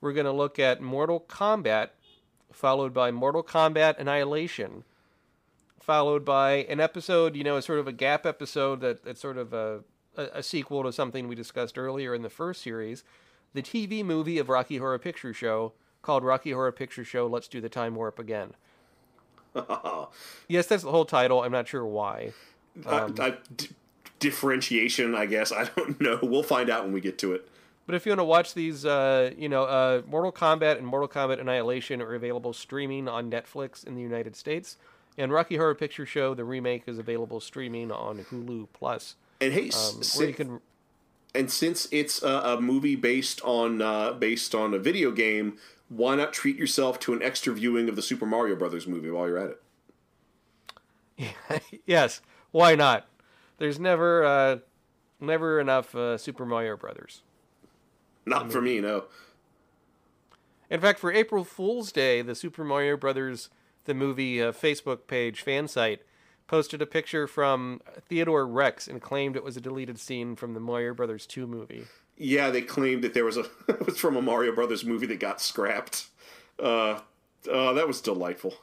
we're 0.00 0.12
going 0.12 0.26
to 0.26 0.32
look 0.32 0.58
at 0.58 0.82
Mortal 0.82 1.20
Kombat, 1.20 1.90
followed 2.52 2.92
by 2.92 3.10
Mortal 3.10 3.42
Kombat 3.42 3.98
Annihilation, 3.98 4.84
followed 5.80 6.24
by 6.24 6.66
an 6.68 6.80
episode, 6.80 7.36
you 7.36 7.44
know, 7.44 7.56
a 7.56 7.62
sort 7.62 7.78
of 7.78 7.88
a 7.88 7.92
gap 7.92 8.26
episode 8.26 8.80
that, 8.82 9.02
that's 9.02 9.20
sort 9.20 9.38
of 9.38 9.54
a, 9.54 9.80
a, 10.16 10.24
a 10.34 10.42
sequel 10.42 10.82
to 10.82 10.92
something 10.92 11.26
we 11.26 11.34
discussed 11.34 11.78
earlier 11.78 12.14
in 12.14 12.20
the 12.20 12.28
first 12.28 12.60
series, 12.60 13.02
the 13.54 13.62
TV 13.62 14.04
movie 14.04 14.38
of 14.38 14.50
Rocky 14.50 14.76
Horror 14.76 14.98
Picture 14.98 15.32
Show 15.32 15.72
called 16.02 16.24
Rocky 16.24 16.52
Horror 16.52 16.72
Picture 16.72 17.04
Show 17.04 17.26
Let's 17.26 17.48
Do 17.48 17.60
the 17.60 17.68
Time 17.68 17.94
Warp 17.94 18.18
Again. 18.18 18.54
Yes, 20.48 20.66
that's 20.66 20.82
the 20.82 20.90
whole 20.90 21.04
title. 21.04 21.42
I'm 21.42 21.52
not 21.52 21.68
sure 21.68 21.84
why. 21.86 22.32
Uh, 22.86 23.10
I- 23.18 23.36
d- 23.56 23.68
differentiation, 24.18 25.14
I 25.14 25.26
guess. 25.26 25.52
I 25.56 25.64
don't 25.76 26.00
know. 26.00 26.18
We'll 26.22 26.42
find 26.42 26.70
out 26.70 26.84
when 26.84 26.92
we 26.92 27.00
get 27.00 27.18
to 27.18 27.32
it. 27.34 27.48
But 27.86 27.94
if 27.96 28.06
you 28.06 28.10
want 28.10 28.20
to 28.20 28.24
watch 28.24 28.54
these, 28.54 28.84
uh, 28.84 29.32
you 29.36 29.48
know, 29.48 29.64
uh, 29.64 30.02
Mortal 30.08 30.30
Kombat 30.32 30.78
and 30.78 30.86
Mortal 30.86 31.08
Kombat 31.08 31.40
Annihilation 31.40 32.00
are 32.00 32.14
available 32.14 32.52
streaming 32.52 33.08
on 33.08 33.28
Netflix 33.30 33.84
in 33.84 33.96
the 33.96 34.02
United 34.02 34.36
States, 34.36 34.76
and 35.18 35.32
Rocky 35.32 35.56
Horror 35.56 35.74
Picture 35.74 36.06
Show, 36.06 36.34
the 36.34 36.44
remake, 36.44 36.84
is 36.86 36.98
available 36.98 37.40
streaming 37.40 37.90
on 37.90 38.18
Hulu 38.30 38.68
Plus. 38.72 39.16
And 39.40 39.52
hey, 39.52 39.64
um, 39.70 40.02
si- 40.02 40.18
where 40.18 40.28
you 40.28 40.34
can. 40.34 40.60
and 41.34 41.50
since 41.50 41.88
it's 41.90 42.22
a, 42.22 42.28
a 42.28 42.60
movie 42.60 42.94
based 42.94 43.40
on 43.42 43.82
uh, 43.82 44.12
based 44.12 44.54
on 44.54 44.72
a 44.74 44.78
video 44.78 45.10
game, 45.10 45.56
why 45.90 46.14
not 46.14 46.32
treat 46.32 46.56
yourself 46.56 46.98
to 47.00 47.12
an 47.12 47.22
extra 47.22 47.52
viewing 47.52 47.90
of 47.90 47.96
the 47.96 48.02
Super 48.02 48.24
Mario 48.24 48.56
Brothers 48.56 48.86
movie 48.86 49.10
while 49.10 49.28
you're 49.28 49.38
at 49.38 49.56
it? 51.18 51.62
yes, 51.86 52.22
why 52.50 52.74
not? 52.74 53.06
There's 53.58 53.78
never, 53.78 54.24
uh, 54.24 54.58
never 55.20 55.60
enough 55.60 55.94
uh, 55.94 56.16
Super 56.16 56.46
Mario 56.46 56.78
Brothers. 56.78 57.22
Not 58.24 58.50
for 58.50 58.62
me, 58.62 58.80
no. 58.80 59.04
In 60.70 60.80
fact, 60.80 60.98
for 60.98 61.12
April 61.12 61.44
Fool's 61.44 61.92
Day, 61.92 62.22
the 62.22 62.34
Super 62.34 62.64
Mario 62.64 62.96
Brothers 62.96 63.50
the 63.84 63.94
movie 63.94 64.42
uh, 64.42 64.52
Facebook 64.52 65.06
page 65.06 65.42
fan 65.42 65.68
site 65.68 66.02
posted 66.50 66.82
a 66.82 66.86
picture 66.86 67.28
from 67.28 67.80
Theodore 68.08 68.44
Rex 68.44 68.88
and 68.88 69.00
claimed 69.00 69.36
it 69.36 69.44
was 69.44 69.56
a 69.56 69.60
deleted 69.60 70.00
scene 70.00 70.34
from 70.34 70.52
the 70.52 70.58
Mario 70.58 70.92
Brothers 70.92 71.24
2 71.24 71.46
movie. 71.46 71.84
Yeah, 72.18 72.50
they 72.50 72.60
claimed 72.60 73.04
that 73.04 73.14
there 73.14 73.24
was 73.24 73.36
a 73.36 73.44
it 73.68 73.86
was 73.86 73.98
from 73.98 74.16
a 74.16 74.22
Mario 74.22 74.52
Brothers 74.52 74.84
movie 74.84 75.06
that 75.06 75.20
got 75.20 75.40
scrapped. 75.40 76.08
Uh, 76.58 76.98
uh, 77.50 77.72
that 77.74 77.86
was 77.86 78.00
delightful. 78.00 78.54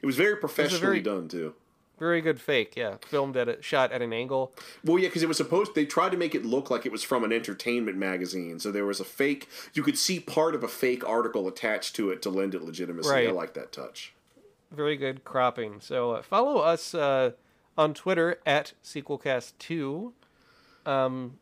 It 0.00 0.06
was 0.06 0.16
very 0.16 0.36
professionally 0.36 0.80
very- 0.80 1.00
done 1.02 1.28
too. 1.28 1.52
Very 1.98 2.22
good 2.22 2.40
fake, 2.40 2.74
yeah. 2.74 2.96
Filmed 3.06 3.36
at 3.36 3.48
a 3.48 3.62
shot 3.62 3.92
at 3.92 4.02
an 4.02 4.12
angle. 4.12 4.52
Well, 4.82 4.98
yeah, 4.98 5.08
because 5.08 5.22
it 5.22 5.28
was 5.28 5.36
supposed. 5.36 5.76
They 5.76 5.84
tried 5.84 6.10
to 6.10 6.16
make 6.16 6.34
it 6.34 6.44
look 6.44 6.68
like 6.68 6.84
it 6.84 6.90
was 6.90 7.04
from 7.04 7.22
an 7.22 7.32
entertainment 7.32 7.98
magazine, 7.98 8.58
so 8.58 8.72
there 8.72 8.84
was 8.84 8.98
a 8.98 9.04
fake. 9.04 9.48
You 9.74 9.82
could 9.82 9.96
see 9.96 10.18
part 10.18 10.56
of 10.56 10.64
a 10.64 10.68
fake 10.68 11.06
article 11.08 11.46
attached 11.46 11.94
to 11.96 12.10
it 12.10 12.20
to 12.22 12.30
lend 12.30 12.54
it 12.54 12.62
legitimacy. 12.62 13.10
I 13.10 13.30
like 13.30 13.54
that 13.54 13.70
touch. 13.72 14.13
Very 14.74 14.96
good 14.96 15.24
cropping. 15.24 15.80
So 15.80 16.12
uh, 16.12 16.22
follow 16.22 16.58
us 16.58 16.94
uh, 16.94 17.32
on 17.78 17.94
Twitter 17.94 18.38
at 18.44 18.72
SequelCast2. 18.82 20.12
Um, 20.86 21.38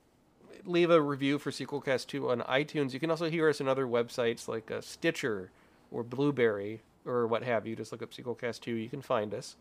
leave 0.64 0.90
a 0.90 1.00
review 1.00 1.38
for 1.38 1.50
SequelCast2 1.50 2.30
on 2.30 2.40
iTunes. 2.42 2.92
You 2.92 3.00
can 3.00 3.10
also 3.10 3.30
hear 3.30 3.48
us 3.48 3.60
in 3.60 3.68
other 3.68 3.86
websites 3.86 4.48
like 4.48 4.70
uh, 4.70 4.80
Stitcher 4.80 5.50
or 5.90 6.02
Blubrry 6.02 6.82
or 7.04 7.26
what 7.26 7.42
have 7.42 7.66
you. 7.66 7.74
Just 7.74 7.92
look 7.92 8.02
up 8.02 8.12
SequelCast2. 8.12 8.66
You 8.82 8.88
can 8.88 9.02
find 9.02 9.34
us. 9.34 9.56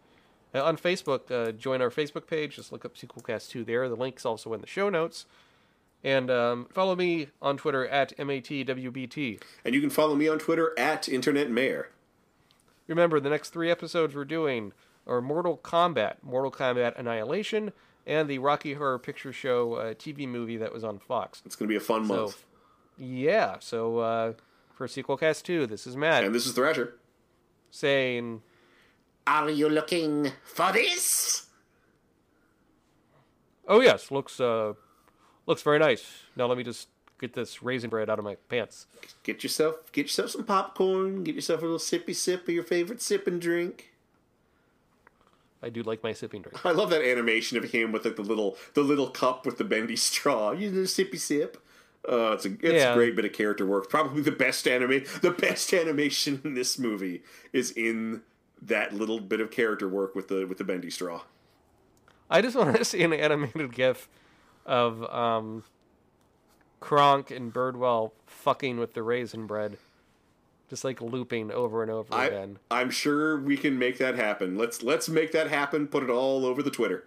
Uh, 0.53 0.63
on 0.63 0.77
Facebook, 0.77 1.31
uh, 1.31 1.51
join 1.53 1.81
our 1.81 1.89
Facebook 1.89 2.27
page. 2.27 2.57
Just 2.57 2.71
look 2.71 2.85
up 2.85 2.95
SequelCast2 2.95 3.65
there. 3.65 3.87
The 3.87 3.95
link's 3.95 4.25
also 4.25 4.53
in 4.53 4.61
the 4.61 4.67
show 4.67 4.89
notes. 4.89 5.25
And 6.03 6.31
um, 6.31 6.67
follow 6.71 6.95
me 6.95 7.27
on 7.41 7.57
Twitter 7.57 7.87
at 7.87 8.17
MATWBT. 8.17 9.41
And 9.63 9.75
you 9.75 9.81
can 9.81 9.89
follow 9.89 10.15
me 10.15 10.27
on 10.27 10.39
Twitter 10.39 10.77
at 10.77 11.07
Internet 11.07 11.51
Mayor. 11.51 11.89
Remember, 12.87 13.19
the 13.19 13.29
next 13.29 13.49
three 13.51 13.71
episodes 13.71 14.15
we're 14.15 14.25
doing 14.25 14.73
are 15.07 15.21
Mortal 15.21 15.57
Kombat, 15.57 16.15
Mortal 16.23 16.51
Kombat 16.51 16.97
Annihilation, 16.99 17.71
and 18.05 18.29
the 18.29 18.39
Rocky 18.39 18.73
Horror 18.73 18.99
Picture 18.99 19.31
Show 19.33 19.73
uh, 19.75 19.93
TV 19.93 20.27
movie 20.27 20.57
that 20.57 20.73
was 20.73 20.83
on 20.83 20.99
Fox. 20.99 21.41
It's 21.45 21.55
going 21.55 21.67
to 21.67 21.71
be 21.71 21.77
a 21.77 21.79
fun 21.79 22.05
So, 22.07 22.15
month. 22.15 22.43
yeah. 22.97 23.57
So 23.59 23.99
uh, 23.99 24.33
for 24.73 24.87
Sequel 24.87 25.17
Cast 25.17 25.45
2, 25.45 25.67
this 25.67 25.85
is 25.87 25.95
Matt 25.95 26.23
And 26.23 26.33
this 26.35 26.45
is 26.45 26.53
Thrasher. 26.53 26.95
saying, 27.69 28.41
Are 29.27 29.49
you 29.49 29.69
looking 29.69 30.31
for 30.43 30.71
this? 30.73 31.47
"Oh 33.67 33.79
yes, 33.79 34.11
looks 34.11 34.39
uh, 34.41 34.73
looks 35.45 35.61
very 35.61 35.79
nice." 35.79 36.23
Now 36.35 36.47
let 36.47 36.57
me 36.57 36.63
just 36.63 36.89
get 37.21 37.33
this 37.33 37.63
raisin 37.63 37.89
bread 37.89 38.09
out 38.09 38.19
of 38.19 38.25
my 38.25 38.35
pants. 38.49 38.87
Get 39.23 39.43
yourself 39.43 39.91
get 39.93 40.03
yourself 40.03 40.31
some 40.31 40.43
popcorn. 40.43 41.23
Get 41.23 41.35
yourself 41.35 41.59
a 41.61 41.63
little 41.63 41.77
sippy 41.77 42.13
sip 42.15 42.47
of 42.47 42.53
your 42.53 42.63
favorite 42.63 43.01
sipping 43.01 43.39
drink. 43.39 43.93
I 45.63 45.69
do 45.69 45.83
like 45.83 46.03
my 46.03 46.11
sipping 46.13 46.41
drink. 46.41 46.59
I 46.65 46.71
love 46.71 46.89
that 46.89 47.03
animation 47.03 47.57
of 47.57 47.65
him 47.71 47.91
with 47.91 48.03
like 48.05 48.15
the 48.15 48.23
little 48.23 48.57
the 48.73 48.81
little 48.81 49.09
cup 49.09 49.45
with 49.45 49.57
the 49.57 49.63
bendy 49.63 49.95
straw. 49.95 50.51
You 50.51 50.71
know, 50.71 50.81
sippy 50.81 51.19
sip. 51.19 51.57
Uh, 52.09 52.31
it's 52.31 52.45
a 52.45 52.49
it's 52.53 52.73
Yeah. 52.81 52.91
a 52.91 52.95
great 52.95 53.15
bit 53.15 53.25
of 53.25 53.31
character 53.33 53.65
work. 53.65 53.87
Probably 53.89 54.21
the 54.23 54.31
best 54.31 54.67
anime. 54.67 55.03
The 55.21 55.31
best 55.31 55.71
animation 55.81 56.41
in 56.43 56.55
this 56.55 56.79
movie 56.79 57.21
is 57.53 57.71
in 57.71 58.23
that 58.63 58.93
little 58.93 59.19
bit 59.19 59.39
of 59.39 59.51
character 59.51 59.87
work 59.87 60.15
with 60.15 60.27
the 60.27 60.45
with 60.45 60.57
the 60.57 60.63
bendy 60.63 60.89
straw. 60.89 61.21
I 62.29 62.41
just 62.41 62.55
want 62.55 62.75
to 62.75 62.83
see 62.85 63.03
an 63.03 63.13
animated 63.13 63.73
GIF 63.73 64.09
of 64.65 65.03
um, 65.13 65.63
Kronk 66.81 67.31
and 67.31 67.53
Birdwell 67.53 68.11
fucking 68.25 68.77
with 68.77 68.93
the 68.93 69.03
raisin 69.03 69.47
bread, 69.47 69.77
just 70.69 70.83
like 70.83 70.99
looping 71.01 71.49
over 71.49 71.81
and 71.81 71.89
over 71.89 72.13
I, 72.13 72.25
again. 72.25 72.59
I'm 72.69 72.89
sure 72.89 73.39
we 73.39 73.55
can 73.55 73.79
make 73.79 73.97
that 73.99 74.15
happen. 74.15 74.57
Let's 74.57 74.83
let's 74.83 75.07
make 75.07 75.31
that 75.31 75.47
happen. 75.47 75.87
Put 75.87 76.03
it 76.03 76.09
all 76.09 76.45
over 76.45 76.61
the 76.61 76.71
Twitter. 76.71 77.05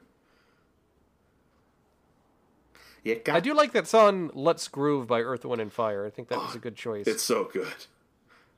Yeah, 3.03 3.17
I 3.27 3.41
do 3.41 3.53
like 3.53 3.73
that 3.73 3.87
song 3.87 4.31
"Let's 4.33 4.67
Groove" 4.69 5.07
by 5.07 5.21
Earth, 5.21 5.45
Wind, 5.45 5.61
and 5.61 5.73
Fire. 5.73 6.07
I 6.07 6.11
think 6.11 6.29
that 6.29 6.39
was 6.39 6.53
ah, 6.53 6.57
a 6.57 6.61
good 6.61 6.77
choice. 6.77 7.07
It's 7.07 7.23
so 7.23 7.45
good. 7.53 7.87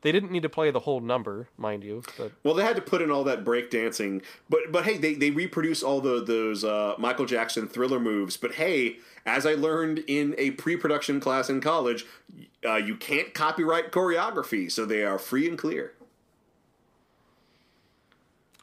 They 0.02 0.12
didn't 0.12 0.30
need 0.30 0.42
to 0.42 0.48
play 0.48 0.70
the 0.70 0.80
whole 0.80 1.00
number, 1.00 1.48
mind 1.56 1.82
you, 1.82 2.02
but 2.16 2.32
Well, 2.44 2.54
they 2.54 2.62
had 2.62 2.76
to 2.76 2.82
put 2.82 3.02
in 3.02 3.10
all 3.10 3.24
that 3.24 3.44
break 3.44 3.70
dancing, 3.70 4.22
but 4.48 4.60
but 4.70 4.84
hey, 4.84 4.98
they, 4.98 5.14
they 5.14 5.30
reproduce 5.30 5.82
all 5.82 6.00
the 6.00 6.22
those 6.22 6.64
uh, 6.64 6.94
Michael 6.98 7.26
Jackson 7.26 7.66
thriller 7.66 7.98
moves. 7.98 8.36
But 8.36 8.54
hey, 8.54 8.98
as 9.24 9.46
I 9.46 9.54
learned 9.54 10.04
in 10.06 10.34
a 10.38 10.52
pre-production 10.52 11.18
class 11.18 11.48
in 11.48 11.60
college, 11.60 12.06
uh, 12.64 12.76
you 12.76 12.96
can't 12.96 13.34
copyright 13.34 13.90
choreography, 13.90 14.70
so 14.70 14.84
they 14.84 15.02
are 15.02 15.18
free 15.18 15.48
and 15.48 15.58
clear. 15.58 15.94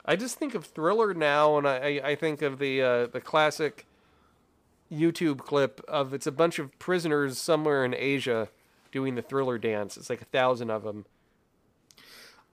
I 0.06 0.16
just 0.16 0.38
think 0.38 0.54
of 0.54 0.66
Thriller 0.66 1.14
now, 1.14 1.58
and 1.58 1.68
I, 1.68 2.02
I 2.04 2.16
think 2.16 2.42
of 2.42 2.60
the 2.60 2.82
uh, 2.82 3.08
the 3.08 3.22
classic 3.22 3.86
YouTube 4.92 5.40
clip 5.40 5.82
of 5.88 6.14
it's 6.14 6.28
a 6.28 6.32
bunch 6.32 6.60
of 6.60 6.78
prisoners 6.78 7.38
somewhere 7.38 7.86
in 7.86 7.94
Asia 7.94 8.50
doing 8.92 9.16
the 9.16 9.22
Thriller 9.22 9.58
dance. 9.58 9.98
It's 9.98 10.10
like 10.10 10.22
a 10.22 10.26
thousand 10.26 10.70
of 10.70 10.84
them. 10.84 11.06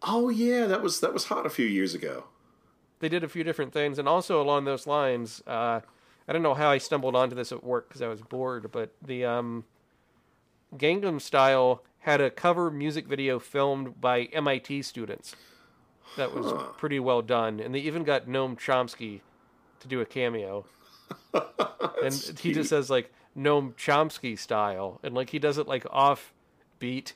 Oh 0.03 0.29
yeah, 0.29 0.67
that 0.67 0.83
was 0.83 1.01
that 1.01 1.13
was 1.13 1.25
hot 1.25 1.47
a 1.47 1.51
few 1.51 1.67
years 1.67 1.95
ago. 1.95 2.25
They 3.01 3.09
did 3.09 3.25
a 3.25 3.29
few 3.29 3.45
different 3.45 3.73
things, 3.73 3.99
and 3.99 4.09
also 4.09 4.43
along 4.43 4.65
those 4.65 4.87
lines, 4.87 5.43
uh, 5.47 5.81
I 6.29 6.33
don't 6.33 6.43
know 6.43 6.55
how 6.55 6.71
I 6.71 6.79
stumbled 6.79 7.17
onto 7.17 7.35
this 7.35 7.51
at 7.51 7.65
work 7.65 7.89
because 7.89 8.03
I 8.03 8.09
was 8.09 8.21
bored, 8.21 8.71
but 8.71 8.93
the 9.03 9.25
um, 9.25 9.65
Gangnam 10.77 11.21
Style 11.21 11.83
had 12.01 12.21
a 12.21 12.31
cover 12.31 12.71
music 12.71 13.07
video 13.07 13.39
filmed 13.39 14.01
by 14.01 14.25
MIT 14.25 14.83
students. 14.83 15.35
That 16.17 16.35
was 16.35 16.53
pretty 16.77 16.99
well 16.99 17.23
done, 17.23 17.61
and 17.61 17.75
they 17.75 17.81
even 17.81 18.05
got 18.05 18.27
Noam 18.27 18.59
Chomsky 18.59 19.21
to 19.81 19.89
do 19.89 20.01
a 20.01 20.07
cameo. 20.07 20.65
and 21.35 22.15
he 22.41 22.53
just 22.53 22.69
says 22.69 22.91
like 22.91 23.13
Noam 23.37 23.75
Chomsky 23.75 24.39
style, 24.39 24.99
and 25.03 25.15
like 25.15 25.31
he 25.31 25.39
does 25.39 25.59
it 25.59 25.69
like 25.69 25.87
off 25.91 26.33
beat, 26.79 27.15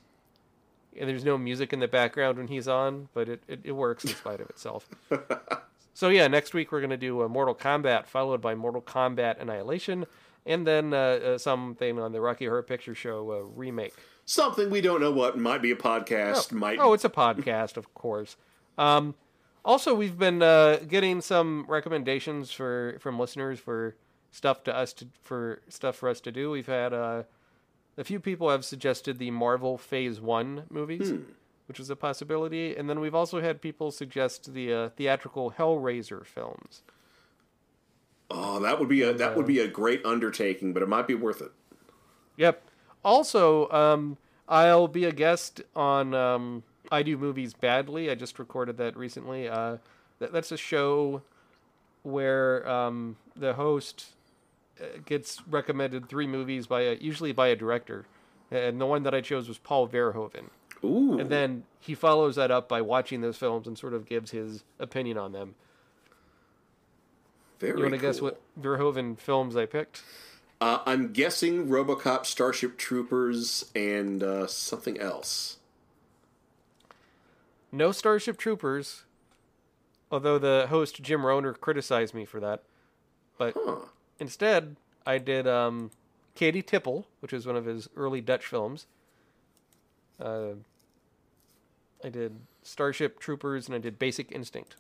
there's 0.99 1.25
no 1.25 1.37
music 1.39 1.73
in 1.73 1.81
the 1.81 1.89
background 1.89 2.39
when 2.39 2.49
he's 2.49 2.69
on, 2.69 3.09
but 3.15 3.29
it, 3.29 3.43
it, 3.49 3.61
it 3.65 3.73
works 3.73 4.05
in 4.05 4.11
spite 4.11 4.41
of 4.41 4.49
itself. 4.51 4.89
so 5.95 6.09
yeah, 6.09 6.27
next 6.29 6.55
week 6.55 6.73
we're 6.73 6.81
gonna 6.81 6.97
do 6.97 7.23
a 7.23 7.29
Mortal 7.29 7.55
Kombat 7.55 8.07
followed 8.07 8.41
by 8.41 8.55
Mortal 8.55 8.83
Kombat 8.83 9.41
Annihilation, 9.41 10.07
and 10.47 10.67
then 10.67 10.93
uh, 10.95 10.97
uh, 10.97 11.39
something 11.39 11.99
on 11.99 12.13
the 12.13 12.21
Rocky 12.21 12.47
Horror 12.47 12.63
Picture 12.63 12.95
Show 12.95 13.33
uh, 13.33 13.41
remake. 13.41 13.95
Something 14.27 14.71
we 14.71 14.81
don't 14.81 15.01
know 15.01 15.13
what 15.13 15.39
might 15.39 15.63
be 15.63 15.71
a 15.71 15.77
podcast. 15.77 16.53
Might 16.53 16.79
Oh, 16.79 16.93
it's 16.95 17.05
a 17.05 17.11
podcast, 17.11 17.77
of 17.77 17.93
course. 17.95 18.37
Um, 18.79 19.15
also, 19.65 19.95
we've 19.95 20.19
been 20.19 20.43
uh, 20.43 20.79
getting 20.89 21.21
some 21.21 21.65
recommendations 21.69 22.51
for 22.51 22.97
from 23.01 23.19
listeners 23.19 23.59
for 23.59 23.97
stuff 24.31 24.65
to 24.65 24.77
us 24.77 24.93
to 24.95 25.07
for 25.23 25.63
stuff 25.69 25.97
for 25.97 26.09
us 26.09 26.21
to 26.23 26.33
do. 26.33 26.51
We've 26.51 26.67
had 26.67 26.93
uh, 26.93 27.23
a 27.97 28.05
few 28.05 28.21
people 28.21 28.51
have 28.51 28.65
suggested 28.65 29.19
the 29.19 29.31
Marvel 29.31 29.79
Phase 29.79 30.21
One 30.21 30.65
movies, 30.71 31.13
which 31.67 31.81
is 31.81 31.91
a 31.91 31.97
possibility, 31.97 32.77
and 32.77 32.89
then 32.89 33.01
we've 33.01 33.15
also 33.15 33.41
had 33.41 33.61
people 33.63 33.91
suggest 33.91 34.53
the 34.53 34.73
uh, 34.73 34.89
theatrical 34.91 35.53
Hellraiser 35.59 36.25
films. 36.27 36.83
oh, 38.31 38.59
that 38.61 38.79
would 38.79 38.89
be 38.89 39.03
a 39.03 39.13
that 39.13 39.37
would 39.37 39.47
be 39.47 39.61
a 39.61 39.69
great 39.69 40.05
undertaking, 40.05 40.73
but 40.73 40.83
it 40.83 40.89
might 40.89 41.07
be 41.07 41.15
worth 41.15 41.41
it. 41.41 41.53
Yep. 42.37 42.63
Also, 43.05 43.71
um, 43.71 44.17
I'll 44.49 44.89
be 44.89 45.05
a 45.05 45.13
guest 45.13 45.61
on 45.77 46.15
um, 46.15 46.63
I 46.91 47.03
Do 47.03 47.17
Movies 47.17 47.55
Badly. 47.55 48.11
I 48.11 48.15
just 48.15 48.39
recorded 48.39 48.77
that 48.79 48.97
recently. 48.97 49.49
Uh, 49.49 49.77
that, 50.19 50.33
that's 50.33 50.53
a 50.53 50.57
show 50.57 51.23
where 52.03 52.69
um, 52.69 53.17
the 53.37 53.55
host 53.55 54.07
uh, 54.07 54.24
gets 55.05 55.43
recommended 55.49 56.09
three 56.09 56.27
movies 56.27 56.67
by 56.67 56.83
a, 56.83 56.95
usually 56.95 57.33
by 57.33 57.49
a 57.49 57.57
director, 57.57 58.07
and 58.51 58.81
the 58.81 58.87
one 58.87 59.03
that 59.05 59.15
I 59.15 59.21
chose 59.21 59.49
was 59.49 59.59
Paul 59.59 59.89
Verhoeven. 59.89 60.51
Ooh, 60.85 61.19
And 61.19 61.31
then 61.31 61.65
he 61.81 61.95
follows 61.95 62.37
that 62.37 62.51
up 62.51 62.69
by 62.69 62.83
watching 62.83 63.21
those 63.23 63.37
films 63.39 63.67
and 63.67 63.79
sort 63.79 63.95
of 63.95 64.05
gives 64.07 64.33
his 64.33 64.65
opinion 64.79 65.17
on 65.17 65.33
them. 65.33 65.55
very. 67.59 67.79
You 67.79 67.85
want 67.85 67.95
to 67.95 68.01
guess 68.01 68.21
what 68.21 68.41
Verhoeven 68.61 69.19
films 69.19 69.57
I 69.57 69.65
picked? 69.67 70.03
Uh, 70.61 70.81
I'm 70.87 71.13
guessing 71.13 71.69
RoboCop, 71.69 72.27
Starship 72.27 72.77
Troopers, 72.77 73.71
and 73.75 74.23
uh, 74.23 74.47
something 74.47 74.99
else. 75.01 75.59
No 77.73 77.91
Starship 77.91 78.37
Troopers, 78.37 79.05
although 80.11 80.39
the 80.39 80.67
host 80.71 81.03
Jim 81.03 81.21
Rohner 81.23 81.59
criticized 81.59 82.15
me 82.15 82.25
for 82.25 82.41
that. 82.41 82.63
But 83.37 83.55
Huh. 83.59 83.77
Instead, 84.19 84.77
I 85.07 85.19
did 85.19 85.47
um, 85.47 85.91
Keetje 86.37 86.65
Tippel, 86.65 87.05
which 87.21 87.33
is 87.33 87.47
one 87.47 87.57
of 87.57 87.65
his 87.65 87.89
early 87.97 88.21
Dutch 88.21 88.47
films. 88.47 88.87
Uh, 90.21 90.55
I 92.03 92.09
did 92.09 92.37
Starship 92.63 93.19
Troopers 93.19 93.67
and 93.67 93.75
I 93.75 93.79
did 93.79 93.99
Basic 93.99 94.31
Instinct. 94.31 94.77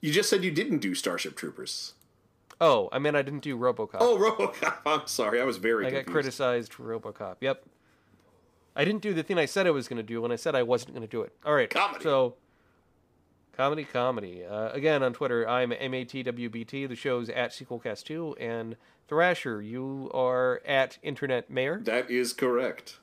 You 0.00 0.12
just 0.12 0.30
said 0.30 0.44
you 0.44 0.50
didn't 0.50 0.78
do 0.78 0.94
Starship 0.94 1.36
Troopers. 1.36 1.94
Oh, 2.60 2.88
I 2.92 2.98
mean 2.98 3.14
I 3.14 3.22
didn't 3.22 3.40
do 3.40 3.56
RoboCop. 3.56 3.96
Oh, 4.00 4.18
RoboCop. 4.18 4.78
I'm 4.86 5.06
sorry, 5.06 5.40
I 5.40 5.44
was 5.44 5.58
very. 5.58 5.86
I 5.86 5.90
got 5.90 6.06
criticized 6.06 6.72
for 6.72 6.84
RoboCop. 6.84 7.36
Yep. 7.40 7.64
I 8.76 8.84
didn't 8.84 9.02
do 9.02 9.12
the 9.12 9.24
thing 9.24 9.38
I 9.38 9.46
said 9.46 9.66
I 9.66 9.70
was 9.70 9.88
going 9.88 9.96
to 9.96 10.04
do 10.04 10.22
when 10.22 10.30
I 10.30 10.36
said 10.36 10.54
I 10.54 10.62
wasn't 10.62 10.94
going 10.94 11.02
to 11.02 11.10
do 11.10 11.22
it. 11.22 11.32
All 11.44 11.54
right. 11.54 11.68
Comedy. 11.68 12.04
So, 12.04 12.34
Comedy, 13.58 13.82
comedy. 13.82 14.44
Uh, 14.44 14.70
again, 14.70 15.02
on 15.02 15.12
Twitter, 15.12 15.48
I'm 15.48 15.70
MATWBT. 15.70 16.88
The 16.88 16.94
show's 16.94 17.28
at 17.28 17.50
SequelCast2. 17.50 18.40
And 18.40 18.76
Thrasher, 19.08 19.60
you 19.60 20.12
are 20.14 20.62
at 20.64 20.98
Internet 21.02 21.50
Mayor. 21.50 21.80
That 21.82 22.08
is 22.08 22.32
correct. 22.32 23.00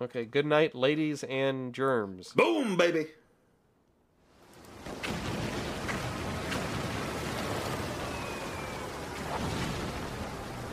Okay, 0.00 0.24
good 0.24 0.46
night, 0.46 0.74
ladies 0.74 1.22
and 1.24 1.74
germs. 1.74 2.32
Boom, 2.32 2.78
baby. 2.78 3.08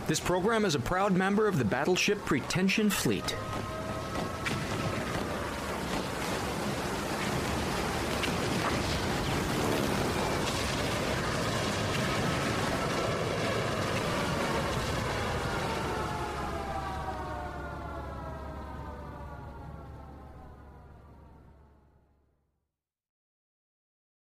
This 0.08 0.22
program 0.22 0.64
is 0.64 0.76
a 0.76 0.80
proud 0.80 1.12
member 1.12 1.50
of 1.50 1.58
the 1.58 1.66
Battleship 1.66 2.24
Pretension 2.24 2.90
Fleet. 2.90 3.36